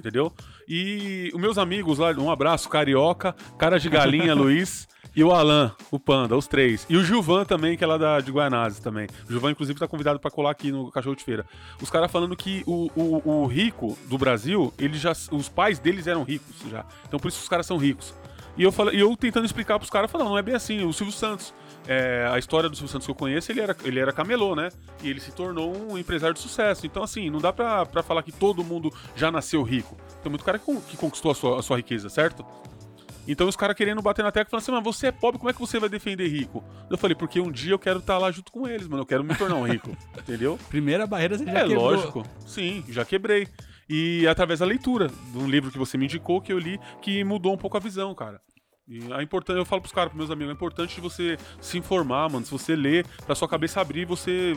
entendeu? 0.00 0.32
E 0.66 1.30
os 1.32 1.40
meus 1.40 1.56
amigos 1.56 1.98
lá, 1.98 2.10
um 2.12 2.30
abraço, 2.30 2.68
Carioca, 2.68 3.34
Cara 3.56 3.78
de 3.78 3.88
Galinha, 3.88 4.34
Luiz. 4.34 4.88
E 5.14 5.24
o 5.24 5.32
Alan, 5.32 5.74
o 5.90 5.98
Panda, 5.98 6.36
os 6.36 6.46
três. 6.46 6.86
E 6.88 6.96
o 6.96 7.02
Gilvan 7.02 7.44
também, 7.44 7.76
que 7.76 7.82
é 7.82 7.86
lá 7.86 7.98
da, 7.98 8.20
de 8.20 8.30
Guanazes 8.30 8.78
também. 8.78 9.08
O 9.28 9.32
Gilvan, 9.32 9.50
inclusive, 9.50 9.76
tá 9.76 9.88
convidado 9.88 10.20
para 10.20 10.30
colar 10.30 10.52
aqui 10.52 10.70
no 10.70 10.88
Cachorro 10.90 11.16
de 11.16 11.24
Feira. 11.24 11.44
Os 11.82 11.90
caras 11.90 12.12
falando 12.12 12.36
que 12.36 12.62
o, 12.64 12.88
o, 12.94 13.42
o, 13.42 13.46
rico 13.46 13.98
do 14.08 14.16
Brasil, 14.16 14.72
ele 14.78 14.96
já, 14.96 15.10
os 15.32 15.48
pais 15.48 15.80
deles 15.80 16.06
eram 16.06 16.22
ricos 16.22 16.54
já. 16.70 16.86
Então 17.08 17.18
por 17.18 17.26
isso 17.26 17.42
os 17.42 17.48
caras 17.48 17.66
são 17.66 17.76
ricos. 17.76 18.14
E 18.56 18.62
eu, 18.62 18.70
falo, 18.70 18.92
e 18.92 19.00
eu 19.00 19.16
tentando 19.16 19.46
explicar 19.46 19.78
pros 19.78 19.90
caras, 19.90 20.10
falando, 20.10 20.26
não, 20.26 20.32
não 20.32 20.38
é 20.38 20.42
bem 20.42 20.54
assim. 20.54 20.84
O 20.84 20.92
Silvio 20.92 21.14
Santos, 21.14 21.52
é, 21.92 22.24
a 22.30 22.38
história 22.38 22.68
do 22.68 22.76
Silvio 22.76 22.92
Santos 22.92 23.04
que 23.04 23.10
eu 23.10 23.16
conheço, 23.16 23.50
ele 23.50 23.60
era, 23.60 23.76
ele 23.82 23.98
era 23.98 24.12
camelô, 24.12 24.54
né? 24.54 24.68
E 25.02 25.10
ele 25.10 25.18
se 25.18 25.32
tornou 25.32 25.76
um 25.90 25.98
empresário 25.98 26.32
de 26.32 26.40
sucesso. 26.40 26.86
Então, 26.86 27.02
assim, 27.02 27.28
não 27.28 27.40
dá 27.40 27.52
pra, 27.52 27.84
pra 27.84 28.00
falar 28.00 28.22
que 28.22 28.30
todo 28.30 28.62
mundo 28.62 28.94
já 29.16 29.28
nasceu 29.28 29.60
rico. 29.64 29.96
Tem 30.22 30.30
muito 30.30 30.44
cara 30.44 30.56
que, 30.56 30.76
que 30.82 30.96
conquistou 30.96 31.32
a 31.32 31.34
sua, 31.34 31.58
a 31.58 31.62
sua 31.62 31.78
riqueza, 31.78 32.08
certo? 32.08 32.46
Então 33.26 33.48
os 33.48 33.56
caras 33.56 33.76
querendo 33.76 34.00
bater 34.00 34.22
na 34.22 34.30
tecla 34.30 34.48
falando 34.48 34.62
assim, 34.62 34.72
mas 34.72 34.96
você 34.96 35.08
é 35.08 35.12
pobre, 35.12 35.38
como 35.38 35.50
é 35.50 35.52
que 35.52 35.58
você 35.58 35.80
vai 35.80 35.88
defender 35.88 36.28
rico? 36.28 36.64
Eu 36.88 36.96
falei, 36.96 37.16
porque 37.16 37.40
um 37.40 37.50
dia 37.50 37.72
eu 37.72 37.78
quero 37.78 37.98
estar 37.98 38.14
tá 38.14 38.18
lá 38.20 38.30
junto 38.30 38.52
com 38.52 38.68
eles, 38.68 38.86
mano. 38.86 39.02
Eu 39.02 39.06
quero 39.06 39.24
me 39.24 39.34
tornar 39.34 39.56
um 39.56 39.66
rico. 39.66 39.90
entendeu? 40.16 40.60
Primeira 40.68 41.08
barreira 41.08 41.36
você 41.36 41.44
já 41.44 41.58
é, 41.58 41.62
quebrou. 41.62 41.90
lógico. 41.90 42.24
Sim, 42.46 42.84
já 42.88 43.04
quebrei. 43.04 43.48
E 43.88 44.28
através 44.28 44.60
da 44.60 44.66
leitura 44.66 45.08
de 45.08 45.38
um 45.38 45.48
livro 45.48 45.72
que 45.72 45.78
você 45.78 45.98
me 45.98 46.04
indicou, 46.04 46.40
que 46.40 46.52
eu 46.52 46.58
li, 46.60 46.78
que 47.02 47.24
mudou 47.24 47.52
um 47.52 47.58
pouco 47.58 47.76
a 47.76 47.80
visão, 47.80 48.14
cara. 48.14 48.40
E 48.90 49.12
é 49.12 49.22
importante, 49.22 49.56
eu 49.56 49.64
falo 49.64 49.80
pros 49.80 49.92
caras, 49.92 50.10
pros 50.10 50.18
meus 50.18 50.32
amigos, 50.32 50.50
é 50.50 50.52
importante 50.52 51.00
você 51.00 51.38
se 51.60 51.78
informar, 51.78 52.28
mano. 52.28 52.44
Se 52.44 52.50
você 52.50 52.74
ler, 52.74 53.06
pra 53.24 53.36
sua 53.36 53.46
cabeça 53.46 53.80
abrir, 53.80 54.04
você 54.04 54.56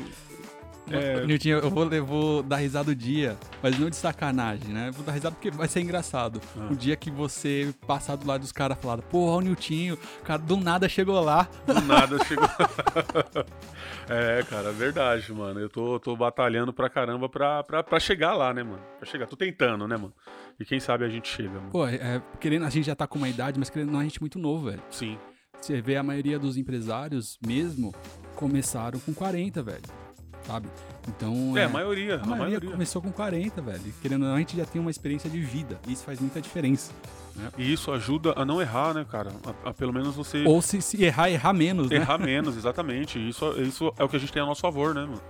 é... 0.91 1.25
Nilton, 1.25 1.49
eu 1.49 1.69
vou, 1.69 1.91
eu 1.91 2.05
vou 2.05 2.43
dar 2.43 2.57
risada 2.57 2.91
o 2.91 2.95
dia, 2.95 3.37
mas 3.61 3.79
não 3.79 3.89
de 3.89 3.95
sacanagem, 3.95 4.69
né? 4.69 4.91
Vou 4.91 5.05
dar 5.05 5.13
risada 5.13 5.35
porque 5.35 5.49
vai 5.49 5.67
ser 5.67 5.81
engraçado. 5.81 6.41
Ah. 6.57 6.67
O 6.71 6.75
dia 6.75 6.95
que 6.95 7.09
você 7.09 7.73
passar 7.87 8.15
do 8.15 8.27
lado 8.27 8.41
dos 8.41 8.51
caras 8.51 8.77
falar, 8.79 9.01
porra, 9.03 9.37
o 9.37 9.41
Niltinho, 9.41 9.97
cara, 10.23 10.41
do 10.41 10.57
nada 10.57 10.89
chegou 10.89 11.19
lá. 11.21 11.47
Do 11.65 11.81
nada 11.81 12.23
chegou. 12.25 12.47
é, 14.09 14.43
cara, 14.43 14.69
é 14.69 14.73
verdade, 14.73 15.31
mano. 15.31 15.59
Eu 15.59 15.69
tô, 15.69 15.99
tô 15.99 16.15
batalhando 16.15 16.73
pra 16.73 16.89
caramba 16.89 17.29
pra, 17.29 17.63
pra, 17.63 17.83
pra 17.83 17.99
chegar 17.99 18.35
lá, 18.35 18.53
né, 18.53 18.63
mano? 18.63 18.81
Pra 18.99 19.07
chegar. 19.07 19.27
Tô 19.27 19.37
tentando, 19.37 19.87
né, 19.87 19.95
mano? 19.95 20.13
E 20.59 20.65
quem 20.65 20.79
sabe 20.79 21.05
a 21.05 21.09
gente 21.09 21.27
chega, 21.27 21.49
mano. 21.49 21.71
Pô, 21.71 21.87
é, 21.87 22.21
querendo, 22.39 22.65
a 22.65 22.69
gente 22.69 22.85
já 22.85 22.95
tá 22.95 23.07
com 23.07 23.17
uma 23.17 23.29
idade, 23.29 23.57
mas 23.57 23.69
querendo 23.69 23.91
não, 23.91 23.99
a 23.99 24.03
gente 24.03 24.17
é 24.17 24.21
muito 24.21 24.37
novo, 24.37 24.69
velho. 24.69 24.81
Sim. 24.89 25.17
Você 25.59 25.81
vê 25.81 25.95
a 25.95 26.03
maioria 26.03 26.37
dos 26.37 26.57
empresários 26.57 27.39
mesmo 27.45 27.93
começaram 28.35 28.99
com 28.99 29.13
40, 29.13 29.63
velho 29.63 30.02
sabe? 30.45 30.67
Então. 31.07 31.57
É, 31.57 31.61
é 31.61 31.65
a 31.65 31.69
maioria. 31.69 32.15
A, 32.15 32.17
a 32.17 32.25
maioria, 32.25 32.45
maioria, 32.45 32.71
começou 32.71 33.01
com 33.01 33.11
40, 33.11 33.61
velho. 33.61 33.93
Querendo 34.01 34.23
ou 34.23 34.29
não, 34.29 34.35
a 34.35 34.39
gente 34.39 34.55
já 34.55 34.65
tem 34.65 34.81
uma 34.81 34.91
experiência 34.91 35.29
de 35.29 35.39
vida. 35.39 35.79
E 35.87 35.93
isso 35.93 36.03
faz 36.03 36.19
muita 36.19 36.41
diferença. 36.41 36.91
Né? 37.35 37.49
E 37.57 37.73
isso 37.73 37.91
ajuda 37.91 38.33
a 38.35 38.45
não 38.45 38.61
errar, 38.61 38.93
né, 38.93 39.05
cara? 39.09 39.31
A, 39.65 39.69
a 39.69 39.73
pelo 39.73 39.93
menos 39.93 40.15
você. 40.15 40.43
Ou 40.45 40.61
se, 40.61 40.81
se, 40.81 41.03
errar, 41.03 41.29
errar 41.29 41.53
menos, 41.53 41.89
né? 41.89 41.97
Errar 41.97 42.17
menos, 42.17 42.55
exatamente. 42.55 43.17
Isso, 43.17 43.51
isso 43.61 43.93
é 43.97 44.03
o 44.03 44.09
que 44.09 44.15
a 44.15 44.19
gente 44.19 44.31
tem 44.31 44.41
a 44.41 44.45
nosso 44.45 44.61
favor, 44.61 44.93
né, 44.93 45.01
mano? 45.01 45.21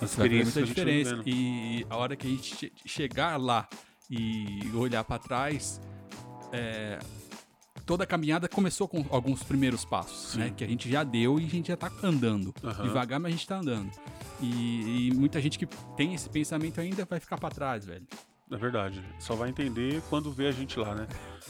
A 0.00 0.04
experiência 0.04 0.60
muita 0.60 0.74
diferença. 0.74 1.20
E 1.26 1.86
a 1.88 1.96
hora 1.96 2.16
que 2.16 2.26
a 2.26 2.30
gente 2.30 2.72
chegar 2.86 3.36
lá 3.36 3.68
e 4.10 4.70
olhar 4.74 5.04
para 5.04 5.18
trás, 5.18 5.80
é, 6.52 6.98
toda 7.86 8.04
a 8.04 8.06
caminhada 8.06 8.48
começou 8.48 8.88
com 8.88 9.04
alguns 9.10 9.42
primeiros 9.42 9.84
passos, 9.84 10.36
né? 10.36 10.52
Que 10.56 10.64
a 10.64 10.66
gente 10.66 10.90
já 10.90 11.02
deu 11.02 11.38
e 11.38 11.44
a 11.44 11.48
gente 11.48 11.68
já 11.68 11.76
tá 11.76 11.90
andando. 12.02 12.54
Uhum. 12.62 12.82
Devagar, 12.84 13.20
mas 13.20 13.32
a 13.32 13.36
gente 13.36 13.46
tá 13.46 13.58
andando. 13.58 13.90
E, 14.40 15.08
e, 15.08 15.14
muita 15.14 15.40
gente 15.40 15.58
que 15.58 15.66
tem 15.96 16.14
esse 16.14 16.28
pensamento 16.28 16.80
ainda 16.80 17.04
vai 17.04 17.20
ficar 17.20 17.38
para 17.38 17.50
trás, 17.50 17.84
velho. 17.84 18.06
É 18.50 18.56
verdade. 18.56 19.02
Só 19.18 19.34
vai 19.34 19.48
entender 19.48 20.02
quando 20.10 20.32
vê 20.32 20.48
a 20.48 20.52
gente 20.52 20.78
lá, 20.78 20.94
né? 20.94 21.06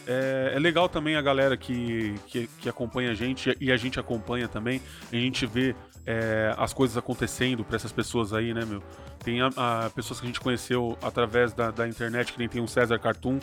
É, 0.07 0.53
é 0.55 0.59
legal 0.59 0.89
também 0.89 1.17
a 1.17 1.23
galera 1.23 1.57
que, 1.57 2.15
que, 2.27 2.47
que, 2.47 2.69
acompanha 2.69 3.11
a 3.11 3.15
gente 3.15 3.57
e 3.59 3.73
a 3.73 3.77
gente 3.77 3.99
acompanha 3.99 4.47
também. 4.47 4.83
A 5.11 5.17
gente 5.17 5.47
vê 5.47 5.75
é, 6.05 6.55
as 6.59 6.75
coisas 6.75 6.97
acontecendo 6.99 7.65
para 7.65 7.77
essas 7.77 7.93
pessoas 7.93 8.35
aí, 8.35 8.53
né, 8.53 8.65
meu? 8.67 8.83
Tem 9.25 9.41
a, 9.41 9.51
a, 9.57 9.91
pessoas 9.91 10.21
que 10.21 10.27
a 10.27 10.29
gente 10.29 10.41
conheceu 10.41 10.99
através 11.01 11.55
da, 11.55 11.71
da 11.71 11.89
internet, 11.89 12.33
que 12.35 12.39
nem 12.39 12.49
tem 12.49 12.61
o 12.61 12.69
César 12.69 12.99
Cartoon, 12.99 13.39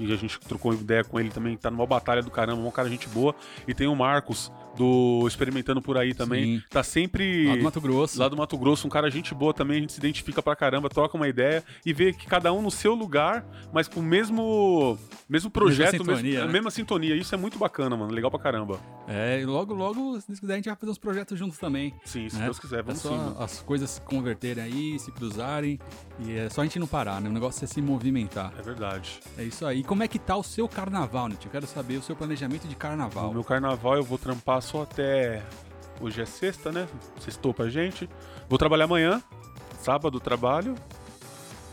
e 0.00 0.12
a 0.12 0.16
gente 0.16 0.40
trocou 0.40 0.72
ideia 0.72 1.04
com 1.04 1.20
ele 1.20 1.28
também, 1.28 1.56
tá 1.56 1.70
numa 1.70 1.86
batalha 1.86 2.22
do 2.22 2.30
caramba, 2.30 2.62
um 2.62 2.70
cara 2.70 2.88
gente 2.88 3.08
boa. 3.08 3.34
E 3.68 3.74
tem 3.74 3.86
o 3.86 3.94
Marcos, 3.94 4.50
do 4.76 5.26
Experimentando 5.26 5.82
por 5.82 5.98
aí 5.98 6.14
também. 6.14 6.58
Sim. 6.58 6.62
Tá 6.70 6.82
sempre. 6.82 7.46
Lá 7.46 7.56
do 7.56 7.62
Mato 7.62 7.80
Grosso. 7.80 8.18
Lá 8.18 8.28
do 8.28 8.36
Mato 8.36 8.56
Grosso, 8.56 8.86
um 8.86 8.90
cara 8.90 9.10
gente 9.10 9.34
boa 9.34 9.52
também, 9.52 9.78
a 9.78 9.80
gente 9.80 9.92
se 9.92 9.98
identifica 9.98 10.42
pra 10.42 10.56
caramba, 10.56 10.88
troca 10.88 11.16
uma 11.16 11.28
ideia 11.28 11.62
e 11.84 11.92
vê 11.92 12.12
que 12.12 12.26
cada 12.26 12.52
um 12.52 12.62
no 12.62 12.70
seu 12.70 12.94
lugar, 12.94 13.44
mas 13.72 13.88
com 13.88 14.00
o 14.00 14.02
mesmo, 14.02 14.98
mesmo 15.28 15.50
projeto, 15.50 15.92
mesma 15.92 16.04
sintonia, 16.04 16.22
mesmo, 16.22 16.44
né? 16.44 16.48
a 16.48 16.52
mesma 16.52 16.70
sintonia. 16.70 17.16
Isso 17.16 17.34
é 17.34 17.38
muito 17.38 17.58
bacana, 17.58 17.96
mano. 17.96 18.12
Legal 18.12 18.30
pra 18.30 18.40
caramba. 18.40 18.80
É, 19.06 19.40
e 19.40 19.44
logo, 19.44 19.74
logo, 19.74 20.20
se 20.20 20.28
Deus 20.28 20.40
quiser, 20.40 20.52
a 20.54 20.56
gente 20.56 20.66
vai 20.66 20.76
fazer 20.76 20.92
uns 20.92 20.98
projetos 20.98 21.38
juntos 21.38 21.58
também. 21.58 21.94
Sim, 22.04 22.28
se 22.28 22.38
né? 22.38 22.44
Deus 22.44 22.58
quiser, 22.58 22.82
vamos 22.82 23.04
é 23.04 23.08
só 23.08 23.16
sim. 23.16 23.36
As 23.38 23.60
coisas 23.62 23.90
se 23.90 24.00
converterem 24.02 24.62
aí, 24.62 24.98
se 24.98 25.10
cruzarem. 25.10 25.78
E 26.20 26.32
é 26.32 26.48
só 26.48 26.60
a 26.60 26.64
gente 26.64 26.78
não 26.78 26.86
parar, 26.86 27.20
né? 27.20 27.28
O 27.28 27.32
negócio 27.32 27.64
é 27.64 27.66
se 27.66 27.82
movimentar. 27.82 28.52
É 28.58 28.62
verdade. 28.62 29.20
É 29.36 29.42
isso 29.42 29.66
aí. 29.66 29.82
Como 29.90 30.04
é 30.04 30.06
que 30.06 30.20
tá 30.20 30.36
o 30.36 30.42
seu 30.44 30.68
carnaval, 30.68 31.26
Nito? 31.26 31.48
Eu 31.48 31.50
quero 31.50 31.66
saber 31.66 31.96
o 31.96 32.02
seu 32.02 32.14
planejamento 32.14 32.68
de 32.68 32.76
carnaval. 32.76 33.28
O 33.28 33.34
meu 33.34 33.42
carnaval 33.42 33.96
eu 33.96 34.04
vou 34.04 34.16
trampar 34.16 34.62
só 34.62 34.82
até 34.82 35.42
Hoje 36.00 36.22
é 36.22 36.24
sexta, 36.24 36.70
né? 36.70 36.86
Sextou 37.18 37.52
pra 37.52 37.68
gente. 37.68 38.08
Vou 38.48 38.56
trabalhar 38.56 38.84
amanhã, 38.84 39.20
sábado 39.80 40.20
trabalho. 40.20 40.76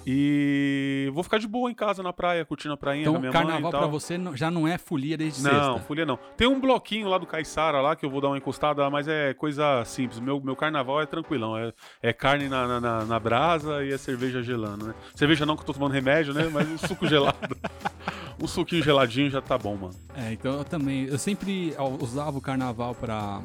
E 0.10 1.10
vou 1.12 1.22
ficar 1.22 1.38
de 1.38 1.46
boa 1.46 1.70
em 1.70 1.74
casa 1.74 2.02
na 2.02 2.13
praia, 2.13 2.46
curtindo 2.46 2.74
a 2.74 2.78
prainha 2.78 3.02
então, 3.02 3.12
com 3.12 3.17
a 3.17 3.20
minha 3.20 3.32
carnaval 3.34 3.62
mãe 3.62 3.72
pra 3.72 3.88
você 3.88 4.17
já 4.36 4.50
não 4.50 4.65
é 4.65 4.78
folia 4.78 5.17
desde 5.17 5.43
não, 5.43 5.52
sexta? 5.52 5.67
Não, 5.67 5.80
folia 5.80 6.06
não. 6.06 6.17
Tem 6.38 6.48
um 6.48 6.62
bloquinho 6.62 7.10
lá 7.10 7.17
do 7.17 7.26
Caiçara 7.26 7.82
lá 7.82 7.93
que 7.93 8.06
eu 8.06 8.10
vou 8.10 8.22
dar 8.22 8.30
uma 8.30 8.38
encostada, 8.38 8.89
mas 8.89 9.06
é 9.10 9.34
coisa 9.34 9.84
simples. 9.84 10.22
Meu, 10.22 10.39
meu 10.39 10.56
carnaval 10.56 11.02
é 11.02 11.06
tranquilão. 11.06 11.58
É, 11.58 11.74
é 12.02 12.13
carne 12.13 12.48
na, 12.48 12.80
na, 12.80 13.04
na, 13.04 13.20
brasa 13.20 13.84
e 13.84 13.91
é 13.91 13.98
cerveja 13.98 14.41
gelando, 14.41 14.88
né? 14.88 14.96
Cerveja 15.13 15.46
não 15.46 15.58
que 15.58 15.63
eu 15.63 15.65
tô 15.65 15.74
tomando 15.74 15.91
remédio, 15.91 16.34
né? 16.34 16.50
Mas 16.54 16.70
um 16.70 16.78
suco 16.78 17.06
gelado. 17.06 17.58
um 18.41 18.48
suquinho 18.48 18.86
geladinho 18.86 19.30
já 19.30 19.41
tá 19.41 19.58
bom, 19.58 19.76
mano. 19.76 19.96
É, 20.15 20.32
então 20.32 20.54
eu 20.54 20.63
também. 20.63 21.04
Eu 21.04 21.17
sempre 21.17 21.76
usava 22.00 22.38
o 22.38 22.41
carnaval 22.41 22.96
pra 22.96 23.41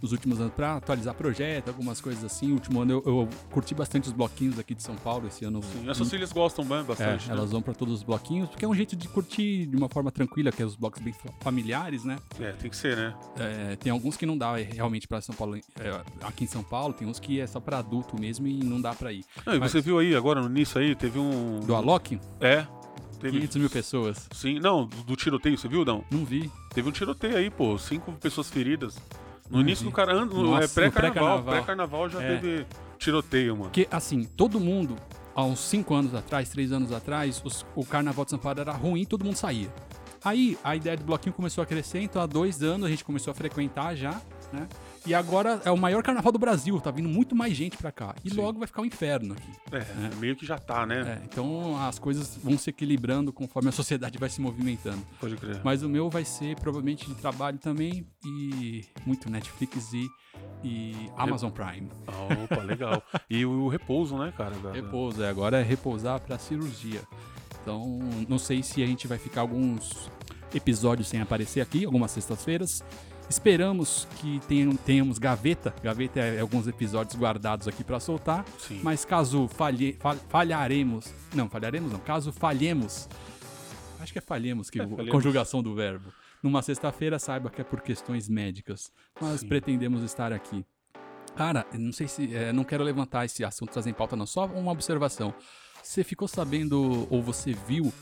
nos 0.00 0.12
últimos 0.12 0.40
anos 0.40 0.52
para 0.54 0.76
atualizar 0.76 1.14
projeto, 1.14 1.68
algumas 1.68 2.00
coisas 2.00 2.24
assim. 2.24 2.50
O 2.50 2.54
último 2.54 2.80
ano 2.80 2.92
eu, 2.92 3.02
eu, 3.06 3.28
curti 3.50 3.74
bastante 3.74 4.08
os 4.08 4.12
bloquinhos 4.12 4.58
aqui 4.58 4.74
de 4.74 4.82
São 4.82 4.94
Paulo 4.96 5.26
esse 5.26 5.44
ano. 5.44 5.62
Sim, 5.62 5.88
essas 5.88 6.08
filhas 6.10 6.32
gostam 6.32 6.64
bem 6.64 6.82
bastante. 6.82 7.26
É, 7.26 7.28
né? 7.28 7.38
Elas 7.38 7.50
vão 7.50 7.62
para 7.62 7.74
todos 7.74 7.94
os 7.94 8.02
bloquinhos, 8.02 8.48
porque 8.48 8.64
é 8.64 8.68
um 8.68 8.74
jeito 8.74 8.96
de 8.96 9.08
curtir 9.08 9.66
de 9.66 9.76
uma 9.76 9.88
forma 9.88 10.10
tranquila, 10.10 10.50
que 10.50 10.62
é 10.62 10.64
os 10.64 10.76
blocos 10.76 11.02
bem 11.02 11.14
familiares, 11.40 12.04
né? 12.04 12.18
É, 12.40 12.52
tem 12.52 12.70
que 12.70 12.76
ser, 12.76 12.96
né? 12.96 13.14
É, 13.38 13.76
tem 13.76 13.90
alguns 13.90 14.16
que 14.16 14.26
não 14.26 14.36
dá 14.36 14.58
é, 14.58 14.64
realmente 14.64 15.06
para 15.06 15.20
São 15.20 15.34
Paulo, 15.34 15.56
é, 15.56 16.00
aqui 16.22 16.44
em 16.44 16.48
São 16.48 16.62
Paulo, 16.62 16.94
tem 16.94 17.06
uns 17.06 17.18
que 17.18 17.40
é 17.40 17.46
só 17.46 17.60
para 17.60 17.78
adulto 17.78 18.18
mesmo 18.20 18.46
e 18.46 18.62
não 18.62 18.80
dá 18.80 18.94
para 18.94 19.12
ir. 19.12 19.24
Não, 19.44 19.54
e 19.54 19.58
Mas, 19.58 19.72
você 19.72 19.80
viu 19.80 19.98
aí 19.98 20.14
agora 20.14 20.40
no 20.40 20.48
início 20.48 20.80
aí, 20.80 20.94
teve 20.94 21.18
um. 21.18 21.60
Do 21.60 21.74
Alok? 21.74 22.18
É, 22.40 22.66
Teve- 23.20 23.38
500 23.38 23.56
mil 23.56 23.70
pessoas. 23.70 24.28
Sim, 24.32 24.60
não, 24.60 24.86
do, 24.86 24.96
do 25.02 25.16
tiroteio, 25.16 25.58
você 25.58 25.68
viu, 25.68 25.84
não? 25.84 26.04
Não 26.10 26.24
vi. 26.24 26.50
Teve 26.72 26.88
um 26.88 26.92
tiroteio 26.92 27.36
aí, 27.36 27.50
pô, 27.50 27.76
cinco 27.78 28.12
pessoas 28.12 28.48
feridas. 28.48 28.96
No 29.50 29.60
início 29.60 29.84
do 29.84 29.90
cara, 29.92 30.24
no, 30.24 30.56
é, 30.60 30.68
pré-carnaval, 30.68 31.42
pré-carnaval. 31.42 32.08
já 32.08 32.22
É. 32.22 32.36
teve 32.36 32.66
tiroteio, 32.98 33.52
mano. 33.56 33.64
Porque, 33.70 33.88
assim, 33.90 34.24
todo 34.24 34.58
mundo, 34.60 34.96
há 35.34 35.42
uns 35.44 35.60
5 35.60 35.94
anos 35.94 36.14
atrás, 36.14 36.48
3 36.50 36.72
anos 36.72 36.92
atrás, 36.92 37.40
os- 37.44 37.64
o 37.74 37.84
carnaval 37.84 38.24
de 38.24 38.30
São 38.32 38.38
Paulo 38.38 38.60
era 38.60 38.72
ruim, 38.72 39.04
todo 39.04 39.24
mundo 39.24 39.36
saía. 39.36 39.72
Aí 40.24 40.58
a 40.64 40.74
ideia 40.74 40.96
do 40.96 41.04
bloquinho 41.04 41.32
começou 41.32 41.62
a 41.62 41.66
crescer, 41.66 42.00
então 42.00 42.20
há 42.20 42.26
dois 42.26 42.62
anos 42.62 42.86
a 42.86 42.90
gente 42.90 43.04
começou 43.04 43.30
a 43.30 43.34
frequentar 43.34 43.94
já, 43.94 44.20
né? 44.52 44.68
E 45.06 45.14
agora 45.14 45.60
é 45.64 45.70
o 45.70 45.76
maior 45.76 46.02
carnaval 46.02 46.32
do 46.32 46.38
Brasil, 46.38 46.80
tá 46.80 46.90
vindo 46.90 47.08
muito 47.08 47.34
mais 47.34 47.54
gente 47.54 47.76
pra 47.76 47.90
cá. 47.90 48.14
E 48.24 48.30
Sim. 48.30 48.36
logo 48.36 48.58
vai 48.58 48.66
ficar 48.66 48.82
um 48.82 48.84
inferno 48.84 49.34
aqui. 49.34 49.50
É, 49.72 50.14
meio 50.16 50.36
que 50.36 50.44
já 50.44 50.58
tá, 50.58 50.84
né? 50.86 51.20
É, 51.20 51.24
então 51.24 51.76
as 51.82 51.98
coisas 51.98 52.36
vão 52.42 52.58
se 52.58 52.70
equilibrando 52.70 53.32
conforme 53.32 53.68
a 53.68 53.72
sociedade 53.72 54.18
vai 54.18 54.28
se 54.28 54.40
movimentando. 54.40 55.02
Pode 55.20 55.36
crer. 55.36 55.60
Mas 55.64 55.82
o 55.82 55.88
meu 55.88 56.10
vai 56.10 56.24
ser 56.24 56.56
provavelmente 56.56 57.06
de 57.06 57.14
trabalho 57.14 57.58
também 57.58 58.06
e 58.24 58.84
muito 59.06 59.30
Netflix 59.30 59.92
e, 59.92 60.06
e 60.62 61.10
Amazon 61.16 61.50
Prime. 61.50 61.88
Ah, 62.06 62.44
Opa, 62.44 62.62
legal. 62.62 63.02
E 63.30 63.44
o, 63.44 63.68
repouso, 63.68 64.16
né, 64.16 64.32
cara? 64.36 64.54
Repouso, 64.72 65.22
é, 65.22 65.28
agora 65.28 65.60
é 65.60 65.62
repousar 65.62 66.20
pra 66.20 66.38
cirurgia. 66.38 67.02
Então, 67.62 67.98
não 68.28 68.38
sei 68.38 68.62
se 68.62 68.82
a 68.82 68.86
gente 68.86 69.06
vai 69.06 69.18
ficar 69.18 69.42
alguns 69.42 70.10
episódios 70.54 71.08
sem 71.08 71.20
aparecer 71.20 71.60
aqui, 71.60 71.84
algumas 71.84 72.10
sextas-feiras. 72.10 72.82
Esperamos 73.28 74.08
que 74.16 74.40
tenham, 74.48 74.74
tenhamos 74.74 75.18
gaveta. 75.18 75.74
Gaveta 75.82 76.18
é 76.20 76.40
alguns 76.40 76.66
episódios 76.66 77.14
guardados 77.14 77.68
aqui 77.68 77.84
pra 77.84 78.00
soltar. 78.00 78.44
Sim. 78.58 78.80
Mas 78.82 79.04
caso 79.04 79.46
falhe, 79.48 79.94
fal- 80.00 80.16
falharemos. 80.28 81.12
Não, 81.34 81.48
falharemos 81.48 81.92
não. 81.92 81.98
Caso 82.00 82.32
falhemos. 82.32 83.06
Acho 84.00 84.12
que 84.12 84.18
é 84.18 84.22
falhemos, 84.22 84.70
que 84.70 84.78
É, 84.80 84.82
é, 84.82 84.86
a 84.86 84.88
falhemos. 84.88 85.10
conjugação 85.10 85.62
do 85.62 85.74
verbo. 85.74 86.10
Numa 86.42 86.62
sexta-feira, 86.62 87.18
saiba 87.18 87.50
que 87.50 87.60
é 87.60 87.64
por 87.64 87.80
questões 87.82 88.28
médicas. 88.28 88.90
Mas 89.20 89.40
Sim. 89.40 89.48
pretendemos 89.48 90.02
estar 90.02 90.32
aqui. 90.32 90.64
Cara, 91.36 91.66
não 91.74 91.92
sei 91.92 92.08
se. 92.08 92.34
é, 92.34 92.52
não 92.52 92.64
quero 92.64 92.82
levantar 92.82 93.24
esse 93.26 93.44
assunto, 93.44 93.70
trazer 93.72 93.90
em 93.90 93.94
pauta, 93.94 94.16
não. 94.16 94.26
Só 94.26 94.46
uma 94.46 94.72
observação. 94.72 95.34
Você 95.82 96.02
ficou 96.02 96.26
sabendo, 96.26 97.06
ou 97.10 97.22
você 97.22 97.52
viu, 97.52 97.92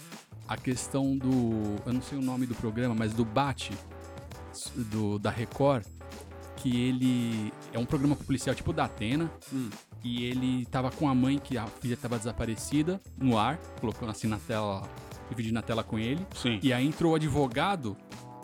a 0.46 0.56
questão 0.56 1.16
do. 1.16 1.76
Eu 1.84 1.92
não 1.92 2.00
sei 2.02 2.16
o 2.18 2.22
nome 2.22 2.46
do 2.46 2.54
programa, 2.54 2.94
mas 2.94 3.12
do 3.12 3.24
Bate, 3.24 3.72
do, 4.74 5.18
da 5.18 5.30
Record, 5.30 5.84
que 6.57 6.80
ele. 6.88 7.52
É 7.72 7.78
um 7.78 7.84
programa 7.86 8.16
policial 8.16 8.54
tipo 8.54 8.72
da 8.72 8.84
Atena. 8.84 9.30
Hum. 9.52 9.68
E 10.04 10.24
ele 10.24 10.64
tava 10.66 10.90
com 10.90 11.09
a 11.09 11.14
mãe, 11.14 11.38
que 11.38 11.59
a 11.59 11.66
filha 11.66 11.96
tava 11.96 12.16
desaparecida, 12.18 13.00
no 13.18 13.36
ar, 13.38 13.59
colocando 13.80 14.11
assim 14.11 14.28
na 14.28 14.38
tela, 14.38 14.82
dividindo 15.28 15.54
na 15.54 15.62
tela 15.62 15.82
com 15.82 15.98
ele. 15.98 16.24
Sim. 16.34 16.61
E 16.62 16.72
aí 16.72 16.86
entrou 16.86 17.12
o 17.12 17.14
advogado 17.16 17.96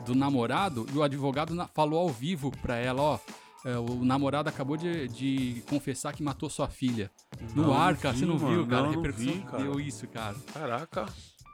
do 0.04 0.12
namorado 0.14 0.84
e 0.92 0.96
o 0.98 1.02
advogado 1.04 1.54
falou 1.72 2.00
ao 2.00 2.08
vivo 2.08 2.50
pra 2.62 2.76
ela, 2.76 3.00
ó. 3.00 3.18
é, 3.64 3.78
o 3.78 4.04
namorado 4.04 4.48
acabou 4.48 4.76
de, 4.76 5.06
de 5.06 5.62
confessar 5.68 6.12
que 6.12 6.22
matou 6.24 6.50
sua 6.50 6.66
filha. 6.66 7.08
No 7.54 7.62
Não, 7.68 7.74
ar, 7.74 7.96
cara. 7.96 8.12
vi, 8.12 8.20
Você 8.20 8.26
não 8.26 8.36
mano. 8.38 8.48
viu, 8.56 8.66
cara? 8.66 8.82
Não, 8.82 8.88
a 8.88 8.92
não 8.92 9.02
repercussão 9.02 9.32
vi, 9.32 9.40
cara. 9.42 9.62
deu 9.62 9.80
isso, 9.80 10.08
cara. 10.08 10.36
Caraca. 10.52 11.06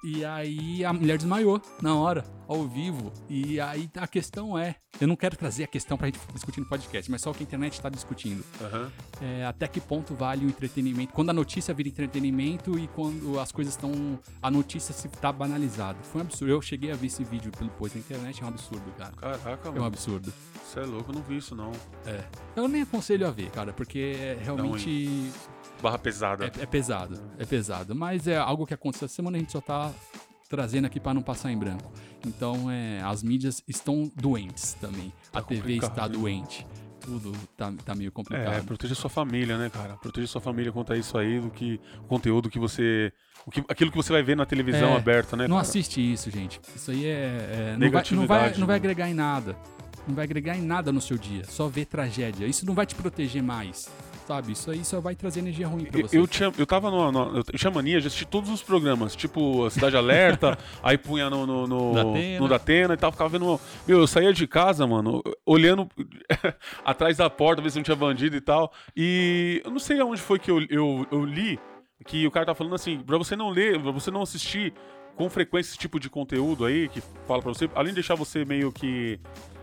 E 0.05 0.25
aí 0.25 0.85
a 0.85 0.93
mulher 0.93 1.19
desmaiou 1.19 1.61
na 1.83 1.95
hora, 1.97 2.25
ao 2.47 2.67
vivo. 2.69 3.13
E 3.29 3.61
aí 3.61 3.91
a 3.97 4.07
questão 4.07 4.57
é. 4.59 4.77
Eu 5.01 5.07
não 5.07 5.17
quero 5.17 5.37
trazer 5.37 5.65
a 5.65 5.67
questão 5.67 5.97
pra 5.97 6.07
gente 6.09 6.19
discutir 6.33 6.61
no 6.61 6.67
podcast, 6.67 7.11
mas 7.11 7.21
só 7.21 7.31
o 7.31 7.35
que 7.35 7.43
a 7.43 7.45
internet 7.45 7.81
tá 7.81 7.89
discutindo. 7.89 8.45
Aham. 8.61 8.91
É, 9.21 9.45
até 9.45 9.69
que 9.69 9.81
ponto 9.81 10.15
vale 10.15 10.45
o 10.47 10.49
entretenimento? 10.49 11.13
Quando 11.13 11.31
a 11.31 11.33
notícia 11.33 11.73
vira 11.75 11.89
entretenimento 11.89 12.79
e 12.79 12.89
quando 12.89 13.39
as 13.39 13.53
coisas 13.53 13.75
estão. 13.75 14.19
A 14.43 14.51
notícia 14.51 14.93
se 14.95 15.09
tá 15.09 15.33
banalizada. 15.33 15.99
Foi 16.03 16.21
um 16.21 16.25
absurdo. 16.25 16.51
Eu 16.53 16.63
cheguei 16.63 16.91
a 16.91 16.97
ver 16.97 17.07
esse 17.09 17.23
vídeo 17.25 17.51
depois 17.61 17.93
na 17.95 18.01
internet, 18.01 18.43
é 18.43 18.45
um 18.45 18.49
absurdo, 18.49 18.91
cara. 18.97 19.13
Caraca, 19.13 19.69
É 19.69 19.71
um 19.71 19.75
mano. 19.75 19.85
absurdo. 19.87 20.33
Você 20.65 20.81
é 20.81 20.85
louco, 20.85 21.11
eu 21.11 21.15
não 21.17 21.23
vi 21.23 21.37
isso, 21.39 21.55
não. 21.55 21.73
É. 22.07 22.25
Eu 22.57 22.69
nem 22.69 22.83
aconselho 22.83 23.27
a 23.27 23.31
ver, 23.31 23.51
cara, 23.51 23.73
porque 23.73 23.99
é 24.19 24.39
realmente 24.43 25.31
Barra 25.83 25.99
pesada. 25.99 26.45
é, 26.47 26.63
é 26.63 26.67
pesado. 26.67 27.21
É 27.39 27.45
pesado. 27.45 27.95
Mas 27.95 28.27
é 28.27 28.37
algo 28.37 28.67
que 28.67 28.75
aconteceu 28.75 29.07
essa 29.07 29.15
semana, 29.15 29.37
a 29.37 29.41
gente 29.41 29.53
só 29.53 29.61
tá 29.61 29.93
trazendo 30.49 30.87
aqui 30.87 30.99
pra 30.99 31.13
não 31.15 31.23
passar 31.23 31.53
em 31.53 31.59
branco. 31.59 31.93
Então, 32.27 32.71
é, 32.71 33.01
as 33.03 33.23
mídias 33.23 33.63
estão 33.69 34.11
doentes 34.17 34.75
também. 34.75 35.13
Tá 35.31 35.41
a 35.41 35.43
TV 35.43 35.77
está 35.77 36.09
doente. 36.09 36.67
Tudo 37.01 37.33
tá, 37.57 37.73
tá 37.85 37.95
meio 37.95 38.11
complicado. 38.11 38.55
É, 38.55 38.61
proteger 38.61 38.97
sua 38.97 39.09
família, 39.09 39.57
né, 39.57 39.71
cara? 39.71 39.95
Proteger 39.97 40.29
sua 40.29 40.41
família 40.41 40.73
contra 40.73 40.97
isso 40.97 41.17
aí, 41.17 41.41
do 41.41 41.49
que 41.51 41.81
o 42.01 42.05
conteúdo 42.05 42.51
que 42.51 42.59
você. 42.59 43.13
O 43.47 43.51
que, 43.51 43.61
aquilo 43.69 43.91
que 43.91 43.97
você 43.97 44.13
vai 44.13 44.23
ver 44.23 44.37
na 44.37 44.45
televisão 44.45 44.91
É, 44.91 44.97
aberta, 44.97 45.37
né? 45.37 45.45
Não 45.47 45.57
cara? 45.57 45.63
assiste 45.69 46.01
isso, 46.01 46.31
gente. 46.31 46.61
Isso 46.75 46.91
aí 46.91 47.07
é. 47.07 47.75
é- 47.75 47.77
não, 47.79 47.91
vai, 47.91 48.03
não, 48.11 48.27
vai, 48.27 48.55
não 48.55 48.67
vai 48.67 48.75
né? 48.75 48.77
agregar 48.77 49.09
em 49.09 49.15
nada. 49.15 49.57
Não 50.07 50.15
vai 50.15 50.25
agregar 50.25 50.57
em 50.57 50.63
nada 50.63 50.91
no 50.91 51.01
seu 51.01 51.17
dia. 51.17 51.45
Só 51.45 51.69
ver 51.69 51.85
tragédia. 51.87 52.47
Isso 52.47 52.67
não 52.67 52.75
vai 52.75 52.85
te 52.85 52.95
proteger 52.95 53.43
mais. 53.43 53.89
Sabe? 54.29 54.53
Isso 54.53 54.71
aí 54.71 54.85
só 54.85 55.01
vai 55.01 55.15
trazer 55.15 55.41
energia 55.41 55.67
ruim 55.67 55.87
pra 55.87 56.01
Eu, 56.01 56.07
você. 56.07 56.19
eu 56.19 56.27
tinha, 56.27 56.53
eu 56.59 56.67
tava 56.67 56.91
no, 56.91 57.11
no- 57.11 57.39
eu 57.39 57.43
tinha 57.45 57.71
mania 57.71 57.99
de 57.99 58.09
assistir 58.09 58.27
todos 58.27 58.51
os 58.51 58.63
programas, 58.63 59.17
tipo 59.17 59.65
a 59.65 59.71
Cidade 59.71 59.97
Alerta, 59.97 60.59
aí 60.83 60.99
punha 60.99 61.31
no, 61.31 61.47
no, 61.47 61.67
no, 61.67 61.95
Datena. 61.95 62.41
no 62.41 62.47
Datena 62.49 62.93
e 62.93 62.97
tal, 62.99 63.11
ficava 63.11 63.31
vendo. 63.31 63.59
Meu, 63.87 64.01
eu 64.01 64.07
saía 64.07 64.31
de 64.31 64.47
casa, 64.47 64.87
mano, 64.87 65.23
olhando 65.47 65.89
atrás 66.85 67.17
da 67.17 67.31
porta, 67.31 67.63
ver 67.63 67.71
se 67.71 67.77
não 67.79 67.83
tinha 67.83 67.97
bandido 67.97 68.37
e 68.37 68.41
tal. 68.43 68.71
E 68.95 69.63
eu 69.65 69.71
não 69.71 69.79
sei 69.79 69.99
aonde 69.99 70.21
foi 70.21 70.39
que 70.39 70.51
eu, 70.51 70.61
eu, 70.69 71.07
eu 71.11 71.25
li 71.25 71.59
que 72.05 72.27
o 72.27 72.31
cara 72.31 72.45
tá 72.45 72.55
falando 72.55 72.75
assim, 72.75 72.99
pra 73.01 73.17
você 73.17 73.35
não 73.35 73.49
ler, 73.49 73.81
pra 73.81 73.91
você 73.93 74.11
não 74.11 74.21
assistir 74.21 74.75
com 75.17 75.31
frequência 75.31 75.71
esse 75.71 75.79
tipo 75.79 75.99
de 75.99 76.11
conteúdo 76.11 76.67
aí, 76.67 76.87
que 76.91 77.01
fala 77.27 77.41
pra 77.41 77.51
você, 77.55 77.69
além 77.75 77.89
de 77.93 77.95
deixar 77.95 78.15
você 78.15 78.45
meio 78.45 78.71
que. 78.71 79.19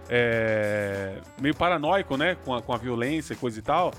é, 0.09 1.21
meio 1.39 1.53
paranoico, 1.53 2.17
né? 2.17 2.35
Com 2.43 2.53
a, 2.55 2.61
com 2.63 2.73
a 2.73 2.77
violência 2.77 3.33
e 3.33 3.37
coisa 3.37 3.59
e 3.59 3.61
tal 3.61 3.93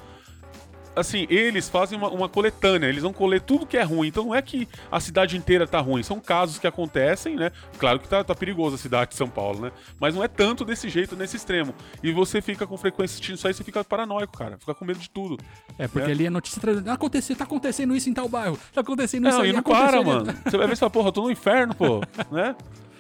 assim, 0.96 1.26
eles 1.30 1.68
fazem 1.68 1.96
uma, 1.98 2.08
uma 2.08 2.28
coletânea, 2.28 2.86
eles 2.88 3.02
vão 3.02 3.12
colher 3.12 3.40
tudo 3.40 3.66
que 3.66 3.76
é 3.76 3.82
ruim. 3.82 4.08
Então 4.08 4.24
não 4.24 4.34
é 4.34 4.42
que 4.42 4.66
a 4.90 4.98
cidade 4.98 5.36
inteira 5.36 5.66
tá 5.66 5.78
ruim, 5.78 6.02
são 6.02 6.18
casos 6.18 6.58
que 6.58 6.66
acontecem, 6.66 7.36
né? 7.36 7.52
Claro 7.78 8.00
que 8.00 8.08
tá, 8.08 8.24
tá 8.24 8.34
perigoso 8.34 8.74
a 8.74 8.78
cidade 8.78 9.10
de 9.10 9.16
São 9.16 9.28
Paulo, 9.28 9.60
né? 9.60 9.72
Mas 10.00 10.14
não 10.14 10.24
é 10.24 10.28
tanto 10.28 10.64
desse 10.64 10.88
jeito, 10.88 11.14
nesse 11.14 11.36
extremo. 11.36 11.74
E 12.02 12.10
você 12.12 12.40
fica 12.42 12.66
com 12.66 12.76
frequência 12.76 13.14
assistindo 13.14 13.36
isso 13.36 13.46
aí, 13.46 13.54
você 13.54 13.62
fica 13.62 13.84
paranoico, 13.84 14.36
cara. 14.36 14.56
Fica 14.58 14.74
com 14.74 14.84
medo 14.84 14.98
de 14.98 15.10
tudo. 15.10 15.36
É, 15.78 15.86
porque 15.86 16.08
É. 16.08 16.12
ali 16.12 16.26
a 16.26 16.30
notícia 16.30 16.60
traz. 16.60 16.86
Acontecer, 16.88 17.34
tá 17.36 17.44
acontecendo 17.44 17.94
isso 17.94 18.08
em 18.08 18.14
tal 18.14 18.28
bairro. 18.28 18.58
Tá 18.72 18.80
acontecendo 18.80 19.28
isso 19.28 19.36
Não, 19.36 19.44
aí. 19.44 19.50
e 19.50 19.52
não 19.52 19.60
aconteceu 19.60 19.86
para, 19.86 19.98
ali- 19.98 20.06
mano. 20.06 20.38
Você 20.44 20.56
vai 20.56 20.66
ver 20.66 20.72
e 20.72 20.76
fala, 20.76 20.90
porra, 20.90 21.08
eu 21.08 21.12
tô 21.12 21.22
no 21.22 21.30
inferno, 21.30 21.74
pô, 21.74 22.00
né? 22.32 22.54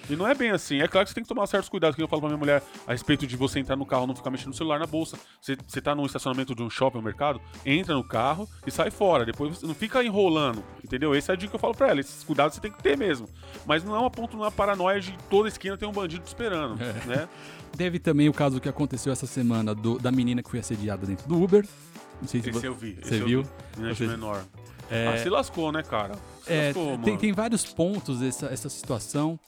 E 0.08 0.14
não 0.16 0.26
é 0.26 0.34
bem 0.34 0.50
assim. 0.50 0.80
É 0.80 0.86
claro 0.88 1.04
que 1.04 1.10
você 1.10 1.14
tem 1.14 1.22
que 1.24 1.28
tomar 1.28 1.46
certos 1.46 1.68
cuidados, 1.68 1.96
que 1.96 2.02
eu 2.02 2.06
falo 2.08 2.20
pra 2.20 2.28
minha 2.28 2.38
mulher 2.38 2.62
a 2.86 2.92
respeito 2.92 3.26
de 3.26 3.36
você 3.36 3.58
entrar 3.58 3.74
no 3.76 3.84
carro, 3.84 4.06
não 4.06 4.14
ficar 4.14 4.30
mexendo 4.30 4.48
no 4.48 4.54
celular 4.54 4.78
na 4.78 4.86
bolsa. 4.86 5.18
Você, 5.40 5.56
você 5.66 5.80
tá 5.80 5.94
num 5.94 6.06
estacionamento 6.06 6.54
de 6.54 6.62
um 6.62 6.70
shopping, 6.70 6.98
um 6.98 7.02
mercado, 7.02 7.40
entra 7.64 7.94
no 7.94 8.04
carro 8.04 8.48
e 8.66 8.70
sai 8.70 8.90
fora. 8.90 9.24
Depois 9.24 9.58
você 9.58 9.66
não 9.66 9.74
fica 9.74 10.02
enrolando, 10.04 10.62
entendeu? 10.84 11.14
Essa 11.14 11.32
é 11.32 11.34
a 11.34 11.36
dica 11.36 11.50
que 11.50 11.56
eu 11.56 11.60
falo 11.60 11.74
pra 11.74 11.88
ela. 11.88 12.00
Esses 12.00 12.22
cuidados 12.22 12.54
você 12.54 12.60
tem 12.60 12.70
que 12.70 12.82
ter 12.82 12.96
mesmo. 12.96 13.28
Mas 13.66 13.82
não 13.82 13.94
é 13.96 13.98
um 13.98 14.08
ponto, 14.10 14.36
não 14.36 14.44
é 14.44 14.46
uma 14.46 14.52
paranoia 14.52 15.00
de 15.00 15.12
toda 15.28 15.48
esquina 15.48 15.76
tem 15.76 15.88
um 15.88 15.92
bandido 15.92 16.22
te 16.22 16.28
esperando, 16.28 16.80
É. 16.82 16.92
né? 17.06 17.28
Teve 17.76 17.98
também 17.98 18.28
o 18.28 18.32
caso 18.32 18.60
que 18.60 18.68
aconteceu 18.68 19.12
essa 19.12 19.26
semana 19.26 19.74
do- 19.74 19.98
da 19.98 20.10
menina 20.12 20.42
que 20.42 20.48
foi 20.48 20.60
assediada 20.60 21.04
dentro 21.06 21.28
do 21.28 21.42
Uber. 21.42 21.66
Não 22.22 22.28
sei 22.28 22.40
se 22.40 22.48
Esse 22.48 22.58
você, 22.60 22.68
eu 22.68 22.74
vi. 22.74 22.98
você 23.02 23.20
viu. 23.22 23.42
vi. 23.76 23.88
Você- 23.94 24.06
menor. 24.06 24.42
É, 24.90 25.08
Ah, 25.08 25.18
se 25.18 25.28
lascou, 25.28 25.72
né, 25.72 25.82
cara? 25.82 26.14
Se 26.44 26.52
É, 26.52 26.66
lascou, 26.68 26.84
tem, 26.86 26.98
mano. 26.98 27.18
tem 27.18 27.32
vários 27.32 27.64
pontos 27.66 28.22
essa, 28.22 28.46
essa 28.46 28.68
situação 28.68 29.38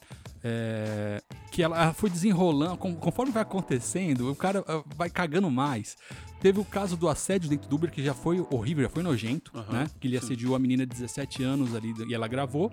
é, 0.42 1.22
que 1.50 1.62
ela, 1.62 1.92
foi 1.92 2.10
desenrolando. 2.10 2.76
conforme 2.76 3.32
vai 3.32 3.42
acontecendo, 3.42 4.30
o 4.30 4.36
cara 4.36 4.64
ah, 4.66 4.82
vai 4.96 5.10
cagando 5.10 5.50
mais. 5.50 5.96
Teve 6.40 6.60
o 6.60 6.64
caso 6.64 6.96
do 6.96 7.08
assédio 7.08 7.50
dentro 7.50 7.68
do 7.68 7.74
Uber, 7.74 7.90
que 7.90 8.02
já 8.02 8.14
foi 8.14 8.40
horrível, 8.50 8.84
já 8.84 8.90
foi 8.90 9.02
nojento, 9.02 9.50
Aham, 9.54 9.72
né? 9.72 9.90
Que 9.98 10.06
ele 10.06 10.18
sim. 10.18 10.24
assediou 10.24 10.54
a 10.54 10.58
menina 10.58 10.86
de 10.86 10.94
17 10.94 11.42
anos 11.42 11.74
ali 11.74 11.92
e 12.08 12.14
ela 12.14 12.28
gravou. 12.28 12.70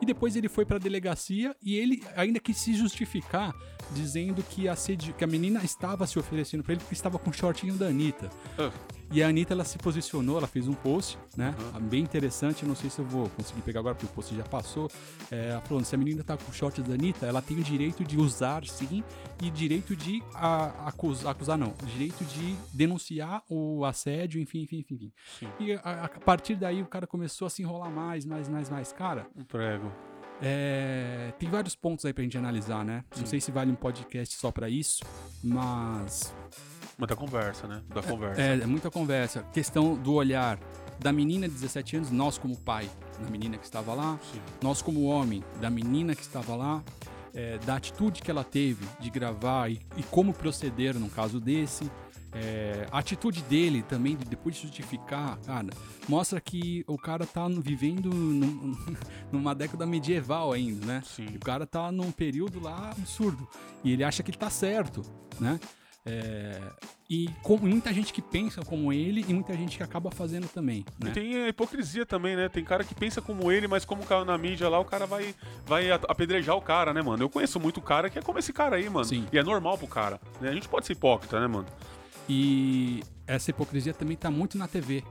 E 0.00 0.06
depois 0.06 0.34
ele 0.34 0.48
foi 0.48 0.64
pra 0.64 0.78
delegacia 0.78 1.54
e 1.62 1.76
ele 1.76 2.02
ainda 2.16 2.40
quis 2.40 2.56
se 2.56 2.74
justificar, 2.74 3.54
dizendo 3.92 4.42
que, 4.42 4.66
assedi, 4.66 5.12
que 5.12 5.22
a 5.22 5.26
menina 5.26 5.62
estava 5.62 6.06
se 6.06 6.18
oferecendo 6.18 6.64
pra 6.64 6.72
ele 6.72 6.80
porque 6.80 6.94
estava 6.94 7.18
com 7.18 7.30
o 7.30 7.32
shortinho 7.32 7.74
da 7.74 7.86
Anitta. 7.86 8.30
Ah. 8.58 8.72
E 9.12 9.22
a 9.22 9.28
Anitta, 9.28 9.52
ela 9.52 9.64
se 9.64 9.76
posicionou, 9.76 10.38
ela 10.38 10.46
fez 10.46 10.66
um 10.66 10.72
post, 10.72 11.18
né? 11.36 11.54
Uhum. 11.74 11.80
Bem 11.82 12.02
interessante, 12.02 12.64
não 12.64 12.74
sei 12.74 12.88
se 12.88 12.98
eu 12.98 13.04
vou 13.04 13.28
conseguir 13.30 13.60
pegar 13.60 13.80
agora, 13.80 13.94
porque 13.94 14.06
o 14.06 14.14
post 14.14 14.34
já 14.34 14.42
passou. 14.44 14.90
É, 15.30 15.50
ela 15.70 15.84
se 15.84 15.94
a 15.94 15.98
menina 15.98 16.24
tá 16.24 16.36
com 16.36 16.50
o 16.50 16.54
short 16.54 16.80
da 16.80 16.94
Anitta, 16.94 17.26
ela 17.26 17.42
tem 17.42 17.58
o 17.58 17.62
direito 17.62 18.02
de 18.04 18.16
usar, 18.18 18.64
sim, 18.66 19.04
e 19.42 19.50
direito 19.50 19.94
de 19.94 20.22
a- 20.34 20.88
acusar, 20.88 21.30
acusar 21.32 21.58
não, 21.58 21.74
direito 21.86 22.24
de 22.24 22.56
denunciar 22.72 23.42
o 23.50 23.84
assédio, 23.84 24.40
enfim, 24.40 24.62
enfim, 24.62 24.78
enfim. 24.78 24.94
enfim. 24.94 25.12
Sim. 25.40 25.48
E 25.60 25.72
a, 25.74 26.04
a 26.04 26.08
partir 26.08 26.54
daí 26.56 26.80
o 26.80 26.86
cara 26.86 27.06
começou 27.06 27.46
a 27.46 27.50
se 27.50 27.60
enrolar 27.62 27.90
mais, 27.90 28.24
mais, 28.24 28.48
mais, 28.48 28.70
mais. 28.70 28.92
Cara, 28.92 29.26
Um 29.36 29.44
prego. 29.44 29.92
é, 30.40 31.32
tem 31.38 31.50
vários 31.50 31.76
pontos 31.76 32.04
aí 32.06 32.12
pra 32.14 32.22
gente 32.24 32.38
analisar, 32.38 32.82
né? 32.84 33.04
Não 33.10 33.24
Sim. 33.24 33.26
sei 33.26 33.40
se 33.40 33.50
vale 33.52 33.70
um 33.70 33.74
podcast 33.76 34.34
só 34.36 34.50
pra 34.50 34.70
isso, 34.70 35.04
mas 35.42 36.34
Muita 37.02 37.16
conversa, 37.16 37.66
né? 37.66 37.82
Da 37.92 38.00
conversa. 38.00 38.40
é, 38.40 38.60
é 38.60 38.66
muita 38.66 38.88
conversa. 38.90 39.42
Questão 39.52 39.94
do 39.96 40.12
olhar 40.12 40.56
da 41.00 41.12
menina 41.12 41.48
de 41.48 41.54
17 41.54 41.96
anos, 41.96 42.10
nós 42.12 42.38
como 42.38 42.56
pai 42.56 42.88
da 43.20 43.28
menina 43.28 43.58
que 43.58 43.64
estava 43.64 43.92
lá, 43.92 44.20
Sim. 44.32 44.40
nós 44.62 44.80
como 44.80 45.02
homem 45.06 45.42
da 45.60 45.68
menina 45.68 46.14
que 46.14 46.22
estava 46.22 46.54
lá, 46.54 46.80
é, 47.34 47.58
da 47.58 47.74
atitude 47.74 48.22
que 48.22 48.30
ela 48.30 48.44
teve 48.44 48.86
de 49.00 49.10
gravar 49.10 49.68
e, 49.68 49.80
e 49.96 50.02
como 50.04 50.32
proceder 50.32 50.94
num 50.96 51.08
caso 51.08 51.40
desse. 51.40 51.90
É, 52.34 52.86
a 52.90 52.98
atitude 53.00 53.42
dele 53.42 53.82
também, 53.82 54.16
de 54.16 54.24
depois 54.24 54.54
de 54.54 54.62
justificar, 54.62 55.38
cara, 55.40 55.68
mostra 56.08 56.40
que 56.40 56.82
o 56.86 56.96
cara 56.96 57.26
tá 57.26 57.46
vivendo 57.48 58.08
num- 58.10 58.76
numa 59.32 59.54
década 59.56 59.84
medieval 59.84 60.52
ainda, 60.52 60.86
né? 60.86 61.02
Sim. 61.04 61.26
O 61.34 61.40
cara 61.40 61.66
tá 61.66 61.90
num 61.90 62.12
período 62.12 62.60
lá 62.60 62.90
absurdo. 62.96 63.46
E 63.82 63.92
ele 63.92 64.04
acha 64.04 64.22
que 64.22 64.30
ele 64.30 64.38
tá 64.38 64.48
certo, 64.48 65.02
né? 65.40 65.58
É, 66.04 66.60
e 67.08 67.28
com 67.42 67.56
muita 67.58 67.92
gente 67.92 68.12
que 68.12 68.20
pensa 68.20 68.62
como 68.64 68.92
ele 68.92 69.24
e 69.28 69.32
muita 69.32 69.54
gente 69.56 69.76
que 69.76 69.82
acaba 69.84 70.10
fazendo 70.10 70.48
também, 70.48 70.84
E 71.00 71.04
né? 71.04 71.10
tem 71.12 71.36
a 71.44 71.48
hipocrisia 71.48 72.04
também, 72.04 72.34
né? 72.34 72.48
Tem 72.48 72.64
cara 72.64 72.82
que 72.82 72.94
pensa 72.94 73.22
como 73.22 73.52
ele, 73.52 73.68
mas 73.68 73.84
como 73.84 74.04
caiu 74.04 74.24
na 74.24 74.36
mídia 74.36 74.68
lá, 74.68 74.80
o 74.80 74.84
cara 74.84 75.06
vai, 75.06 75.32
vai 75.64 75.90
apedrejar 75.92 76.56
o 76.56 76.60
cara, 76.60 76.92
né, 76.92 77.00
mano? 77.02 77.22
Eu 77.22 77.30
conheço 77.30 77.60
muito 77.60 77.80
cara 77.80 78.10
que 78.10 78.18
é 78.18 78.22
como 78.22 78.38
esse 78.38 78.52
cara 78.52 78.76
aí, 78.76 78.88
mano. 78.90 79.04
Sim. 79.04 79.26
E 79.32 79.38
é 79.38 79.42
normal 79.44 79.78
pro 79.78 79.86
cara. 79.86 80.20
Né? 80.40 80.48
A 80.48 80.52
gente 80.54 80.68
pode 80.68 80.86
ser 80.86 80.94
hipócrita, 80.94 81.38
né, 81.40 81.46
mano? 81.46 81.66
E 82.28 83.02
essa 83.26 83.50
hipocrisia 83.50 83.94
também 83.94 84.16
tá 84.16 84.30
muito 84.30 84.58
na 84.58 84.66
TV, 84.66 85.04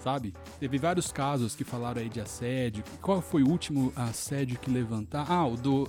sabe? 0.00 0.32
Teve 0.60 0.78
vários 0.78 1.10
casos 1.10 1.56
que 1.56 1.64
falaram 1.64 2.00
aí 2.00 2.08
de 2.08 2.20
assédio. 2.20 2.84
Qual 3.00 3.20
foi 3.20 3.42
o 3.42 3.48
último 3.48 3.92
assédio 3.96 4.58
que 4.58 4.70
levantar? 4.70 5.26
Ah, 5.28 5.46
o 5.46 5.56
do. 5.56 5.88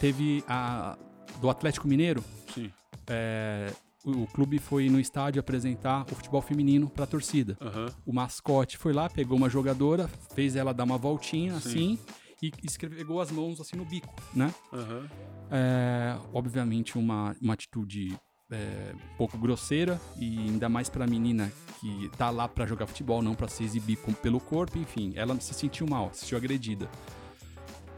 Teve 0.00 0.42
a. 0.48 0.96
Do 1.40 1.50
Atlético 1.50 1.86
Mineiro. 1.86 2.24
Sim. 2.54 2.70
é, 3.06 3.70
o, 4.04 4.26
clube 4.26 4.58
foi 4.58 4.88
no 4.88 5.00
estádio 5.00 5.40
apresentar 5.40 6.02
o 6.10 6.14
futebol 6.14 6.40
feminino 6.40 6.88
pra 6.88 7.06
torcida. 7.06 7.56
Aham. 7.60 7.90
O 8.06 8.12
mascote 8.12 8.76
foi 8.78 8.92
lá, 8.92 9.08
pegou 9.10 9.36
uma 9.36 9.48
jogadora, 9.50 10.08
fez 10.34 10.56
ela 10.56 10.72
dar 10.72 10.84
uma 10.84 10.98
voltinha 10.98 11.58
Sim. 11.60 11.68
assim 11.68 11.98
e 12.42 12.52
esfregou 12.62 13.20
as 13.20 13.30
mãos 13.32 13.60
assim 13.60 13.76
no 13.76 13.84
bico, 13.84 14.14
né? 14.34 14.54
Aham. 14.72 15.08
É, 15.50 16.16
obviamente 16.32 16.96
uma, 16.96 17.34
uma 17.40 17.54
atitude 17.54 18.16
é, 18.50 18.92
um 18.94 19.16
pouco 19.16 19.36
grosseira 19.36 20.00
e 20.18 20.38
ainda 20.38 20.68
mais 20.68 20.88
pra 20.88 21.06
menina 21.06 21.52
que 21.80 22.10
tá 22.16 22.30
lá 22.30 22.46
pra 22.48 22.66
jogar 22.66 22.86
futebol, 22.86 23.20
não 23.22 23.34
pra 23.34 23.48
se 23.48 23.64
exibir 23.64 23.96
com- 23.96 24.12
pelo 24.12 24.40
corpo, 24.40 24.78
enfim, 24.78 25.12
ela 25.16 25.38
se 25.40 25.52
sentiu 25.54 25.86
mal, 25.86 26.10
se 26.12 26.20
sentiu 26.20 26.38
agredida. 26.38 26.88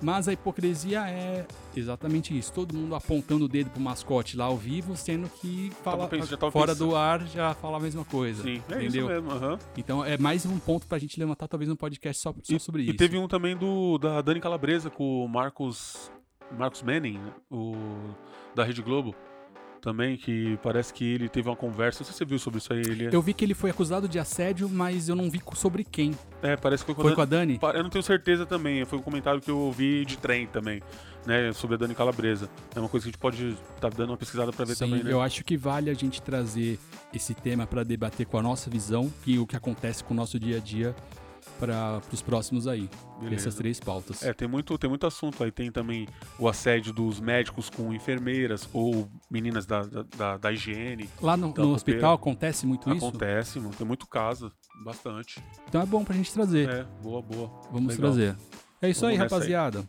Mas 0.03 0.27
a 0.29 0.33
hipocrisia 0.33 1.01
é 1.09 1.47
exatamente 1.77 2.37
isso, 2.37 2.53
todo 2.53 2.75
mundo 2.75 2.95
apontando 2.95 3.45
o 3.45 3.49
dedo 3.49 3.71
pro 3.71 3.81
mascote 3.81 4.37
lá 4.37 4.47
ao 4.47 4.57
vivo, 4.57 4.97
sendo 4.97 5.29
que 5.29 5.71
fala, 5.85 6.09
pensando- 6.09 6.51
fora 6.51 6.73
pensando. 6.73 6.89
do 6.91 6.97
ar 6.97 7.27
já 7.27 7.53
fala 7.55 7.77
a 7.77 7.81
mesma 7.81 8.05
coisa. 8.05 8.43
Sim, 8.43 8.63
é 8.71 8.75
entendeu? 8.77 8.89
isso 8.89 9.07
mesmo. 9.07 9.31
aham. 9.31 9.59
Então 9.77 10.05
é 10.05 10.17
mais 10.17 10.47
um 10.47 10.59
ponto 10.59 10.87
pra 10.87 10.99
gente 10.99 11.19
levantar 11.21 11.47
talvez 11.49 11.71
um 11.71 11.77
podcast 11.77 12.23
só, 12.23 12.33
só 12.43 12.55
E, 12.57 12.59
sobre 12.61 12.83
e 12.83 12.87
isso. 12.89 12.97
teve 12.97 13.19
um 13.19 13.29
também 13.29 13.57
do 13.57 13.99
da 13.99 14.21
Dani 14.23 14.41
Calabresa 14.41 14.89
com 14.89 15.25
o 15.25 15.29
Marcos 15.29 16.11
Marcos 16.59 16.83
Manning, 16.83 17.19
né? 17.19 17.33
o 17.51 17.75
da 18.55 18.65
Rede 18.65 18.83
Globo. 18.83 19.15
Também 19.81 20.17
que 20.17 20.59
parece 20.63 20.93
que 20.93 21.05
ele 21.05 21.29
teve 21.29 21.49
uma 21.49 21.57
conversa, 21.57 22.01
não 22.01 22.05
sei 22.05 22.13
se 22.13 22.19
você 22.19 22.25
viu 22.25 22.39
sobre 22.39 22.59
isso 22.59 22.73
aí, 22.73 22.81
ele 22.81 23.09
Eu 23.11 23.23
vi 23.23 23.33
que 23.33 23.45
ele 23.45 23.55
foi 23.55 23.71
acusado 23.71 24.07
de 24.07 24.19
assédio, 24.19 24.69
mas 24.69 25.09
eu 25.09 25.17
não 25.17 25.31
vi 25.31 25.41
sobre 25.55 25.85
quem. 25.85 26.15
É, 26.43 26.55
parece 26.55 26.85
que 26.85 26.95
foi, 26.95 27.03
Foi 27.03 27.13
a 27.13 27.15
com 27.15 27.23
a 27.23 27.25
Dani? 27.25 27.59
Eu 27.75 27.83
não 27.83 27.91
tenho 27.91 28.03
certeza 28.03 28.45
também, 28.45 28.85
foi 28.85 28.99
um 28.99 29.03
comentário 29.03 29.41
que 29.41 29.51
eu 29.51 29.59
ouvi 29.59 30.05
de 30.05 30.19
trem 30.19 30.47
também, 30.47 30.83
né, 31.27 31.53
sobre 31.53 31.77
a 31.77 31.79
Dani 31.79 31.95
Calabresa. 31.95 32.51
É 32.75 32.79
uma 32.79 32.89
coisa 32.89 33.05
que 33.05 33.09
a 33.09 33.13
gente 33.13 33.21
pode 33.21 33.57
estar 33.75 33.89
dando 33.91 34.11
uma 34.11 34.19
pesquisada 34.19 34.53
pra 34.53 34.67
ver 34.67 34.75
Sim, 34.75 34.85
também, 34.85 35.03
né? 35.03 35.13
eu 35.13 35.21
acho 35.23 35.43
que 35.43 35.57
vale 35.57 35.89
a 35.89 35.95
gente 35.95 36.21
trazer 36.21 36.79
esse 37.13 37.33
tema 37.33 37.67
para 37.67 37.83
debater 37.83 38.27
com 38.27 38.39
a 38.39 38.43
nossa 38.43 38.69
visão 38.69 39.11
e 39.27 39.39
o 39.39 39.47
que 39.47 39.57
acontece 39.57 40.05
com 40.05 40.13
o 40.13 40.17
nosso 40.17 40.39
dia 40.39 40.59
a 40.59 40.61
dia 40.61 40.95
para 41.61 42.01
os 42.11 42.23
próximos 42.23 42.67
aí. 42.67 42.89
Beleza. 43.21 43.43
Essas 43.43 43.55
três 43.55 43.79
pautas. 43.79 44.23
É, 44.23 44.33
tem 44.33 44.49
muito, 44.49 44.77
tem 44.79 44.89
muito 44.89 45.07
assunto 45.07 45.45
aí. 45.45 45.53
Tem 45.53 45.71
também 45.71 46.09
o 46.39 46.49
assédio 46.49 46.93
dos 46.93 47.21
médicos 47.21 47.69
com 47.69 47.93
enfermeiras 47.93 48.69
ou 48.73 49.09
meninas 49.31 49.67
da, 49.67 49.83
da, 49.83 50.03
da, 50.17 50.37
da 50.39 50.53
higiene. 50.53 51.09
Lá 51.21 51.37
no, 51.37 51.53
no 51.53 51.75
hospital 51.75 52.15
acontece 52.15 52.67
muito 52.67 52.91
isso? 52.93 53.07
Acontece, 53.07 53.61
mano. 53.61 53.75
Tem 53.77 53.87
muito 53.87 54.07
caso, 54.07 54.51
bastante. 54.83 55.43
Então 55.69 55.83
é 55.83 55.87
bom 55.87 56.03
pra 56.03 56.15
gente 56.15 56.33
trazer. 56.33 56.69
É, 56.69 56.87
boa, 57.03 57.21
boa. 57.21 57.51
Vamos 57.71 57.95
Legal. 57.95 58.13
trazer. 58.13 58.37
É 58.81 58.89
isso 58.89 59.03
Vamos 59.03 59.15
aí, 59.15 59.19
nessa 59.23 59.37
aí. 59.37 59.85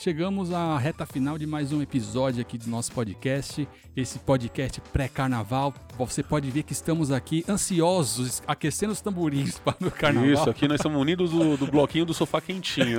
Chegamos 0.00 0.52
à 0.52 0.78
reta 0.78 1.04
final 1.04 1.36
de 1.36 1.44
mais 1.44 1.72
um 1.72 1.82
episódio 1.82 2.40
aqui 2.40 2.56
do 2.56 2.70
nosso 2.70 2.92
podcast. 2.92 3.68
Esse 3.96 4.20
podcast 4.20 4.80
pré-carnaval. 4.92 5.74
Você 5.98 6.22
pode 6.22 6.48
ver 6.52 6.62
que 6.62 6.72
estamos 6.72 7.10
aqui 7.10 7.44
ansiosos, 7.48 8.40
aquecendo 8.46 8.92
os 8.92 9.00
tamborins 9.00 9.58
para 9.64 9.74
o 9.88 9.90
carnaval. 9.90 10.30
Isso, 10.30 10.48
aqui 10.48 10.68
nós 10.68 10.80
somos 10.80 11.00
unidos 11.00 11.32
do, 11.32 11.56
do 11.56 11.66
bloquinho 11.66 12.04
do 12.06 12.14
sofá 12.14 12.40
quentinho. 12.40 12.98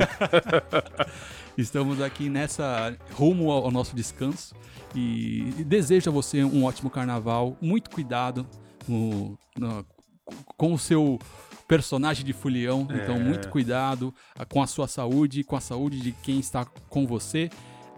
Estamos 1.57 2.01
aqui 2.01 2.27
nessa 2.27 2.93
rumo 3.13 3.49
ao, 3.49 3.63
ao 3.65 3.71
nosso 3.71 3.95
descanso 3.95 4.53
e, 4.93 5.53
e 5.57 5.63
desejo 5.63 6.09
a 6.09 6.13
você 6.13 6.43
um 6.43 6.65
ótimo 6.65 6.89
carnaval. 6.89 7.55
Muito 7.61 7.89
cuidado 7.89 8.45
no- 8.85 9.37
no- 9.57 9.85
com 10.57 10.73
o 10.73 10.77
seu 10.77 11.17
personagem 11.69 12.25
de 12.25 12.33
fulião. 12.33 12.85
Então, 12.91 13.15
É. 13.15 13.19
muito 13.19 13.47
cuidado 13.49 14.13
ah, 14.37 14.43
com 14.43 14.61
a 14.61 14.67
sua 14.67 14.87
saúde, 14.87 15.43
com 15.43 15.55
a 15.55 15.61
saúde 15.61 15.99
de 16.01 16.11
quem 16.11 16.39
está 16.39 16.65
com 16.65 17.05
você. 17.07 17.49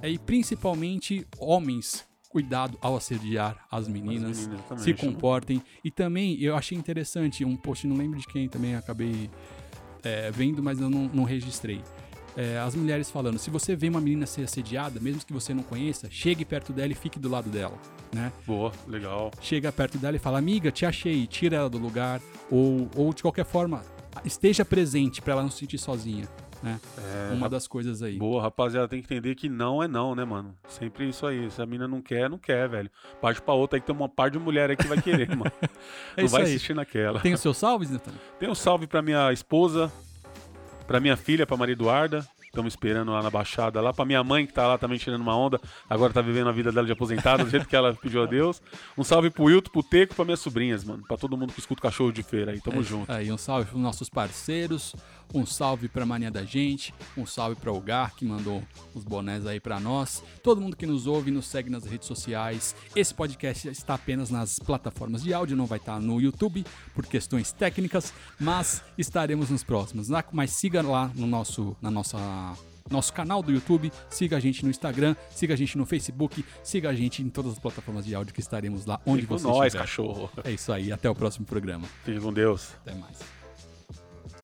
É, 0.04 0.10
E 0.10 0.20
principalmente 0.20 1.26
homens, 1.40 2.06
cuidado 2.30 2.78
ao 2.82 2.96
assediar 2.98 3.66
as 3.72 3.88
meninas. 3.88 4.40
As 4.40 4.48
meninas 4.48 4.82
se 4.82 4.96
chama- 4.98 5.14
comportem. 5.14 5.62
E 5.84 5.90
também 5.90 6.40
eu 6.42 6.56
achei 6.56 6.78
interessante 6.78 7.44
um 7.46 7.56
post, 7.56 7.88
não 7.88 7.96
lembro 7.96 8.20
de 8.20 8.28
quem 8.28 8.48
também 8.50 8.76
acabei 8.76 9.30
é, 10.04 10.30
vendo, 10.32 10.62
mas 10.64 10.80
eu 10.80 10.90
não, 10.90 11.10
não 11.14 11.24
registrei. 11.24 11.82
É, 12.36 12.58
as 12.60 12.76
mulheres 12.76 13.12
falando, 13.12 13.38
se 13.38 13.50
você 13.50 13.76
vê 13.76 13.90
uma 13.90 14.00
menina 14.00 14.26
ser 14.26 14.44
assediada, 14.44 15.00
mesmo 15.00 15.22
que 15.26 15.34
você 15.34 15.54
não 15.54 15.64
conheça, 15.64 16.08
chegue 16.10 16.46
perto 16.46 16.72
dela 16.72 16.92
e 16.92 16.96
fique 16.96 17.20
do 17.20 17.28
lado 17.30 17.50
dela, 17.50 17.78
né? 18.14 18.32
Boa, 18.48 18.72
legal. 18.88 19.32
Chega 19.42 19.72
perto 19.72 19.98
dela 19.98 20.16
e 20.16 20.20
fala, 20.20 20.38
amiga, 20.40 20.72
te 20.72 20.86
achei, 20.86 21.28
tira 21.28 21.58
ela 21.58 21.70
do 21.70 21.78
lugar, 21.78 22.22
ou, 22.50 22.90
ou 22.96 23.14
de 23.14 23.22
qualquer 23.22 23.46
forma, 23.46 23.84
esteja 24.24 24.64
presente 24.64 25.22
pra 25.22 25.34
ela 25.34 25.44
não 25.44 25.52
se 25.52 25.58
sentir 25.58 25.78
sozinha, 25.78 26.26
né? 26.64 26.80
É, 26.98 27.34
Uma 27.34 27.50
das 27.50 27.68
coisas 27.68 28.02
aí. 28.02 28.18
Boa, 28.18 28.42
rapaziada, 28.42 28.88
tem 28.88 29.02
que 29.02 29.14
entender 29.14 29.36
que 29.36 29.50
não 29.50 29.84
é 29.84 29.88
não, 29.88 30.16
né, 30.16 30.24
mano? 30.24 30.56
Sempre 30.70 31.10
isso 31.10 31.26
aí. 31.26 31.50
Se 31.52 31.62
a 31.62 31.66
mina 31.66 31.88
não 31.88 32.02
quer, 32.02 32.30
não 32.30 32.38
quer, 32.38 32.70
velho. 32.70 32.90
Parte 33.20 33.42
pra 33.42 33.54
outra 33.54 33.78
aí 33.78 33.82
que 33.82 33.88
tem 33.88 33.96
uma 33.96 34.08
par 34.08 34.30
de 34.30 34.38
mulher 34.40 34.70
aí 34.70 34.78
que 34.78 34.88
vai 34.88 35.02
querer, 35.02 35.28
mano. 35.36 35.52
É 36.16 36.22
não 36.22 36.30
vai 36.30 36.44
aí. 36.44 36.48
assistir 36.50 36.76
naquela. 36.76 37.20
Tem 37.20 37.34
os 37.34 37.42
seus 37.42 37.58
salves, 37.58 37.90
Nathan? 37.90 38.12
Tem 38.40 38.48
um 38.50 38.56
salve 38.56 38.86
pra 38.88 39.02
minha 39.02 39.34
esposa, 39.34 39.92
pra 40.92 41.00
minha 41.00 41.16
filha, 41.16 41.48
pra 41.48 41.56
Maria 41.56 41.72
Eduarda. 41.74 42.28
Estamos 42.46 42.74
esperando 42.74 43.14
lá 43.14 43.24
na 43.24 43.30
Baixada, 43.30 43.80
lá 43.80 43.94
pra 43.94 44.04
minha 44.04 44.22
mãe 44.26 44.46
que 44.46 44.52
tá 44.52 44.68
lá 44.68 44.78
também 44.78 44.98
tirando 44.98 45.22
uma 45.22 45.34
onda. 45.38 45.58
Agora 45.90 46.12
tá 46.12 46.22
vivendo 46.22 46.50
a 46.50 46.52
vida 46.52 46.70
dela 46.70 46.86
de 46.86 46.92
aposentada, 46.92 47.46
do 47.46 47.50
jeito 47.50 47.66
que 47.66 47.74
ela 47.74 47.94
pediu 47.96 48.22
a 48.22 48.26
Deus. 48.26 48.62
Um 48.98 49.06
salve 49.06 49.30
pro 49.30 49.46
Wilton, 49.46 49.72
pro 49.72 49.82
Teco, 49.82 50.14
pra 50.14 50.26
minhas 50.26 50.42
sobrinhas, 50.42 50.84
mano. 50.84 51.02
Pra 51.08 51.16
todo 51.16 51.38
mundo 51.38 51.54
que 51.54 51.62
escuta 51.62 51.82
cachorro 51.82 52.12
de 52.12 52.22
feira 52.24 52.52
aí. 52.52 52.60
Tamo 52.60 52.82
É, 52.82 52.84
junto. 52.84 53.10
Aí, 53.10 53.32
um 53.32 53.38
salve 53.38 53.70
para 53.72 53.80
nossos 53.80 54.10
parceiros, 54.10 54.94
um 55.34 55.46
salve 55.46 55.88
para 55.88 56.06
Mania 56.06 56.32
da 56.32 56.44
Gente, 56.44 56.94
um 57.18 57.26
salve 57.26 57.56
para 57.56 57.72
o 57.72 57.80
Gar, 57.80 58.14
que 58.16 58.26
mandou 58.26 58.62
os 58.94 59.04
bonés 59.04 59.46
aí 59.46 59.60
para 59.60 59.80
nós. 59.80 60.24
Todo 60.44 60.62
mundo 60.62 60.76
que 60.76 60.86
nos 60.86 61.08
ouve, 61.08 61.32
nos 61.32 61.48
segue 61.48 61.70
nas 61.70 61.86
redes 61.86 62.08
sociais. 62.08 62.76
Esse 62.96 63.14
podcast 63.14 63.68
está 63.70 63.96
apenas 63.96 64.30
nas 64.30 64.60
plataformas 64.60 65.24
de 65.24 65.34
áudio, 65.34 65.56
não 65.58 65.66
vai 65.66 65.78
estar 65.78 66.00
no 66.00 66.20
YouTube 66.20 66.66
por 66.94 67.06
questões 67.06 67.52
técnicas, 67.52 68.14
mas 68.40 68.84
estaremos 68.98 69.50
nos 69.50 69.64
próximos. 69.64 70.08
Mas 70.32 70.52
siga 70.52 70.82
lá 70.82 71.12
no 71.16 71.28
nosso, 71.28 71.76
na 71.82 71.90
nossa 71.90 72.18
nosso 72.90 73.14
canal 73.14 73.42
do 73.42 73.52
YouTube, 73.52 73.92
siga 74.10 74.38
a 74.38 74.40
gente 74.40 74.64
no 74.66 74.70
Instagram, 74.70 75.16
siga 75.30 75.54
a 75.54 75.58
gente 75.58 75.78
no 75.78 75.86
Facebook, 75.86 76.44
siga 76.64 76.90
a 76.90 76.94
gente 76.94 77.22
em 77.22 77.30
todas 77.30 77.54
as 77.54 77.60
plataformas 77.60 78.06
de 78.06 78.14
áudio 78.14 78.34
que 78.34 78.42
estaremos 78.42 78.86
lá 78.86 79.00
onde 79.06 79.22
Fique 79.22 79.34
você 79.34 79.48
nós, 79.48 79.68
estiver. 79.68 79.82
cachorro. 79.82 80.30
É 80.44 80.52
isso 80.52 80.74
aí, 80.74 80.92
até 80.92 81.10
o 81.10 81.16
próximo 81.16 81.46
programa. 81.46 81.88
Fique 82.04 82.20
com 82.20 82.34
Deus. 82.34 82.74
Até 82.86 82.94
mais. 82.94 83.41